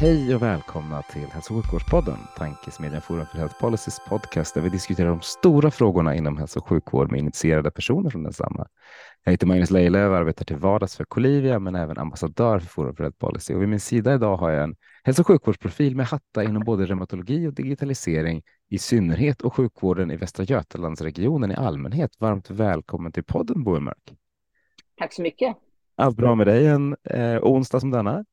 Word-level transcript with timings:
Hej 0.00 0.34
och 0.34 0.42
välkomna 0.42 1.02
till 1.02 1.26
Hälso 1.26 1.54
och 1.54 1.64
sjukvårdspodden, 1.64 2.16
Tankesmedjan 2.36 3.02
Forum 3.02 3.26
för 3.26 3.38
Health 3.38 3.60
Policies 3.60 4.00
podcast 4.08 4.54
där 4.54 4.60
vi 4.60 4.68
diskuterar 4.68 5.08
de 5.08 5.20
stora 5.20 5.70
frågorna 5.70 6.14
inom 6.14 6.38
hälso 6.38 6.60
och 6.60 6.68
sjukvård 6.68 7.10
med 7.10 7.18
initierade 7.18 7.70
personer 7.70 8.10
från 8.10 8.22
densamma. 8.22 8.66
Jag 9.24 9.32
heter 9.32 9.46
Magnus 9.46 9.70
Lejelöw 9.70 10.10
och 10.10 10.16
arbetar 10.16 10.44
till 10.44 10.56
vardags 10.56 10.96
för 10.96 11.04
Colivia 11.04 11.58
men 11.58 11.74
även 11.74 11.98
ambassadör 11.98 12.58
för 12.58 12.68
Forum 12.68 12.96
för 12.96 13.02
Health 13.04 13.18
Policy. 13.18 13.54
Och 13.54 13.62
vid 13.62 13.68
min 13.68 13.80
sida 13.80 14.14
idag 14.14 14.36
har 14.36 14.50
jag 14.50 14.64
en 14.64 14.76
hälso 15.04 15.22
och 15.22 15.26
sjukvårdsprofil 15.26 15.96
med 15.96 16.06
hattar 16.06 16.42
inom 16.42 16.64
både 16.64 16.86
reumatologi 16.86 17.46
och 17.46 17.54
digitalisering 17.54 18.42
i 18.70 18.78
synnerhet 18.78 19.42
och 19.42 19.54
sjukvården 19.54 20.10
i 20.10 20.16
Västra 20.16 20.44
Götalandsregionen 20.44 21.50
i 21.50 21.54
allmänhet. 21.54 22.10
Varmt 22.18 22.50
välkommen 22.50 23.12
till 23.12 23.24
podden 23.24 23.64
Boemark. 23.64 24.14
Tack 24.98 25.12
så 25.12 25.22
mycket. 25.22 25.56
Allt 25.96 26.16
bra 26.16 26.34
med 26.34 26.46
dig 26.46 26.66
en 26.66 26.96
eh, 27.04 27.38
onsdag 27.42 27.80
som 27.80 27.90
denna? 27.90 28.24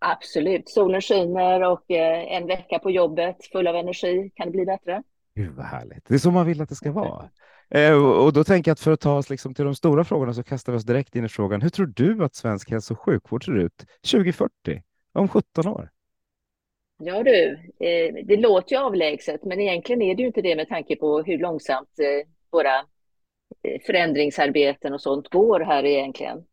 Absolut. 0.00 0.68
Solen 0.68 1.00
skiner 1.00 1.62
och 1.62 1.90
eh, 1.90 2.32
en 2.32 2.46
vecka 2.46 2.78
på 2.78 2.90
jobbet 2.90 3.36
full 3.52 3.66
av 3.66 3.76
energi. 3.76 4.30
Kan 4.34 4.46
det 4.46 4.52
bli 4.52 4.64
bättre? 4.64 5.02
Gud 5.34 5.54
vad 5.54 5.66
härligt. 5.66 6.04
Det 6.08 6.14
är 6.14 6.18
så 6.18 6.30
man 6.30 6.46
vill 6.46 6.60
att 6.60 6.68
det 6.68 6.74
ska 6.74 6.92
vara. 6.92 7.30
Eh, 7.70 7.94
och 7.94 8.32
då 8.32 8.44
tänker 8.44 8.68
jag 8.68 8.72
att 8.72 8.80
för 8.80 8.92
att 8.92 9.00
ta 9.00 9.16
oss 9.16 9.30
liksom 9.30 9.54
till 9.54 9.64
de 9.64 9.74
stora 9.74 10.04
frågorna 10.04 10.32
så 10.32 10.42
kastar 10.42 10.72
vi 10.72 10.78
oss 10.78 10.84
direkt 10.84 11.16
in 11.16 11.24
i 11.24 11.28
frågan. 11.28 11.62
Hur 11.62 11.70
tror 11.70 11.86
du 11.86 12.24
att 12.24 12.34
svensk 12.34 12.70
hälso 12.70 12.94
och 12.94 13.00
sjukvård 13.00 13.44
ser 13.44 13.58
ut 13.58 13.86
2040, 14.12 14.82
om 15.12 15.28
17 15.28 15.68
år? 15.68 15.90
Ja 16.98 17.22
du, 17.22 17.48
eh, 17.78 18.14
det 18.24 18.36
låter 18.36 18.76
ju 18.76 18.82
avlägset, 18.82 19.44
men 19.44 19.60
egentligen 19.60 20.02
är 20.02 20.14
det 20.14 20.22
ju 20.22 20.26
inte 20.26 20.42
det 20.42 20.56
med 20.56 20.68
tanke 20.68 20.96
på 20.96 21.22
hur 21.22 21.38
långsamt 21.38 21.90
våra 22.50 22.84
förändringsarbeten 23.86 24.94
och 24.94 25.00
sånt 25.00 25.28
går 25.28 25.60
här 25.60 25.84
egentligen. 25.84 26.44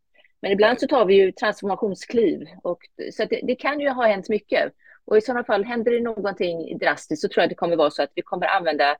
Men 0.42 0.52
ibland 0.52 0.80
så 0.80 0.88
tar 0.88 1.06
vi 1.06 1.16
ju 1.16 1.32
transformationskliv. 1.32 2.48
Och, 2.64 2.80
så 3.14 3.26
det, 3.26 3.40
det, 3.44 3.56
kan 3.56 3.80
ju 3.80 3.90
ha 3.90 4.08
hänt 4.08 4.30
mycket. 4.30 4.74
Och 5.06 5.18
i 5.18 5.22
sådana 5.22 5.44
fall 5.44 5.64
händer 5.64 5.92
det 5.92 6.00
någonting 6.00 6.78
drastiskt 6.78 7.22
så 7.22 7.28
tror 7.28 7.42
jag 7.42 7.50
det 7.50 7.56
kommer 7.56 7.76
vara 7.76 7.92
så 7.92 8.04
att 8.04 8.12
vi 8.16 8.22
kommer 8.22 8.48
använda 8.48 8.98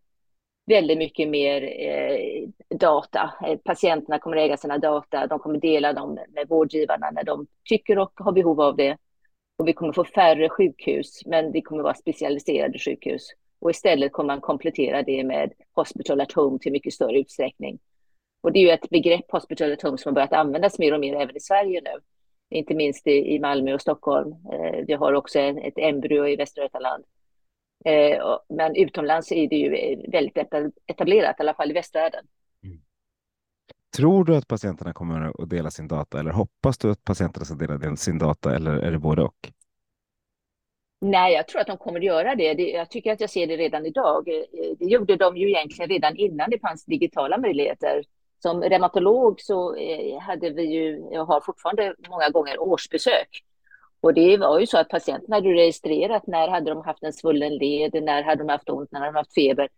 väldigt 0.66 0.98
mycket 0.98 1.30
mer 1.30 1.64
eh, 1.64 2.50
data. 2.78 3.34
Eh, 3.48 3.58
patienterna 3.58 4.20
kommer 4.20 4.38
äga 4.38 4.58
sina 4.58 4.78
data, 4.78 5.28
de 5.28 5.40
kommer 5.40 5.60
dela 5.60 5.94
dem 5.94 6.14
med 6.14 6.48
vårdgivarna 6.50 7.12
när 7.12 7.24
de 7.24 7.48
tycker 7.70 7.98
och 7.98 8.12
har 8.16 8.32
behov 8.32 8.62
av 8.62 8.76
det. 8.76 8.98
Och 9.58 9.68
vi 9.68 9.74
kommer 9.74 9.94
få 9.94 10.04
färre 10.04 10.50
sjukhus, 10.50 11.26
men 11.26 11.52
det 11.52 11.62
kommer 11.62 11.84
vara 11.84 11.94
specialiserade 11.94 12.80
sjukhus. 12.80 13.28
Och 13.60 13.72
istället 13.72 14.12
kommer 14.12 14.28
man 14.28 14.42
komplettera 14.42 15.04
det 15.04 15.24
med 15.24 15.54
hospital 15.74 16.22
at 16.22 16.32
home 16.32 16.60
till 16.60 16.72
mycket 16.72 16.94
större 16.94 17.20
utsträckning. 17.20 17.80
Och 18.42 18.52
det 18.52 18.60
är 18.60 18.62
ju 18.62 18.70
ett 18.70 18.90
begrepp, 18.90 19.32
hospital 19.32 19.72
at 19.72 19.82
home, 19.82 19.98
som 19.98 20.10
har 20.10 20.14
börjat 20.14 20.34
användas 20.34 20.80
mer 20.80 20.94
och 20.94 21.00
mer 21.00 21.16
även 21.16 21.38
i 21.38 21.40
Sverige 21.40 21.82
nu. 21.82 22.00
Inte 22.50 22.74
minst 22.74 23.08
i, 23.08 23.40
Malmö 23.40 23.74
och 23.74 23.82
Stockholm. 23.82 24.32
Eh, 24.32 24.86
vi 24.88 24.94
har 24.94 25.14
också 25.14 25.40
ett 25.40 25.78
embryo 25.78 26.28
i 26.28 26.36
Västra 26.36 26.64
Götaland. 26.64 27.04
Eh, 27.86 28.38
men 28.50 28.76
utomlands 28.76 29.32
är 29.32 29.48
det 29.48 29.56
ju 29.56 29.96
väldigt 30.12 30.38
etablerat, 30.88 31.36
i 31.40 31.42
alla 31.42 31.54
fall 31.54 31.72
i 31.72 31.74
västvärlden. 31.74 32.26
Mm. 32.64 32.82
Tror 33.98 34.26
du 34.26 34.36
att 34.36 34.48
patienterna 34.48 34.94
kommer 34.94 35.42
att 35.44 35.50
dela 35.50 35.72
sin 35.72 35.88
data 35.88 36.20
eller 36.20 36.32
hoppas 36.32 36.78
du 36.78 36.92
att 36.92 37.04
patienterna 37.04 37.46
ska 37.46 37.56
dela 37.56 37.96
sin 37.96 38.18
data 38.18 38.56
eller 38.56 38.72
är 38.72 38.92
det 38.92 39.00
både 39.00 39.22
och? 39.22 39.52
Nej, 41.02 41.34
jag 41.34 41.48
tror 41.48 41.62
att 41.62 41.68
de 41.68 41.78
kommer 41.78 42.00
att 42.00 42.06
göra 42.06 42.36
det. 42.36 42.54
Jag 42.54 42.90
tycker 42.90 43.14
att 43.14 43.22
jag 43.22 43.30
ser 43.30 43.48
det 43.48 43.58
redan 43.58 43.86
idag. 43.86 44.28
Eh, 44.28 44.44
det 44.80 44.86
gjorde 44.86 45.16
de 45.16 45.38
ju 45.38 45.50
egentligen 45.50 45.90
redan 45.90 46.16
innan 46.16 46.50
det 46.50 46.60
fanns 46.60 46.86
digitala 46.86 47.38
möjligheter 47.38 48.04
som 48.42 48.62
reumatolog 48.64 49.42
så 49.42 49.76
eh, 49.76 50.20
hade 50.20 50.50
vi 50.50 50.64
ju, 50.64 51.08
jag 51.12 51.26
har 51.26 51.42
fortfarande 51.42 51.96
många 52.10 52.30
gånger 52.30 52.62
årsbesök. 52.62 53.44
Och 54.02 54.14
det 54.14 54.38
var 54.38 54.60
ju 54.60 54.68
så 54.68 54.78
att 54.78 54.90
patienterna 54.90 55.36
hade 55.36 55.50
registrerat 55.50 56.28
när 56.28 56.48
hade 56.48 56.72
de 56.72 56.82
haft 56.82 57.04
en 57.04 57.14
svullen 57.14 57.56
led, 57.56 58.04
när 58.04 58.24
hade 58.24 58.44
de 58.44 58.50
haft 58.50 58.70
ont, 58.70 58.92
när 58.92 59.00
hade 59.00 59.12
de 59.12 59.18
haft 59.18 59.34
feber. 59.34 59.70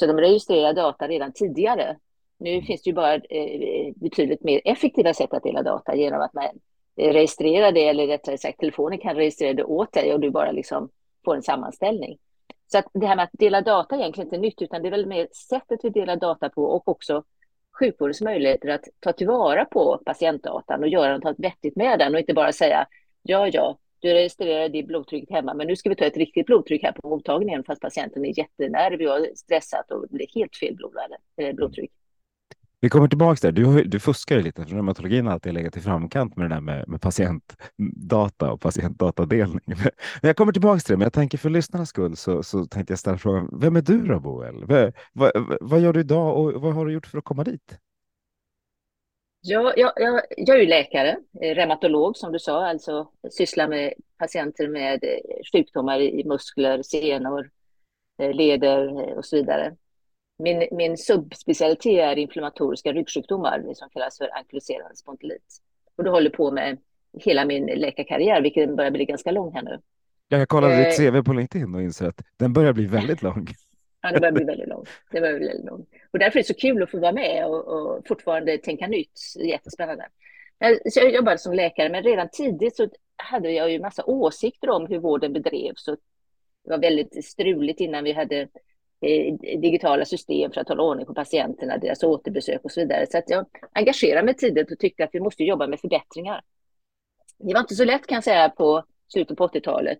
Så 0.00 0.06
de 0.06 0.16
registrerade 0.16 0.80
data 0.80 1.08
redan 1.08 1.32
tidigare. 1.32 1.96
Nu 2.38 2.62
finns 2.62 2.82
det 2.82 2.90
ju 2.90 2.94
bara 2.94 3.14
eh, 3.14 3.92
betydligt 3.96 4.42
mer 4.42 4.60
effektiva 4.64 5.14
sätt 5.14 5.34
att 5.34 5.42
dela 5.42 5.62
data 5.62 5.94
genom 5.94 6.20
att 6.20 6.34
man 6.34 6.48
registrerar 6.96 7.72
det, 7.72 7.88
eller 7.88 8.06
rättare 8.06 8.38
sagt 8.38 8.58
telefonen 8.58 8.98
kan 8.98 9.16
registrera 9.16 9.54
det 9.54 9.64
åt 9.64 9.92
dig 9.92 10.14
och 10.14 10.20
du 10.20 10.30
bara 10.30 10.52
liksom 10.52 10.88
får 11.24 11.36
en 11.36 11.42
sammanställning. 11.42 12.18
Så 12.72 12.78
att 12.78 12.86
det 12.92 13.06
här 13.06 13.16
med 13.16 13.22
att 13.22 13.30
dela 13.32 13.60
data 13.60 13.94
är 13.94 14.00
egentligen 14.00 14.26
inte 14.26 14.38
nytt, 14.38 14.62
utan 14.62 14.82
det 14.82 14.88
är 14.88 14.90
väl 14.90 15.06
mer 15.06 15.28
sättet 15.48 15.80
vi 15.82 15.90
delar 15.90 16.16
data 16.16 16.48
på 16.48 16.64
och 16.64 16.88
också 16.88 17.24
sjukvårdens 17.78 18.20
möjligheter 18.20 18.68
att 18.68 18.84
ta 19.00 19.12
tillvara 19.12 19.64
på 19.64 20.02
patientdatan 20.04 20.82
och 20.82 20.88
göra 20.88 21.18
något 21.18 21.38
vettigt 21.38 21.76
med 21.76 21.98
den 21.98 22.14
och 22.14 22.20
inte 22.20 22.34
bara 22.34 22.52
säga 22.52 22.86
ja, 23.22 23.48
ja, 23.52 23.78
du 24.00 24.12
registrerar 24.12 24.68
ditt 24.68 24.86
blodtryck 24.86 25.30
hemma, 25.30 25.54
men 25.54 25.66
nu 25.66 25.76
ska 25.76 25.88
vi 25.88 25.96
ta 25.96 26.04
ett 26.04 26.16
riktigt 26.16 26.46
blodtryck 26.46 26.82
här 26.82 26.92
på 26.92 27.08
mottagningen 27.08 27.64
fast 27.64 27.80
patienten 27.80 28.24
är 28.24 28.38
jättenervig 28.38 29.10
och 29.10 29.26
stressad 29.34 29.84
och 29.90 30.08
det 30.08 30.14
blir 30.16 30.26
helt 30.34 30.56
fel 30.56 30.74
blodvärde, 30.74 31.16
eller 31.36 31.52
blodtryck. 31.52 31.90
Vi 32.82 32.88
kommer 32.88 33.08
tillbaka 33.08 33.50
där. 33.50 33.52
Du, 33.52 33.84
du 33.84 34.00
fuskar 34.00 34.40
lite, 34.40 34.64
för 34.64 34.74
reumatologin 34.74 35.26
har 35.26 35.32
alltid 35.32 35.54
legat 35.54 35.76
i 35.76 35.80
framkant 35.80 36.36
med 36.36 36.50
det 36.50 36.54
där 36.54 36.60
med, 36.60 36.88
med 36.88 37.00
patientdata 37.00 38.52
och 38.52 38.60
patientdatadelning. 38.60 39.60
Men 39.66 39.88
jag 40.22 40.36
kommer 40.36 40.52
tillbaka 40.52 40.80
till 40.80 40.92
det, 40.92 40.96
men 40.96 41.04
jag 41.04 41.12
tänker 41.12 41.38
för 41.38 41.50
lyssnarnas 41.50 41.88
skull 41.88 42.16
så, 42.16 42.42
så 42.42 42.64
tänkte 42.64 42.92
jag 42.92 42.98
ställa 42.98 43.18
frågan. 43.18 43.58
Vem 43.60 43.76
är 43.76 43.80
du 43.82 44.06
då, 44.06 44.20
Boel? 44.20 44.64
Vad, 44.66 44.92
vad, 45.12 45.56
vad 45.60 45.80
gör 45.80 45.92
du 45.92 46.00
idag 46.00 46.38
och 46.38 46.62
vad 46.62 46.74
har 46.74 46.86
du 46.86 46.92
gjort 46.92 47.06
för 47.06 47.18
att 47.18 47.24
komma 47.24 47.44
dit? 47.44 47.78
Ja, 49.40 49.72
jag, 49.76 49.92
jag, 49.96 50.20
jag 50.36 50.56
är 50.56 50.60
ju 50.60 50.68
läkare, 50.68 51.16
eh, 51.42 51.54
reumatolog 51.54 52.16
som 52.16 52.32
du 52.32 52.38
sa, 52.38 52.66
alltså 52.66 53.08
sysslar 53.30 53.68
med 53.68 53.94
patienter 54.18 54.68
med 54.68 55.04
eh, 55.04 55.42
sjukdomar 55.52 56.00
i 56.00 56.24
muskler, 56.24 56.82
senor, 56.82 57.50
eh, 58.18 58.34
leder 58.34 59.14
och 59.16 59.24
så 59.24 59.36
vidare. 59.36 59.76
Min, 60.38 60.68
min 60.72 60.96
subspecialitet 60.96 62.00
är 62.00 62.18
inflammatoriska 62.18 62.92
ryggsjukdomar, 62.92 63.58
det 63.58 63.74
som 63.74 63.88
kallas 63.90 64.18
för 64.18 64.36
ankyloserande 64.36 64.96
spondylit. 64.96 65.58
Och 65.96 66.04
det 66.04 66.10
håller 66.10 66.30
på 66.30 66.50
med 66.50 66.78
hela 67.18 67.44
min 67.44 67.66
läkarkarriär, 67.66 68.42
vilket 68.42 68.76
börjar 68.76 68.90
bli 68.90 69.04
ganska 69.04 69.30
lång 69.30 69.52
här 69.54 69.62
nu. 69.62 69.80
Ja, 70.28 70.38
jag 70.38 70.48
kollade 70.48 70.74
eh, 70.74 70.88
ditt 70.88 70.96
CV 70.96 71.22
på 71.22 71.32
LinkedIn 71.32 71.74
och 71.74 71.82
inser 71.82 72.06
att 72.06 72.22
den 72.36 72.52
börjar 72.52 72.72
bli 72.72 72.86
väldigt 72.86 73.22
lång. 73.22 73.46
ja, 74.02 74.10
den 74.10 74.20
börjar 74.20 74.32
bli 74.32 74.44
väldigt 74.44 74.68
lång. 74.68 74.84
Det 75.10 75.20
börjar 75.20 75.38
bli 75.38 75.46
väldigt 75.46 75.66
lång. 75.66 75.86
Och 76.10 76.18
därför 76.18 76.38
är 76.38 76.42
det 76.42 76.46
så 76.46 76.54
kul 76.54 76.82
att 76.82 76.90
få 76.90 76.98
vara 76.98 77.12
med 77.12 77.46
och, 77.46 77.66
och 77.66 78.06
fortfarande 78.08 78.58
tänka 78.58 78.86
nytt. 78.86 79.20
Jättespännande. 79.44 80.08
Så 80.90 81.00
jag 81.00 81.14
jobbade 81.14 81.38
som 81.38 81.54
läkare, 81.54 81.88
men 81.88 82.02
redan 82.02 82.28
tidigt 82.32 82.76
så 82.76 82.88
hade 83.16 83.50
jag 83.50 83.70
ju 83.70 83.80
massa 83.80 84.04
åsikter 84.04 84.70
om 84.70 84.86
hur 84.86 84.98
vården 84.98 85.32
bedrevs. 85.32 85.88
Och 85.88 85.96
det 86.64 86.70
var 86.70 86.78
väldigt 86.78 87.24
struligt 87.24 87.80
innan 87.80 88.04
vi 88.04 88.12
hade 88.12 88.36
Eh, 88.38 88.48
Eh, 89.04 89.34
digitala 89.58 90.04
system 90.04 90.52
för 90.52 90.60
att 90.60 90.68
hålla 90.68 90.82
ordning 90.82 91.06
på 91.06 91.14
patienterna, 91.14 91.78
deras 91.78 92.02
återbesök 92.02 92.64
och 92.64 92.72
så 92.72 92.80
vidare. 92.80 93.06
Så 93.10 93.18
att 93.18 93.30
jag 93.30 93.46
engagerade 93.72 94.26
mig 94.26 94.34
tidigt 94.34 94.72
och 94.72 94.78
tyckte 94.78 95.04
att 95.04 95.10
vi 95.12 95.20
måste 95.20 95.44
jobba 95.44 95.66
med 95.66 95.80
förbättringar. 95.80 96.42
Det 97.38 97.54
var 97.54 97.60
inte 97.60 97.74
så 97.74 97.84
lätt 97.84 98.06
kan 98.06 98.14
jag 98.14 98.24
säga 98.24 98.48
på 98.48 98.84
slutet 99.08 99.38
på 99.38 99.46
80-talet 99.46 99.98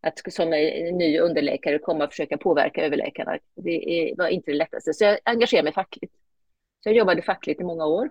att 0.00 0.32
som 0.32 0.52
eh, 0.52 0.94
ny 0.94 1.18
underläkare 1.18 1.78
komma 1.78 2.04
och 2.04 2.10
försöka 2.10 2.38
påverka 2.38 2.84
överläkarna. 2.84 3.38
Det 3.54 4.10
eh, 4.10 4.16
var 4.16 4.28
inte 4.28 4.50
det 4.50 4.56
lättaste, 4.56 4.94
så 4.94 5.04
jag 5.04 5.18
engagerade 5.24 5.64
mig 5.64 5.72
fackligt. 5.72 6.14
Så 6.82 6.88
jag 6.88 6.96
jobbade 6.96 7.22
fackligt 7.22 7.60
i 7.60 7.64
många 7.64 7.86
år. 7.86 8.10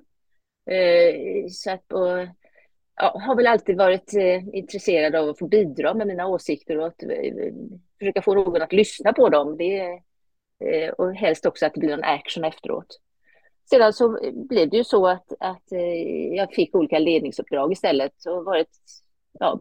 Så 1.50 1.72
att, 1.72 1.94
och, 1.94 2.28
ja, 2.96 3.22
har 3.26 3.36
väl 3.36 3.48
alltid 3.48 3.78
varit 3.78 4.14
intresserad 4.54 5.16
av 5.16 5.30
att 5.30 5.40
få 5.40 5.48
bidra 5.48 5.94
med 5.94 6.08
mina 6.08 6.28
åsikter 6.28 6.78
och 6.80 6.88
att 6.88 7.04
försöka 8.00 8.22
få 8.22 8.34
någon 8.34 8.62
att 8.62 8.74
lyssna 8.74 9.14
på 9.14 9.30
dem. 9.30 9.58
Det 9.58 10.02
Eh, 10.66 10.90
och 10.90 11.16
helst 11.16 11.46
också 11.46 11.66
att 11.66 11.74
det 11.74 11.80
blir 11.80 11.94
en 11.94 12.04
action 12.04 12.44
efteråt. 12.44 13.00
Sedan 13.70 13.94
så 13.94 14.32
blev 14.34 14.70
det 14.70 14.78
ju 14.78 14.84
så 14.84 15.08
att, 15.08 15.34
att 15.40 15.72
eh, 15.72 16.36
jag 16.36 16.54
fick 16.54 16.76
olika 16.76 17.00
ledningsuppdrag 17.00 17.72
istället 17.72 18.26
och 18.26 18.46
varit 18.46 18.70
ja, 19.40 19.60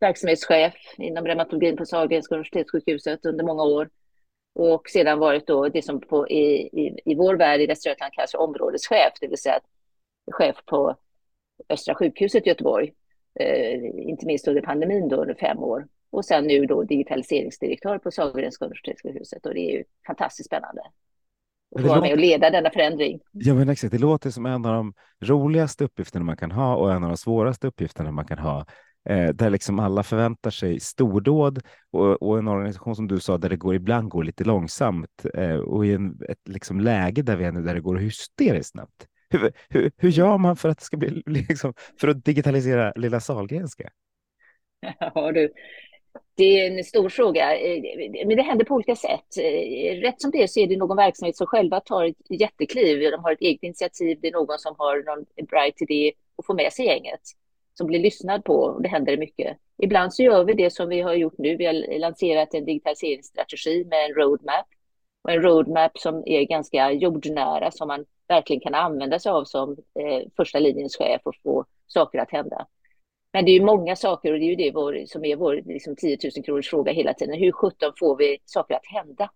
verksamhetschef 0.00 0.74
inom 0.98 1.26
reumatologin 1.26 1.76
på 1.76 1.86
Sahlgrenska 1.86 2.34
universitetssjukhuset 2.34 3.26
under 3.26 3.44
många 3.44 3.62
år. 3.62 3.90
och 4.54 4.88
sedan 4.88 5.18
varit 5.18 5.46
då 5.46 5.68
det 5.68 5.82
som 5.82 6.00
på, 6.00 6.28
i, 6.28 6.44
i, 6.62 7.00
i 7.04 7.14
vår 7.14 7.34
värld 7.34 7.60
i 7.60 7.66
Västra 7.66 7.90
Götaland 7.90 8.12
kallas 8.12 8.34
områdeschef, 8.34 9.12
det 9.20 9.28
vill 9.28 9.38
säga 9.38 9.60
chef 10.32 10.56
på 10.66 10.96
Östra 11.68 11.94
sjukhuset 11.94 12.46
i 12.46 12.48
Göteborg, 12.48 12.92
eh, 13.40 13.74
inte 13.96 14.26
minst 14.26 14.48
under 14.48 14.62
pandemin 14.62 15.08
då 15.08 15.16
under 15.16 15.34
fem 15.34 15.58
år. 15.58 15.86
Och 16.12 16.24
sen 16.24 16.44
nu 16.44 16.66
då 16.66 16.82
digitaliseringsdirektör 16.82 17.98
på 17.98 18.10
Sahlgrenska 18.10 18.64
universitetssjukhuset 18.64 19.46
och 19.46 19.54
det 19.54 19.60
är 19.60 19.78
ju 19.78 19.84
fantastiskt 20.06 20.46
spännande. 20.46 20.82
Att 21.76 21.84
vara 21.84 22.00
med 22.00 22.12
och 22.12 22.18
leda 22.18 22.50
denna 22.50 22.70
förändring. 22.70 23.20
Ja, 23.32 23.54
men 23.54 23.68
exakt. 23.68 23.92
Det 23.92 23.98
låter 23.98 24.30
som 24.30 24.46
en 24.46 24.66
av 24.66 24.74
de 24.74 24.94
roligaste 25.20 25.84
uppgifterna 25.84 26.24
man 26.24 26.36
kan 26.36 26.50
ha 26.50 26.76
och 26.76 26.92
en 26.92 27.04
av 27.04 27.10
de 27.10 27.16
svåraste 27.16 27.66
uppgifterna 27.66 28.10
man 28.10 28.24
kan 28.24 28.38
ha 28.38 28.66
eh, 29.08 29.28
där 29.28 29.50
liksom 29.50 29.78
alla 29.78 30.02
förväntar 30.02 30.50
sig 30.50 30.80
stordåd 30.80 31.60
och, 31.90 32.22
och, 32.22 32.38
en 32.38 32.48
organisation 32.48 32.96
som 32.96 33.08
du 33.08 33.20
sa 33.20 33.38
där 33.38 33.48
det 33.48 33.56
går 33.56 33.74
ibland 33.74 34.08
går 34.08 34.24
lite 34.24 34.44
långsamt 34.44 35.26
eh, 35.34 35.56
och 35.56 35.86
i 35.86 35.92
en, 35.92 36.20
ett 36.28 36.48
liksom 36.48 36.80
läge 36.80 37.22
där 37.22 37.36
vi 37.36 37.44
är 37.44 37.52
nu 37.52 37.62
där 37.62 37.74
det 37.74 37.80
går 37.80 37.96
hysteriskt 37.96 38.70
snabbt. 38.70 39.06
Hur, 39.30 39.52
hur, 39.68 39.92
hur 39.96 40.08
gör 40.08 40.38
man 40.38 40.56
för 40.56 40.68
att 40.68 40.78
det 40.78 40.84
ska 40.84 40.96
bli 40.96 41.22
liksom, 41.26 41.74
för 42.00 42.08
att 42.08 42.24
digitalisera 42.24 42.92
lilla 42.96 43.20
Sahlgrenska? 43.20 43.90
Ja, 45.14 45.32
du. 45.32 45.52
Det 46.34 46.60
är 46.60 46.78
en 46.78 46.84
stor 46.84 47.08
fråga, 47.08 47.58
eh, 47.58 47.82
men 48.26 48.36
det 48.36 48.42
händer 48.42 48.64
på 48.64 48.74
olika 48.74 48.96
sätt. 48.96 49.36
Eh, 49.38 50.00
rätt 50.00 50.20
som 50.20 50.30
det 50.30 50.42
är 50.42 50.46
så 50.46 50.60
är 50.60 50.66
det 50.66 50.76
någon 50.76 50.96
verksamhet 50.96 51.36
som 51.36 51.46
själva 51.46 51.80
tar 51.80 52.04
ett 52.04 52.40
jättekliv. 52.40 53.10
De 53.10 53.24
har 53.24 53.32
ett 53.32 53.40
eget 53.40 53.62
initiativ, 53.62 54.18
det 54.22 54.28
är 54.28 54.32
någon 54.32 54.58
som 54.58 54.74
har 54.78 55.02
någon 55.02 55.46
bright 55.46 55.82
idé 55.82 56.12
och 56.36 56.46
får 56.46 56.54
med 56.54 56.72
sig 56.72 56.86
gänget 56.86 57.20
som 57.74 57.86
blir 57.86 57.98
lyssnad 57.98 58.44
på 58.44 58.54
och 58.54 58.82
det 58.82 58.88
händer 58.88 59.16
mycket. 59.16 59.56
Ibland 59.82 60.14
så 60.14 60.22
gör 60.22 60.44
vi 60.44 60.52
det 60.52 60.70
som 60.70 60.88
vi 60.88 61.00
har 61.00 61.14
gjort 61.14 61.38
nu. 61.38 61.56
Vi 61.56 61.66
har 61.66 61.98
lanserat 61.98 62.54
en 62.54 62.64
digitaliseringsstrategi 62.64 63.84
med 63.84 64.04
en 64.04 64.14
roadmap 64.14 64.66
och 65.22 65.30
en 65.30 65.42
roadmap 65.42 65.98
som 65.98 66.22
är 66.26 66.42
ganska 66.42 66.92
jordnära 66.92 67.70
som 67.70 67.88
man 67.88 68.04
verkligen 68.28 68.60
kan 68.60 68.74
använda 68.74 69.18
sig 69.18 69.32
av 69.32 69.44
som 69.44 69.70
eh, 69.72 70.28
första 70.36 70.58
linjens 70.58 70.96
chef 70.96 71.20
och 71.24 71.36
få 71.42 71.64
saker 71.86 72.18
att 72.18 72.30
hända. 72.30 72.66
Men 73.32 73.44
det 73.44 73.50
är 73.50 73.54
ju 73.54 73.64
många 73.64 73.96
saker 73.96 74.32
och 74.32 74.38
det 74.38 74.44
är 74.44 74.48
ju 74.48 74.56
det 74.56 74.70
vår, 74.70 75.02
som 75.06 75.24
är 75.24 75.36
vår 75.36 75.62
liksom 75.66 75.96
10 75.96 76.18
000 76.36 76.44
kronors 76.44 76.70
fråga 76.70 76.92
hela 76.92 77.14
tiden. 77.14 77.38
Hur 77.38 77.52
sjutton 77.52 77.92
får 77.98 78.16
vi 78.16 78.38
saker 78.44 78.74
att 78.74 78.86
hända? 78.86 79.30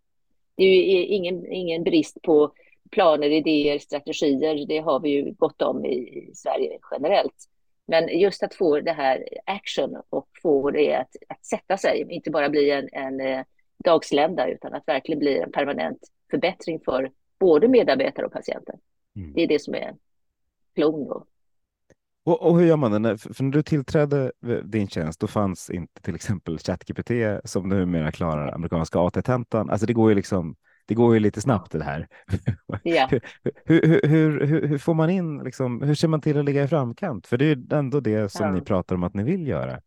Det 0.55 0.65
är 0.65 0.69
ju 0.69 1.05
ingen, 1.05 1.53
ingen 1.53 1.85
brist 1.85 2.23
på 2.23 2.53
planer, 2.91 3.31
idéer, 3.31 3.79
strategier. 3.79 4.67
Det 4.67 4.79
har 4.79 5.01
vi 5.01 5.09
ju 5.09 5.33
gott 5.33 5.63
om 5.63 5.85
i, 5.85 6.31
Sverige 6.35 6.79
generellt. 6.91 7.49
Men 7.87 8.19
just 8.19 8.43
att 8.43 8.55
få 8.55 8.81
det 8.81 8.93
här 8.93 9.29
action 9.45 9.97
och 10.11 10.29
få 10.43 10.71
det 10.71 10.95
att, 10.95 11.17
att 11.29 11.45
sätta 11.45 11.77
sig, 11.77 12.07
inte 12.11 12.31
bara 12.31 12.49
bli 12.49 12.71
en, 12.71 12.89
en 12.93 13.21
eh, 13.21 13.45
dagslända 13.85 14.49
utan 14.49 14.75
att 14.75 14.89
verkligen 14.89 15.19
bli 15.19 15.39
en 15.39 15.53
permanent 15.53 15.99
förbättring 16.31 16.81
för 16.85 17.11
både 17.39 17.69
medarbetare 17.69 18.27
och 18.27 18.33
patienter. 18.33 18.75
Mm. 19.17 19.33
Det 19.33 19.43
är 19.43 19.47
det 19.47 19.63
som 19.63 19.75
är 19.75 19.95
klon 20.75 21.09
då. 21.09 21.27
Och, 22.27 22.43
och, 22.43 22.59
hur 22.59 22.67
gör 22.67 22.77
man 22.77 23.03
det? 23.03 23.19
För 23.19 23.45
när 23.45 23.53
du 23.53 23.63
tillträdde 23.63 24.33
din 24.65 24.89
tjänst, 24.89 25.21
då 25.21 25.27
fanns 25.27 25.71
inte 25.71 26.03
till 26.03 26.15
exempel 26.15 26.59
ChatGPT 26.59 27.11
som 27.45 27.69
numera 27.69 28.13
klarar 28.13 28.55
amerikanska 28.55 28.99
AT-tentan. 28.99 29.71
Alltså 29.71 29.87
det 29.87 29.93
går 29.93 30.09
ju 30.09 30.15
liksom 30.15 30.57
det 30.87 30.95
går 30.95 31.15
ju 31.15 31.21
lite 31.21 31.41
snabbt 31.41 31.73
det 31.73 31.85
här. 31.85 32.09
Ja. 32.83 33.09
hur, 33.65 33.83
hur, 33.83 34.07
hur, 34.07 34.67
hur, 34.67 34.79
får 34.79 34.95
man 34.95 35.11
in, 35.11 35.39
liksom, 35.39 35.83
hur 35.83 35.95
ser 35.95 36.09
man 36.09 36.21
till 36.21 36.39
att 36.39 36.45
ligga 36.45 36.63
i 36.63 36.69
framkant? 36.69 37.27
För 37.27 37.37
det 37.37 37.45
är 37.45 37.57
ju 37.57 37.67
ändå 37.73 38.01
det 38.01 38.33
som 38.33 38.47
ja. 38.47 38.53
ni 38.53 38.61
pratar 38.61 38.95
om 38.95 39.03
att 39.03 39.15
ni 39.15 39.23
vill 39.23 39.47
göra. 39.47 39.81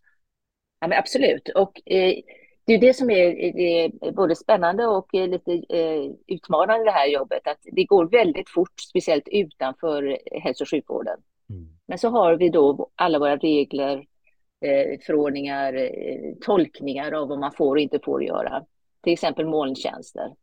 Ja, 0.79 0.87
men 0.87 0.97
absolut. 0.97 1.49
Och 1.55 1.81
eh, 1.85 2.13
det 2.65 2.73
är 2.73 2.79
det 2.79 2.93
som 2.93 3.09
är, 3.09 3.25
är 3.59 4.11
både 4.11 4.35
spännande 4.35 4.87
och 4.87 5.07
lite 5.13 5.51
eh, 5.53 6.11
utmanande 6.27 6.81
i 6.81 6.85
det 6.85 6.91
här 6.91 7.07
jobbet, 7.07 7.47
att 7.47 7.59
det 7.71 7.83
går 7.83 8.09
väldigt 8.09 8.49
fort, 8.49 8.79
speciellt 8.89 9.27
utanför 9.31 10.17
hälso 10.41 10.63
och 10.63 10.69
sjukvården. 10.69 11.17
Mm. 11.49 11.78
Men 11.89 11.97
så 11.97 12.09
har 12.09 12.35
vi 12.35 12.49
då 12.49 12.89
alla 12.95 13.19
våra 13.19 13.37
regler, 13.37 14.05
eh, 14.61 14.99
förordningar, 15.05 15.73
eh, 15.73 16.33
tolkningar 16.41 17.11
av 17.11 17.27
vad 17.27 17.39
man 17.39 17.51
får 17.51 17.75
och 17.75 17.81
inte 17.81 17.99
får 17.99 18.23
göra. 18.23 18.65
Till 19.03 19.13
exempel 19.13 19.47
molntjänster. 19.47 20.33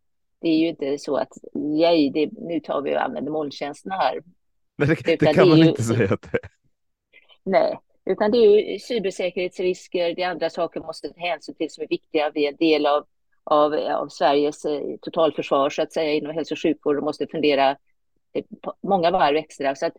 Det 0.41 0.49
är 0.49 0.57
ju 0.57 0.69
inte 0.69 0.99
så 0.99 1.17
att 1.17 1.33
yay, 1.55 2.11
det, 2.11 2.31
nu 2.33 2.61
tar 2.61 2.83
vi 2.83 2.97
och 2.97 3.03
använder 3.03 3.33
molntjänsterna 3.33 3.95
här. 3.95 4.21
Men 4.77 4.89
det, 4.89 5.17
det 5.19 5.35
kan 5.35 5.49
man 5.49 5.59
ju, 5.59 5.69
inte 5.69 5.83
säga 5.83 6.15
att 6.15 6.23
det 6.23 6.39
Nej, 7.43 7.79
utan 8.05 8.31
det 8.31 8.39
är 8.39 8.73
ju 8.73 8.79
cybersäkerhetsrisker, 8.79 10.15
det 10.15 10.23
är 10.23 10.29
andra 10.29 10.51
saker 10.51 10.81
man 10.81 10.87
måste 10.87 11.09
ta 11.09 11.21
hänsyn 11.21 11.55
till 11.55 11.71
som 11.71 11.85
är 11.85 11.89
viktiga. 11.89 12.31
Vi 12.35 12.47
är 12.47 12.51
en 12.51 12.57
del 12.57 12.87
av, 12.87 13.07
av, 13.45 13.75
av 13.75 14.09
Sveriges 14.09 14.65
eh, 14.65 14.97
totalförsvar 15.03 15.71
så 15.71 15.83
att 15.83 15.93
säga 15.93 16.13
inom 16.13 16.35
hälso 16.35 16.55
och 16.55 16.63
sjukvård 16.63 16.97
och 16.97 17.05
måste 17.05 17.27
fundera 17.27 17.77
många 18.83 19.11
varv 19.11 19.37
extra. 19.37 19.75
Så 19.75 19.87
att, 19.87 19.97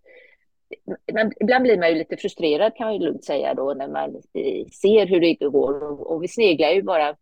man, 1.13 1.31
ibland 1.39 1.63
blir 1.63 1.77
man 1.77 1.89
ju 1.89 1.95
lite 1.95 2.17
frustrerad 2.17 2.75
kan 2.75 2.87
man 2.87 2.93
ju 2.93 3.05
lugnt 3.05 3.25
säga 3.25 3.53
då 3.53 3.73
när 3.73 3.87
man 3.87 4.15
eh, 4.33 4.65
ser 4.65 5.05
hur 5.07 5.19
det 5.19 5.33
går 5.33 5.83
och, 5.83 6.11
och 6.11 6.23
vi 6.23 6.27
sneglar 6.27 6.69
ju 6.69 6.81
bara 6.81 7.15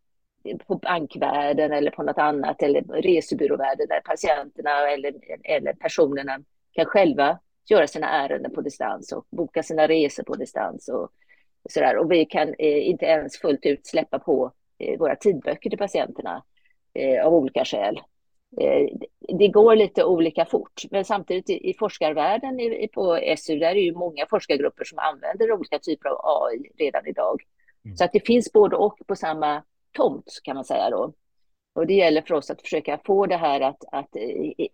på 0.67 0.75
bankvärlden 0.75 1.71
eller 1.71 1.91
på 1.91 2.03
något 2.03 2.17
annat 2.17 2.61
eller 2.63 2.81
resebyråvärlden 2.81 3.87
där 3.87 4.01
patienterna 4.01 4.89
eller, 4.89 5.13
eller 5.43 5.73
personerna 5.73 6.39
kan 6.71 6.85
själva 6.85 7.39
göra 7.69 7.87
sina 7.87 8.09
ärenden 8.09 8.51
på 8.53 8.61
distans 8.61 9.11
och 9.11 9.25
boka 9.29 9.63
sina 9.63 9.87
resor 9.87 10.23
på 10.23 10.35
distans 10.35 10.87
och, 10.89 11.03
och 11.63 11.71
så 11.71 11.79
där. 11.79 11.97
Och 11.97 12.11
vi 12.11 12.25
kan 12.25 12.47
eh, 12.59 12.89
inte 12.89 13.05
ens 13.05 13.37
fullt 13.37 13.65
ut 13.65 13.87
släppa 13.87 14.19
på 14.19 14.51
eh, 14.79 14.99
våra 14.99 15.15
tidböcker 15.15 15.69
till 15.69 15.79
patienterna 15.79 16.43
eh, 16.93 17.25
av 17.25 17.33
olika 17.33 17.65
skäl. 17.65 17.99
Eh, 18.57 18.87
det 19.37 19.47
går 19.47 19.75
lite 19.75 20.03
olika 20.03 20.45
fort, 20.45 20.81
men 20.91 21.05
samtidigt 21.05 21.49
i, 21.49 21.73
forskarvärlden 21.79 22.57
på 22.93 23.19
SU, 23.37 23.59
där 23.59 23.75
är 23.75 23.81
ju 23.81 23.93
många 23.93 24.25
forskargrupper 24.29 24.83
som 24.83 24.99
använder 24.99 25.51
olika 25.51 25.79
typer 25.79 26.09
av 26.09 26.19
AI 26.23 26.71
redan 26.77 27.07
idag. 27.07 27.43
Mm. 27.85 27.97
Så 27.97 28.03
att 28.03 28.11
det 28.13 28.27
finns 28.27 28.53
både 28.53 28.75
och 28.75 28.99
på 29.07 29.15
samma 29.15 29.63
tomt 29.91 30.39
kan 30.43 30.55
man 30.55 30.65
säga 30.65 30.89
då. 30.89 31.13
Och 31.73 31.87
det 31.87 31.93
gäller 31.93 32.21
för 32.21 32.35
oss 32.35 32.49
att 32.49 32.61
försöka 32.61 32.99
få 33.05 33.25
det 33.25 33.37
här 33.37 33.61
att, 33.61 33.83
att, 33.91 34.09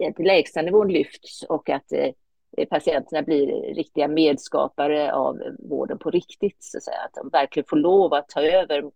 att 0.09 0.19
lägstanivån 0.19 0.91
lyfts 0.91 1.43
och 1.43 1.69
att 1.69 1.91
eh, 1.91 2.65
patienterna 2.69 3.21
blir 3.21 3.73
riktiga 3.73 4.07
medskapare 4.07 5.13
av 5.13 5.41
vården 5.59 5.97
på 5.97 6.09
riktigt. 6.09 6.63
Så 6.63 6.77
att, 6.77 6.83
säga. 6.83 6.97
att 7.05 7.13
de 7.13 7.29
verkligen 7.29 7.65
får 7.69 7.77
lov 7.77 8.13
att 8.13 8.29
ta 8.29 8.41
över 8.41 8.91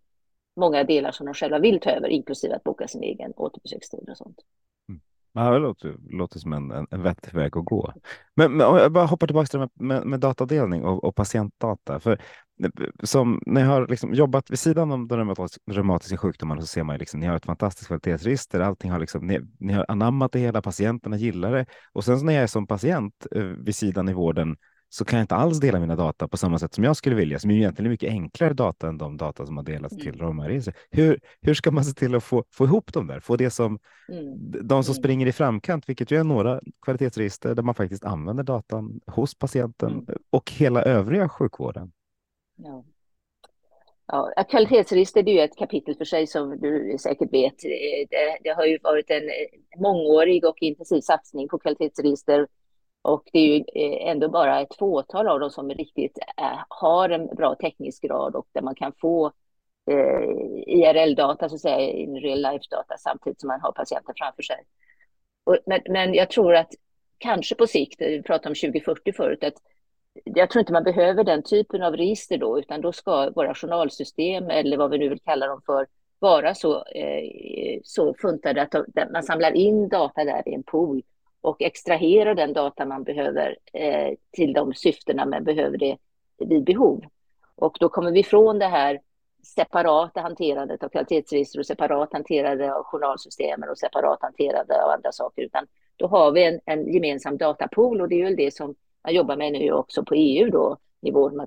många 0.56 0.84
delar 0.84 1.10
som 1.10 1.26
de 1.26 1.34
själva 1.34 1.58
vill 1.58 1.80
ta 1.80 1.90
över, 1.90 2.08
inklusive 2.08 2.54
att 2.54 2.64
boka 2.64 2.88
sin 2.88 3.02
egen 3.02 3.32
återbesökstid 3.36 4.08
och 4.10 4.16
sånt. 4.16 4.38
Ja, 5.36 5.50
det 5.50 5.58
låter, 5.58 5.96
låter 6.10 6.38
som 6.38 6.52
en, 6.52 6.70
en, 6.70 6.86
en 6.90 7.02
vettig 7.02 7.34
väg 7.34 7.56
att 7.56 7.64
gå. 7.64 7.92
Men, 8.36 8.56
men 8.56 8.76
jag 8.76 8.92
bara 8.92 9.06
hoppar 9.06 9.26
tillbaka 9.26 9.46
till 9.46 9.58
det 9.58 9.68
med, 9.74 10.06
med, 10.06 10.20
datadelning 10.20 10.84
och, 10.84 11.04
och, 11.04 11.14
patientdata. 11.14 12.00
För 12.00 12.12
eh, 12.64 12.70
som 13.02 13.42
när 13.46 13.60
jag 13.60 13.68
har 13.68 13.88
liksom 13.88 14.14
jobbat 14.14 14.50
vid 14.50 14.58
sidan 14.58 14.90
om 14.90 15.08
de 15.08 15.34
reumatiska 15.70 16.16
sjukdomarna 16.16 16.60
så 16.60 16.66
ser 16.66 16.82
man 16.82 16.94
ju 16.94 16.98
liksom, 16.98 17.20
ni 17.20 17.26
har 17.26 17.36
ett 17.36 17.46
fantastiskt 17.46 17.86
kvalitetsregister. 17.86 18.60
Allting 18.60 18.90
har 18.90 18.98
liksom, 18.98 19.26
ni, 19.26 19.40
ni 19.58 19.72
har 19.72 19.84
anammat 19.88 20.32
det 20.32 20.38
hela, 20.38 20.62
patienterna 20.62 21.16
gillar 21.16 21.52
det. 21.52 21.66
Och 21.92 22.04
sen 22.04 22.26
när 22.26 22.32
jag 22.32 22.42
är 22.42 22.46
som 22.46 22.66
patient 22.66 23.26
eh, 23.36 23.42
vid 23.42 23.76
sidan 23.76 24.08
i 24.08 24.12
vården 24.12 24.56
så 24.88 25.04
kan 25.04 25.18
jag 25.18 25.24
inte 25.24 25.34
alls 25.34 25.60
dela 25.60 25.80
mina 25.80 25.96
data 25.96 26.28
på 26.28 26.36
samma 26.36 26.58
sätt 26.58 26.74
som 26.74 26.84
jag 26.84 26.96
skulle 26.96 27.16
vilja, 27.16 27.38
som 27.38 27.50
är 27.50 27.54
egentligen 27.54 27.90
mycket 27.90 28.10
enklare 28.10 28.54
data 28.54 28.88
än 28.88 28.98
de 28.98 29.16
data 29.16 29.46
som 29.46 29.56
har 29.56 29.64
delats 29.64 29.94
mm. 29.94 30.04
till 30.04 30.20
Romaregister. 30.20 30.74
Hur, 30.90 31.20
hur 31.40 31.54
ska 31.54 31.70
man 31.70 31.84
se 31.84 31.92
till 31.92 32.14
att 32.14 32.24
få, 32.24 32.44
få 32.50 32.64
ihop 32.64 32.92
dem 32.92 33.06
där? 33.06 33.20
Få 33.20 33.36
det 33.36 33.50
som 33.50 33.78
mm. 34.08 34.34
de 34.68 34.84
som 34.84 34.92
mm. 34.92 35.02
springer 35.02 35.26
i 35.26 35.32
framkant, 35.32 35.88
vilket 35.88 36.10
ju 36.10 36.20
är 36.20 36.24
några 36.24 36.60
kvalitetsregister 36.82 37.54
där 37.54 37.62
man 37.62 37.74
faktiskt 37.74 38.04
använder 38.04 38.44
datan 38.44 39.00
hos 39.06 39.38
patienten 39.38 39.92
mm. 39.92 40.04
och 40.30 40.52
hela 40.52 40.82
övriga 40.82 41.28
sjukvården. 41.28 41.92
Ja. 42.56 42.84
Ja, 44.08 44.44
kvalitetsregister 44.50 45.22
det 45.22 45.30
är 45.30 45.34
ju 45.34 45.40
ett 45.40 45.56
kapitel 45.56 45.94
för 45.94 46.04
sig 46.04 46.26
som 46.26 46.60
du 46.60 46.96
säkert 47.00 47.32
vet. 47.32 47.54
Det, 48.10 48.38
det 48.44 48.50
har 48.50 48.64
ju 48.64 48.78
varit 48.82 49.10
en 49.10 49.22
mångårig 49.82 50.44
och 50.44 50.56
intensiv 50.62 51.00
satsning 51.00 51.48
på 51.48 51.58
kvalitetsregister 51.58 52.46
och 53.06 53.28
det 53.32 53.38
är 53.38 53.46
ju 53.46 53.64
eh, 53.74 54.10
ändå 54.10 54.28
bara 54.28 54.60
ett 54.60 54.74
fåtal 54.74 55.28
av 55.28 55.40
dem 55.40 55.50
som 55.50 55.70
riktigt 55.70 56.18
är, 56.36 56.64
har 56.68 57.08
en 57.08 57.26
bra 57.26 57.54
teknisk 57.54 58.02
grad 58.02 58.34
och 58.34 58.46
där 58.52 58.62
man 58.62 58.74
kan 58.74 58.92
få 59.00 59.26
eh, 59.90 60.30
IRL-data, 60.66 61.48
så 61.48 61.54
att 61.54 61.60
säga, 61.60 61.90
in 61.90 62.16
real 62.16 62.38
life-data, 62.38 62.94
samtidigt 62.98 63.40
som 63.40 63.48
man 63.48 63.60
har 63.60 63.72
patienten 63.72 64.14
framför 64.18 64.42
sig. 64.42 64.64
Och, 65.44 65.58
men, 65.66 65.80
men 65.88 66.14
jag 66.14 66.30
tror 66.30 66.54
att 66.54 66.70
kanske 67.18 67.54
på 67.54 67.66
sikt, 67.66 68.00
eh, 68.00 68.08
vi 68.08 68.22
pratade 68.22 68.48
om 68.48 68.54
2040 68.54 69.12
förut, 69.12 69.44
att 69.44 69.62
jag 70.24 70.50
tror 70.50 70.60
inte 70.60 70.72
man 70.72 70.84
behöver 70.84 71.24
den 71.24 71.42
typen 71.42 71.82
av 71.82 71.96
register 71.96 72.38
då, 72.38 72.58
utan 72.58 72.80
då 72.80 72.92
ska 72.92 73.30
våra 73.30 73.54
journalsystem, 73.54 74.50
eller 74.50 74.76
vad 74.76 74.90
vi 74.90 74.98
nu 74.98 75.08
vill 75.08 75.20
kalla 75.20 75.46
dem 75.46 75.60
för, 75.66 75.86
vara 76.18 76.54
så, 76.54 76.84
eh, 76.84 77.80
så 77.84 78.14
funtade 78.14 78.62
att 78.62 78.74
man 79.12 79.22
samlar 79.22 79.52
in 79.52 79.88
data 79.88 80.24
där 80.24 80.48
i 80.48 80.54
en 80.54 80.62
pool 80.62 81.02
och 81.46 81.62
extrahera 81.62 82.34
den 82.34 82.52
data 82.52 82.86
man 82.86 83.04
behöver 83.04 83.56
eh, 83.72 84.14
till 84.32 84.52
de 84.52 84.74
syftena 84.74 85.26
man 85.26 85.44
behöver 85.44 85.78
det 85.78 85.96
vid 86.38 86.64
behov. 86.64 87.04
Och 87.54 87.76
då 87.80 87.88
kommer 87.88 88.10
vi 88.10 88.22
från 88.22 88.58
det 88.58 88.66
här 88.66 89.00
separata 89.42 90.20
hanterandet 90.20 90.82
av 90.82 90.88
kvalitetsregister 90.88 91.58
och 91.58 91.66
separat 91.66 92.12
hanterade 92.12 92.74
av 92.74 92.82
journalsystemen 92.84 93.68
och 93.68 93.78
separat 93.78 94.22
hanterade 94.22 94.84
av 94.84 94.90
andra 94.90 95.12
saker, 95.12 95.42
utan 95.42 95.66
då 95.96 96.06
har 96.06 96.32
vi 96.32 96.44
en, 96.44 96.60
en 96.64 96.92
gemensam 96.92 97.36
datapool 97.36 98.00
och 98.00 98.08
det 98.08 98.20
är 98.20 98.24
väl 98.24 98.36
det 98.36 98.54
som 98.54 98.74
man 99.04 99.14
jobbar 99.14 99.36
med 99.36 99.52
nu 99.52 99.72
också 99.72 100.04
på 100.04 100.14
EU 100.14 100.50
då, 100.50 100.76
nivå, 101.02 101.30
man 101.30 101.46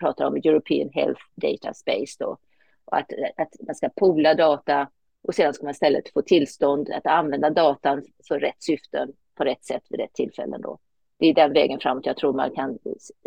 pratar 0.00 0.24
om 0.24 0.36
European 0.36 0.90
Health 0.92 1.22
Data 1.34 1.74
Space 1.74 2.16
då, 2.18 2.36
och 2.84 2.96
att, 2.96 3.12
att 3.36 3.54
man 3.66 3.74
ska 3.74 3.88
poola 3.88 4.34
data 4.34 4.88
och 5.22 5.34
sedan 5.34 5.54
ska 5.54 5.64
man 5.64 5.70
istället 5.70 6.12
få 6.12 6.22
tillstånd 6.22 6.90
att 6.90 7.06
använda 7.06 7.50
datan 7.50 8.02
för 8.28 8.40
rätt 8.40 8.62
syften 8.62 9.12
på 9.38 9.44
rätt 9.44 9.64
sätt 9.64 9.82
vid 9.88 10.00
rätt 10.00 10.12
tillfällen 10.12 10.60
då. 10.60 10.78
Det 11.18 11.26
är 11.26 11.34
den 11.34 11.52
vägen 11.52 11.80
framåt 11.80 12.06
jag 12.06 12.16
tror 12.16 12.32
man 12.32 12.50
kan, 12.50 12.78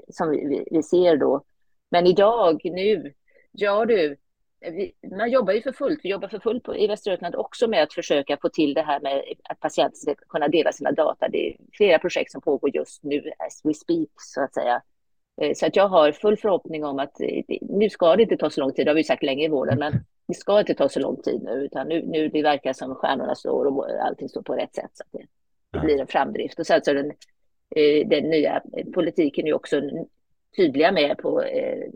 som 0.09 0.29
vi, 0.29 0.67
vi 0.71 0.83
ser 0.83 1.17
då. 1.17 1.43
Men 1.89 2.07
idag, 2.07 2.61
nu, 2.63 3.13
ja 3.51 3.85
du, 3.85 4.17
vi, 4.61 4.93
man 5.17 5.31
jobbar 5.31 5.53
ju 5.53 5.61
för 5.61 5.71
fullt. 5.71 5.99
Vi 6.03 6.09
jobbar 6.09 6.27
för 6.27 6.39
fullt 6.39 6.63
på, 6.63 6.75
i 6.75 6.87
Västra 6.87 7.11
Götaland 7.11 7.35
också 7.35 7.67
med 7.67 7.83
att 7.83 7.93
försöka 7.93 8.37
få 8.41 8.49
till 8.49 8.73
det 8.73 8.81
här 8.81 8.99
med 8.99 9.23
att 9.43 9.59
patienter 9.59 9.97
ska 9.97 10.15
kunna 10.15 10.47
dela 10.47 10.71
sina 10.71 10.91
data. 10.91 11.27
Det 11.29 11.47
är 11.47 11.57
flera 11.73 11.99
projekt 11.99 12.31
som 12.31 12.41
pågår 12.41 12.75
just 12.75 13.03
nu, 13.03 13.31
as 13.37 13.61
we 13.63 13.73
speak, 13.73 14.09
så 14.15 14.43
att 14.43 14.53
säga. 14.53 14.81
Eh, 15.41 15.53
så 15.53 15.65
att 15.65 15.75
jag 15.75 15.87
har 15.87 16.11
full 16.11 16.37
förhoppning 16.37 16.85
om 16.85 16.99
att 16.99 17.21
eh, 17.21 17.43
nu 17.61 17.89
ska 17.89 18.15
det 18.15 18.23
inte 18.23 18.37
ta 18.37 18.49
så 18.49 18.61
lång 18.61 18.73
tid, 18.73 18.85
det 18.85 18.89
har 18.89 18.95
vi 18.95 19.03
sagt 19.03 19.23
länge 19.23 19.45
i 19.45 19.49
vården, 19.49 19.79
men 19.79 19.93
det 20.27 20.33
ska 20.33 20.59
inte 20.59 20.73
ta 20.73 20.89
så 20.89 20.99
lång 20.99 21.21
tid 21.21 21.43
nu, 21.43 21.51
utan 21.51 21.87
nu, 21.87 22.05
nu 22.05 22.27
det 22.27 22.43
verkar 22.43 22.73
som 22.73 22.95
stjärnorna 22.95 23.35
står 23.35 23.65
och 23.65 23.89
allting 23.89 24.29
står 24.29 24.41
på 24.41 24.53
rätt 24.53 24.75
sätt. 24.75 24.91
Så 24.93 25.03
att 25.03 25.11
det 25.11 25.25
blir 25.71 26.01
en 26.01 26.07
framdrift. 26.07 26.59
Och 26.59 26.67
sen 26.67 26.81
så 26.83 26.93
den, 26.93 27.11
eh, 27.75 28.07
den 28.07 28.29
nya 28.29 28.61
politiken 28.93 29.47
är 29.47 29.53
också 29.53 29.81
tydliga 30.57 30.91
med 30.91 31.17
på, 31.17 31.43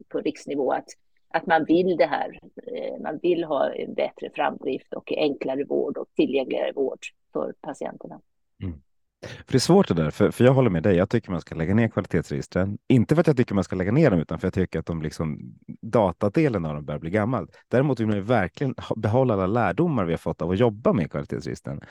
på 0.10 0.20
riksnivå 0.20 0.72
att 0.72 0.88
att 1.36 1.46
man 1.46 1.66
vill 1.66 1.98
det 1.98 2.06
här. 2.06 2.40
Eh, 2.68 3.02
man 3.02 3.20
vill 3.22 3.44
ha 3.44 3.74
en 3.74 3.94
bättre 3.94 4.30
framdrift 4.36 4.94
och 4.94 5.12
enklare 5.18 5.64
vård 5.64 5.98
och 5.98 6.08
tillgängligare 6.16 6.72
vård 6.72 7.00
för 7.34 7.54
patienterna. 7.62 8.20
Mm. 8.64 8.82
För 9.26 9.52
det 9.52 9.58
är 9.58 9.60
svårt 9.60 9.88
det 9.88 9.94
där, 9.94 10.12
för, 10.12 10.32
för 10.32 10.44
jag 10.44 10.54
håller 10.54 10.70
med 10.70 10.84
dig. 10.84 10.96
Jag 10.96 11.10
tycker 11.10 11.32
man 11.32 11.42
ska 11.42 11.56
lägga 11.56 11.76
ner 11.76 11.88
kvalitetsregistren. 11.88 12.78
Inte 12.88 13.16
för 13.16 13.22
att 13.22 13.28
jag 13.28 13.38
tycker 13.38 13.56
man 13.56 13.64
ska 13.64 13.76
lägga 13.76 13.92
ner 13.92 14.12
dem, 14.12 14.20
utan 14.20 14.40
för 14.40 14.48
att 14.48 14.56
jag 14.56 14.64
tycker 14.64 14.80
att 14.80 14.86
de 14.86 15.02
liksom, 15.02 15.40
datadelen 15.82 16.66
av 16.66 16.76
dem 16.76 16.86
börjar 16.86 17.00
bli 17.00 17.10
gammal. 17.10 17.48
Däremot 17.68 18.00
vill 18.00 18.08
man 18.08 18.16
ju 18.16 18.22
verkligen 18.22 18.76
behålla 18.96 19.34
alla 19.34 19.48
lärdomar 19.48 20.06
vi 20.06 20.14
har 20.14 20.18
fått 20.18 20.42
av 20.42 20.52
att 20.52 20.60
jobba 20.60 20.94
med 20.94 21.12
kvalitetsregistren. 21.12 21.82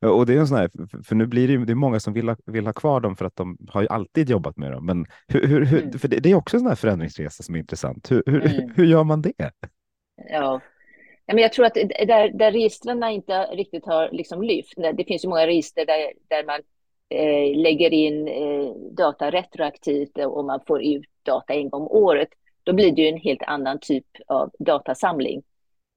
Och 0.00 0.26
det 0.26 0.34
är 0.34 0.38
en 0.38 0.46
sån 0.46 0.58
här, 0.58 0.70
för 1.02 1.14
nu 1.14 1.26
blir 1.26 1.46
det, 1.46 1.52
ju, 1.52 1.64
det 1.64 1.72
är 1.72 1.74
många 1.74 2.00
som 2.00 2.12
vill 2.12 2.28
ha, 2.28 2.36
vill 2.46 2.66
ha 2.66 2.72
kvar 2.72 3.00
dem 3.00 3.16
för 3.16 3.24
att 3.24 3.36
de 3.36 3.58
har 3.68 3.82
ju 3.82 3.88
alltid 3.88 4.30
jobbat 4.30 4.56
med 4.56 4.72
dem. 4.72 4.86
Men 4.86 5.06
hur, 5.28 5.46
hur, 5.46 5.64
hur 5.64 5.82
mm. 5.82 5.98
för 5.98 6.08
det, 6.08 6.20
det, 6.20 6.30
är 6.30 6.34
också 6.34 6.56
en 6.56 6.60
sån 6.60 6.68
här 6.68 6.76
förändringsresa 6.76 7.42
som 7.42 7.54
är 7.54 7.58
intressant. 7.58 8.10
Hur, 8.10 8.28
mm. 8.28 8.72
hur 8.76 8.84
gör 8.84 9.04
man 9.04 9.22
det? 9.22 9.50
Ja, 10.30 10.60
men 11.26 11.38
jag 11.38 11.52
tror 11.52 11.66
att 11.66 11.74
där, 11.74 12.38
där 12.38 12.52
registren 12.52 13.02
inte 13.02 13.42
riktigt 13.42 13.86
har 13.86 14.08
liksom 14.12 14.42
lyft, 14.42 14.74
det 14.76 15.04
finns 15.04 15.24
ju 15.24 15.28
många 15.28 15.46
register 15.46 15.86
där, 15.86 16.12
där 16.28 16.44
man 16.44 16.60
eh, 17.08 17.62
lägger 17.62 17.92
in 17.92 18.28
eh, 18.28 18.72
data 18.90 19.30
retroaktivt 19.30 20.18
och 20.18 20.44
man 20.44 20.60
får 20.66 20.82
ut 20.82 21.04
data 21.22 21.54
en 21.54 21.70
gång 21.70 21.82
om 21.82 21.88
året, 21.88 22.28
då 22.62 22.72
blir 22.72 22.92
det 22.92 23.02
ju 23.02 23.08
en 23.08 23.20
helt 23.20 23.42
annan 23.42 23.78
typ 23.80 24.06
av 24.26 24.50
datasamling. 24.58 25.42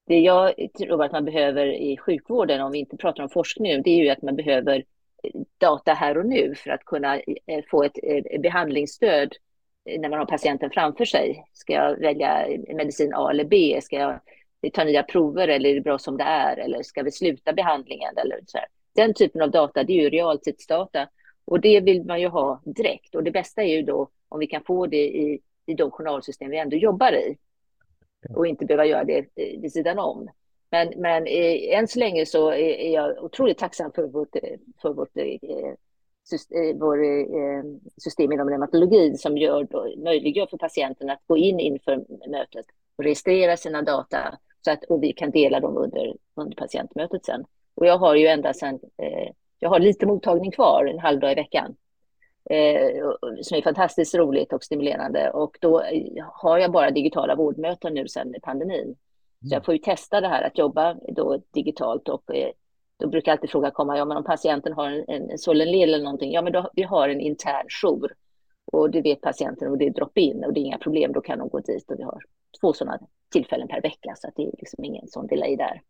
Det 0.08 0.20
jag 0.20 0.54
tror 0.78 1.04
att 1.04 1.12
man 1.12 1.24
behöver 1.24 1.66
i 1.66 1.96
sjukvården, 1.96 2.60
om 2.60 2.72
vi 2.72 2.78
inte 2.78 2.96
pratar 2.96 3.22
om 3.22 3.28
forskning 3.28 3.82
det 3.82 3.90
är 3.90 4.04
ju 4.04 4.08
att 4.08 4.22
man 4.22 4.36
behöver 4.36 4.84
eh, 5.22 5.40
data 5.58 5.92
här 5.92 6.18
och 6.18 6.26
nu 6.26 6.54
för 6.54 6.70
att 6.70 6.84
kunna 6.84 7.16
eh, 7.18 7.64
få 7.70 7.82
ett 7.82 7.98
eh, 8.02 8.40
behandlingsstöd 8.40 9.32
när 9.98 10.08
man 10.08 10.18
har 10.18 10.26
patienten 10.26 10.70
framför 10.70 11.04
sig. 11.04 11.44
Ska 11.52 11.72
jag 11.72 11.96
välja 12.00 12.46
medicin 12.74 13.14
A 13.14 13.30
eller 13.30 13.44
B? 13.44 13.80
Ska 13.82 13.96
jag 13.96 14.20
ta 14.72 14.84
nya 14.84 15.02
prover 15.02 15.48
eller 15.48 15.70
är 15.70 15.74
det 15.74 15.80
bra 15.80 15.98
som 15.98 16.16
det 16.16 16.24
är? 16.24 16.56
Eller 16.56 16.82
ska 16.82 17.02
vi 17.02 17.12
sluta 17.12 17.52
behandlingen? 17.52 18.14
Eller 18.16 18.40
så 18.46 18.58
här. 18.58 18.66
Den 18.94 19.14
typen 19.14 19.42
av 19.42 19.50
data, 19.50 19.84
det 19.84 19.92
är 19.92 20.02
ju 20.02 20.10
realtidsdata 20.10 21.08
och 21.44 21.60
det 21.60 21.80
vill 21.80 22.04
man 22.04 22.20
ju 22.20 22.28
ha 22.28 22.62
direkt. 22.64 23.14
Och 23.14 23.24
det 23.24 23.30
bästa 23.30 23.62
är 23.62 23.76
ju 23.76 23.82
då 23.82 24.08
om 24.28 24.38
vi 24.38 24.46
kan 24.46 24.62
få 24.64 24.86
det 24.86 25.08
i, 25.08 25.40
i 25.66 25.74
de 25.74 25.90
journalsystem 25.90 26.50
vi 26.50 26.58
ändå 26.58 26.76
jobbar 26.76 27.12
i 27.12 27.36
och 28.36 28.46
inte 28.46 28.64
behöva 28.64 28.86
göra 28.86 29.04
det 29.04 29.18
eh, 29.18 29.60
vid 29.60 29.72
sidan 29.72 29.98
om. 29.98 30.28
Men, 30.70 30.92
men 30.96 31.26
eh, 31.26 31.78
än 31.78 31.88
så 31.88 31.98
länge 31.98 32.26
så 32.26 32.50
är, 32.50 32.92
jag 32.92 33.24
otroligt 33.24 33.58
tacksam 33.58 33.92
för 33.92 34.06
vårt, 34.06 34.36
eh, 34.36 34.58
för 34.82 34.92
vårt 34.92 35.12
system, 36.28 36.78
vår, 36.78 36.98
system 38.00 38.32
inom 38.32 38.48
reumatologin 38.48 39.18
som 39.18 39.38
gör, 39.38 39.66
möjliggör 40.04 40.46
för 40.46 40.56
patienten 40.56 41.10
att 41.10 41.22
gå 41.26 41.36
in 41.36 41.60
inför 41.60 42.04
mötet 42.30 42.66
och 42.96 43.04
registrera 43.04 43.56
sina 43.56 43.82
data 43.82 44.38
så 44.64 44.70
att 44.70 44.84
och 44.84 45.02
vi 45.02 45.12
kan 45.12 45.30
dela 45.30 45.60
dem 45.60 45.76
under, 45.76 46.16
under 46.34 46.56
patientmötet 46.56 47.24
sen. 47.24 47.44
Och 47.74 47.86
jag 47.86 47.98
har 47.98 48.14
ju 48.14 48.26
ända 48.26 48.54
sedan, 48.54 48.80
eh, 48.96 49.32
jag 49.58 49.68
har 49.68 49.78
lite 49.78 50.06
mottagning 50.06 50.50
kvar, 50.50 50.86
en 50.86 50.98
halv 50.98 51.20
dag 51.20 51.32
i 51.32 51.34
veckan 51.34 51.76
som 53.42 53.56
är 53.56 53.62
fantastiskt 53.62 54.14
roligt 54.14 54.52
och 54.52 54.64
stimulerande. 54.64 55.30
Och 55.30 55.58
då 55.60 55.82
har 56.32 56.58
jag 56.58 56.72
bara 56.72 56.90
digitala 56.90 57.34
vårdmöten 57.34 57.94
nu 57.94 58.08
sedan 58.08 58.34
pandemin. 58.42 58.96
Så 59.40 59.54
jag 59.54 59.64
får 59.64 59.74
ju 59.74 59.78
testa 59.78 60.20
det 60.20 60.28
här 60.28 60.42
att 60.42 60.58
jobba 60.58 60.94
då 61.08 61.40
digitalt 61.54 62.08
och 62.08 62.34
eh, 62.34 62.50
då 62.96 63.08
brukar 63.08 63.32
alltid 63.32 63.50
fråga 63.50 63.70
komma, 63.70 63.98
ja 63.98 64.04
men 64.04 64.16
om 64.16 64.24
patienten 64.24 64.72
har 64.72 64.90
en, 64.90 65.04
en 65.08 65.38
Solenled 65.38 65.82
eller 65.82 66.04
någonting, 66.04 66.32
ja 66.32 66.42
men 66.42 66.52
då, 66.52 66.70
vi 66.74 66.82
har 66.82 67.08
en 67.08 67.20
intern 67.20 67.66
jour 67.68 68.14
och 68.72 68.90
det 68.90 69.02
vet 69.02 69.20
patienten 69.20 69.70
och 69.70 69.78
det 69.78 69.86
är 69.86 69.90
drop-in 69.90 70.44
och 70.44 70.52
det 70.52 70.60
är 70.60 70.62
inga 70.62 70.78
problem, 70.78 71.12
då 71.12 71.20
kan 71.20 71.38
de 71.38 71.48
gå 71.48 71.60
dit 71.60 71.90
och 71.90 71.98
vi 71.98 72.02
har 72.02 72.22
två 72.60 72.72
sådana 72.72 72.98
tillfällen 73.32 73.68
per 73.68 73.82
vecka 73.82 74.14
så 74.16 74.28
att 74.28 74.34
det 74.36 74.42
är 74.42 74.50
liksom 74.58 74.84
ingen 74.84 75.08
sån 75.08 75.26
delay 75.26 75.56
där. 75.56 75.82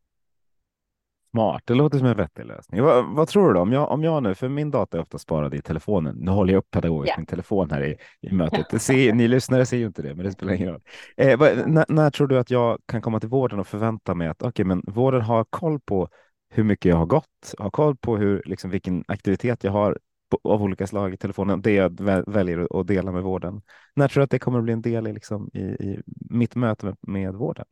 Smart, 1.39 1.63
det 1.65 1.75
låter 1.75 1.99
som 1.99 2.07
en 2.07 2.17
vettig 2.17 2.47
lösning. 2.47 2.83
Vad, 2.83 3.05
vad, 3.17 3.29
tror 3.29 3.55
du? 3.55 3.61
Om 3.61 3.73
jag, 3.73 3.91
om 3.91 4.05
jag 4.05 4.23
nu, 4.23 4.35
för 4.35 4.49
min 4.49 4.71
data 4.71 4.97
är 4.97 5.01
ofta 5.01 5.19
sparad 5.19 5.55
i 5.55 5.63
telefonen. 5.63 6.17
Nu 6.17 6.31
håller 6.31 6.53
jag 6.53 6.59
upp 6.59 6.71
pedagogiskt 6.71 7.09
yeah. 7.09 7.19
min 7.19 7.27
telefon 7.27 7.71
här 7.71 7.83
i, 7.85 7.97
i 8.21 8.33
mötet. 8.33 8.83
Ser, 8.83 9.13
ni 9.13 9.29
lyssnare 9.29 9.67
ser 9.67 9.77
ju 9.77 9.87
inte 9.87 10.03
det, 10.03 10.15
men 10.15 10.25
det 10.25 10.33
spelar 10.33 10.53
ingen 10.53 10.69
roll. 10.69 10.81
Eh, 11.17 11.39
vad, 11.39 11.69
när, 11.69 11.85
när, 11.89 12.11
tror 12.11 12.27
du 12.27 12.39
att 12.39 12.51
jag 12.51 12.79
kan 12.87 13.03
komma 13.03 13.21
till 13.21 13.29
vården 13.29 13.61
och 13.61 13.67
förvänta 13.67 14.15
mig 14.15 14.29
att 14.29 14.43
okay, 14.43 14.65
men 14.65 14.83
vården 14.87 15.21
har 15.21 15.45
koll 15.51 15.81
på 15.81 16.09
hur 16.51 16.65
mycket 16.65 16.89
jag 16.91 16.97
har 16.97 17.07
gått, 17.07 17.55
har 17.59 17.71
koll 17.71 17.97
på 17.97 18.17
hur, 18.17 18.43
liksom, 18.45 18.71
vilken 18.71 19.05
aktivitet 19.09 19.65
jag 19.65 19.73
har 19.73 19.99
på, 20.31 20.41
av 20.51 20.63
olika 20.63 20.87
slag 20.87 21.15
i 21.15 21.17
telefonen, 21.17 21.63
det 21.63 21.73
jag 21.73 22.01
väljer 22.27 22.81
att 22.81 22.87
dela 22.87 23.13
med 23.13 23.23
vården. 23.23 23.63
När 23.95 24.09
tror 24.09 24.21
du 24.21 24.25
att 24.25 24.31
det 24.31 24.39
kommer 24.39 24.59
att 24.59 24.65
bli 24.65 24.73
en 24.73 24.83
del 24.83 25.07
i, 25.07 25.13
liksom, 25.13 25.51
i, 25.55 25.61
i 25.61 26.03
mitt 26.31 26.55
möte 26.55 26.87
med, 26.87 26.97
med 27.01 27.35
vården? 27.35 27.65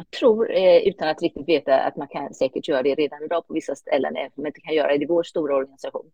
Jag 0.00 0.10
tror, 0.10 0.52
eh, 0.52 0.76
utan 0.76 1.08
att 1.08 1.22
riktigt 1.22 1.48
veta, 1.48 1.80
att 1.80 1.96
man 1.96 2.08
kan 2.08 2.34
säkert 2.34 2.68
göra 2.68 2.82
det 2.82 2.94
redan 2.94 3.24
idag 3.24 3.46
på 3.46 3.54
vissa 3.54 3.74
ställen, 3.74 4.16
även 4.16 4.32
om 4.34 4.42
man 4.42 4.46
inte 4.46 4.60
kan 4.60 4.74
göra 4.74 4.98
det 4.98 5.04
i 5.04 5.06
vår 5.06 5.22
stora 5.22 5.56
organisation. 5.56 6.10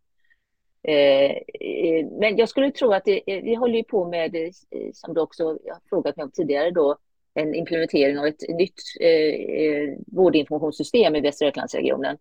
Eh, 0.82 1.30
eh, 1.60 2.06
men 2.10 2.36
jag 2.36 2.48
skulle 2.48 2.70
tro 2.70 2.92
att 2.92 3.04
det, 3.04 3.22
vi 3.26 3.54
håller 3.54 3.82
på 3.82 4.04
med, 4.04 4.36
som 4.92 5.14
du 5.14 5.20
också 5.20 5.44
har 5.44 5.88
frågat 5.88 6.16
mig 6.16 6.24
om 6.24 6.30
tidigare, 6.30 6.70
då, 6.70 6.96
en 7.34 7.54
implementering 7.54 8.18
av 8.18 8.26
ett 8.26 8.48
nytt 8.48 8.80
vårdinformationssystem 10.06 11.16
i 11.16 11.20
Västra 11.20 11.46
Götalandsregionen. 11.46 12.18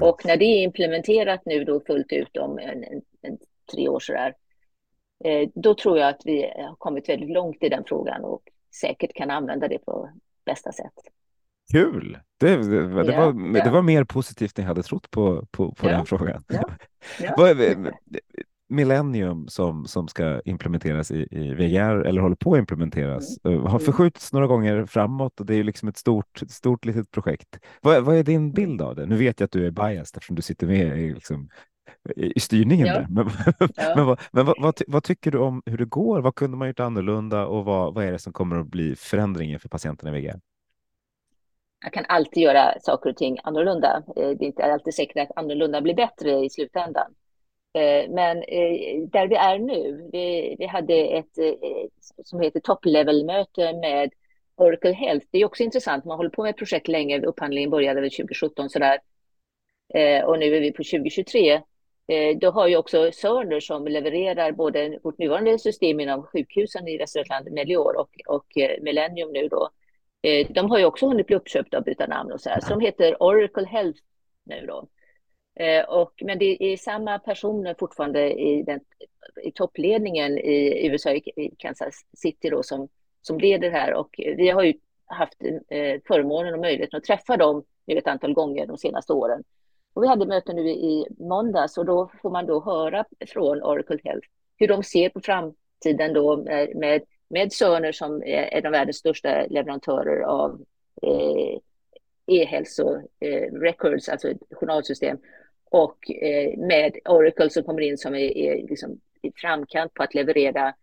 Och 0.00 0.26
när 0.26 0.36
det 0.36 0.44
är 0.44 0.62
implementerat 0.62 1.40
nu 1.44 1.64
då 1.64 1.80
fullt 1.80 2.12
ut 2.12 2.36
om 2.36 2.58
en, 2.58 2.84
en, 2.84 3.02
en 3.22 3.38
tre 3.72 3.88
år 3.88 4.00
sådär, 4.00 4.34
då 5.54 5.74
tror 5.74 5.98
jag 5.98 6.08
att 6.08 6.22
vi 6.24 6.42
har 6.42 6.76
kommit 6.78 7.08
väldigt 7.08 7.30
långt 7.30 7.62
i 7.62 7.68
den 7.68 7.84
frågan 7.86 8.24
och 8.24 8.42
säkert 8.80 9.14
kan 9.14 9.30
använda 9.30 9.68
det 9.68 9.78
på 9.78 10.10
bästa 10.44 10.72
sätt. 10.72 10.92
Kul! 11.72 12.18
Det, 12.40 12.56
det, 12.56 12.88
det 13.02 13.12
ja, 13.12 13.30
var, 13.30 13.56
ja. 13.56 13.64
det 13.64 13.70
var 13.70 13.82
mer 13.82 14.04
positivt 14.04 14.58
än 14.58 14.62
jag 14.62 14.68
hade 14.68 14.82
trott 14.82 15.10
på, 15.10 15.46
på, 15.50 15.74
på 15.74 15.86
ja, 15.86 15.92
den 15.92 16.06
frågan. 16.06 16.44
Millennium 18.68 19.48
som, 19.48 19.86
som 19.86 20.08
ska 20.08 20.40
implementeras 20.44 21.10
i, 21.10 21.28
i 21.30 21.54
VGR 21.54 22.06
eller 22.06 22.20
håller 22.20 22.36
på 22.36 22.54
att 22.54 22.58
implementeras 22.58 23.38
mm. 23.44 23.58
Eh, 23.58 23.62
har 23.62 23.70
mm. 23.70 23.80
förskjutits 23.80 24.32
några 24.32 24.46
gånger 24.46 24.86
framåt 24.86 25.40
och 25.40 25.46
det 25.46 25.54
är 25.54 25.64
liksom 25.64 25.88
ett 25.88 25.96
stort, 25.96 26.42
stort 26.48 26.84
litet 26.84 27.10
projekt. 27.10 27.58
Vad, 27.80 28.04
vad 28.04 28.16
är 28.16 28.22
din 28.22 28.52
bild 28.52 28.82
av 28.82 28.96
det? 28.96 29.06
Nu 29.06 29.16
vet 29.16 29.40
jag 29.40 29.44
att 29.44 29.52
du 29.52 29.66
är 29.66 29.70
biased 29.70 30.16
eftersom 30.16 30.36
du 30.36 30.42
sitter 30.42 30.66
med 30.66 30.98
i, 30.98 31.14
liksom, 31.14 31.48
i 32.16 32.40
styrningen. 32.40 32.86
Ja. 32.86 33.06
Men, 33.08 33.30
ja. 33.76 33.92
men, 33.96 34.06
vad, 34.06 34.20
men 34.32 34.46
vad, 34.46 34.54
vad, 34.58 34.82
vad, 34.86 35.04
tycker 35.04 35.30
du 35.30 35.38
om 35.38 35.62
hur 35.66 35.78
det 35.78 35.84
går? 35.84 36.20
Vad 36.20 36.34
kunde 36.34 36.56
man 36.56 36.68
gjort 36.68 36.80
annorlunda 36.80 37.46
och 37.46 37.64
vad, 37.64 37.94
vad 37.94 38.04
är 38.04 38.12
det 38.12 38.18
som 38.18 38.32
kommer 38.32 38.56
att 38.56 38.66
bli 38.66 38.96
förändringen 38.96 39.60
för 39.60 39.68
patienterna 39.68 40.18
i 40.18 40.20
VGR? 40.20 40.40
Jag 41.84 41.92
kan 41.92 42.04
alltid 42.08 42.42
göra 42.42 42.80
saker 42.80 43.10
och 43.10 43.16
ting 43.16 43.38
annorlunda. 43.42 44.02
Eh, 44.16 44.28
det 44.28 44.44
är 44.44 44.46
inte 44.46 44.64
alltid 44.64 44.94
säkert 44.94 45.16
att 45.16 45.38
annorlunda 45.38 45.80
blir 45.80 45.94
bättre 45.94 46.44
i 46.44 46.50
slutändan. 46.50 47.14
Eh, 47.74 48.10
men 48.10 48.36
eh, 48.36 49.08
där 49.12 49.28
vi 49.28 49.34
är 49.34 49.58
nu, 49.58 50.08
vi, 50.12 50.56
vi 50.58 50.66
hade 50.66 50.94
ett 50.94 51.38
som 52.24 52.40
heter 52.40 52.60
top 52.60 52.84
level-möte 52.84 53.72
med 53.72 54.12
Oracle 54.56 54.92
Health. 54.92 55.26
Det 55.30 55.38
är 55.38 55.44
också 55.44 55.62
intressant, 55.62 56.04
man 56.04 56.16
håller 56.16 56.30
på 56.30 56.42
med 56.42 56.50
ett 56.50 56.56
projekt 56.56 56.88
länge, 56.88 57.20
upphandlingen 57.20 57.70
började 57.70 58.00
väl 58.00 58.10
2017 58.10 58.70
sådär. 58.70 58.98
Och 60.24 60.38
nu 60.38 60.56
är 60.56 60.60
vi 60.60 60.72
på 60.72 60.82
2023. 60.82 61.62
Du 62.06 62.34
då 62.34 62.50
har 62.50 62.68
ju 62.68 62.76
också 62.76 63.12
Sörner 63.12 63.60
som 63.60 63.86
levererar 63.86 64.52
både 64.52 64.98
vårt 65.02 65.18
nuvarande 65.18 65.58
system 65.58 66.00
inom 66.00 66.22
sjukhusen 66.22 66.88
i 66.88 66.98
Västra 66.98 67.20
Götaland, 67.20 67.52
Melior 67.52 67.96
och, 67.96 68.10
och 68.26 68.58
eh, 68.58 68.82
Millennium 68.82 69.32
nu 69.32 69.48
då, 69.48 69.70
eh, 70.22 70.46
de 70.50 70.70
har 70.70 70.78
ju 70.78 70.84
också 70.84 71.06
hunnit 71.06 71.26
bli 71.26 71.36
uppköpta 71.36 71.78
och 71.78 71.84
byta 71.84 72.06
namn 72.06 72.32
och 72.32 72.40
så 72.40 72.50
här, 72.50 72.60
som 72.60 72.80
heter 72.80 73.22
Oracle 73.22 73.66
Health 73.66 74.00
nu 74.44 74.66
då. 74.66 74.88
Och, 75.88 76.12
men 76.24 76.38
det 76.38 76.72
är 76.72 76.76
samma 76.76 77.18
personer 77.18 77.74
fortfarande 77.78 78.32
i, 78.32 78.62
den, 78.62 78.80
i 79.42 79.52
toppledningen 79.52 80.38
i 80.38 80.86
USA, 80.86 81.10
i 81.10 81.54
Kansas 81.58 81.94
City 82.16 82.50
då, 82.50 82.62
som, 82.62 82.88
som 83.22 83.38
leder 83.38 83.70
här 83.70 83.94
och 83.94 84.08
vi 84.16 84.48
har 84.48 84.62
ju 84.62 84.74
haft 85.06 85.38
förmånen 86.06 86.54
och 86.54 86.60
möjligheten 86.60 86.96
att 86.96 87.04
träffa 87.04 87.36
dem 87.36 87.64
nu 87.86 87.98
ett 87.98 88.06
antal 88.06 88.32
gånger 88.32 88.66
de 88.66 88.78
senaste 88.78 89.12
åren. 89.12 89.44
Och 89.94 90.02
vi 90.02 90.08
hade 90.08 90.26
möte 90.26 90.52
nu 90.52 90.68
i 90.70 91.06
måndags 91.18 91.78
och 91.78 91.86
då 91.86 92.10
får 92.22 92.30
man 92.30 92.46
då 92.46 92.60
höra 92.60 93.04
från 93.26 93.62
Oracle 93.62 93.98
Health 94.04 94.28
hur 94.56 94.68
de 94.68 94.82
ser 94.82 95.08
på 95.08 95.20
framtiden 95.20 96.12
då 96.12 96.36
med, 96.36 96.76
med, 96.76 97.02
med 97.28 97.52
Cerner 97.52 97.92
som 97.92 98.22
är 98.22 98.66
av 98.66 98.72
världens 98.72 98.96
största 98.96 99.46
leverantörer 99.50 100.20
av 100.20 100.60
eh, 101.02 101.58
e-hälso-records, 102.26 104.08
eh, 104.08 104.12
alltså 104.12 104.28
ett 104.28 104.42
journalsystem, 104.50 105.18
och 105.70 106.10
eh, 106.10 106.58
med 106.58 106.98
Oracle 107.04 107.50
som 107.50 107.62
kommer 107.62 107.80
in 107.80 107.98
som 107.98 108.14
är, 108.14 108.36
är 108.36 108.68
liksom 108.68 109.00
i 109.22 109.32
framkant 109.36 109.94
på 109.94 110.02
att 110.02 110.14
leverera 110.14 110.74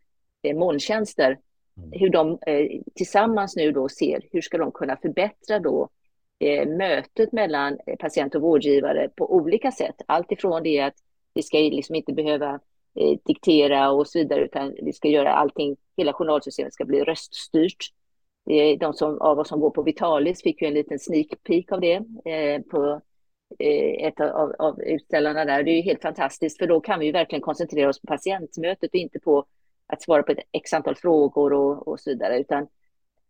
eh, 0.43 0.57
molntjänster 0.57 1.37
Mm. 1.77 1.89
hur 1.93 2.09
de 2.09 2.39
eh, 2.47 2.81
tillsammans 2.95 3.55
nu 3.55 3.71
då 3.71 3.89
ser 3.89 4.21
hur 4.31 4.41
ska 4.41 4.57
de 4.57 4.71
kunna 4.71 4.97
förbättra 4.97 5.59
då 5.59 5.89
Eh, 6.41 6.67
mötet 6.67 7.31
mellan 7.31 7.77
patient 7.99 8.35
och 8.35 8.41
vårdgivare 8.41 9.09
på 9.15 9.35
olika 9.35 9.71
sätt. 9.71 9.95
Allt 10.05 10.31
ifrån 10.31 10.63
det 10.63 10.79
att 10.79 10.93
vi 11.33 11.43
ska 11.43 11.57
liksom 11.57 11.95
inte 11.95 12.13
behöva 12.13 12.59
eh, 12.95 13.17
diktera 13.25 13.91
och 13.91 14.07
så 14.07 14.19
vidare, 14.19 14.45
utan 14.45 14.75
vi 14.81 14.93
ska 14.93 15.07
göra 15.07 15.33
allting, 15.33 15.77
hela 15.97 16.13
journalsystemet 16.13 16.73
ska 16.73 16.85
bli 16.85 17.03
röststyrt. 17.03 17.93
Eh, 18.49 18.79
de 18.79 18.93
som, 18.93 19.21
av 19.21 19.39
oss 19.39 19.47
som 19.47 19.59
går 19.59 19.69
på 19.69 19.83
Vitalis 19.83 20.41
fick 20.43 20.61
ju 20.61 20.67
en 20.67 20.73
liten 20.73 20.99
sneak 20.99 21.27
peek 21.43 21.71
av 21.71 21.81
det 21.81 21.95
eh, 22.25 22.61
på 22.61 23.01
eh, 23.59 24.07
ett 24.07 24.19
av, 24.19 24.55
av 24.59 24.81
utställarna 24.81 25.45
där. 25.45 25.63
Det 25.63 25.71
är 25.71 25.75
ju 25.75 25.81
helt 25.81 26.01
fantastiskt, 26.01 26.57
för 26.57 26.67
då 26.67 26.79
kan 26.79 26.99
vi 26.99 27.05
ju 27.05 27.11
verkligen 27.11 27.41
koncentrera 27.41 27.89
oss 27.89 28.01
på 28.01 28.07
patientmötet 28.07 28.89
och 28.89 28.95
inte 28.95 29.19
på 29.19 29.45
att 29.87 30.01
svara 30.01 30.23
på 30.23 30.31
ett 30.31 30.47
x 30.51 30.73
antal 30.73 30.95
frågor 30.95 31.53
och, 31.53 31.87
och 31.87 31.99
så 31.99 32.09
vidare. 32.09 32.39
Utan, 32.39 32.67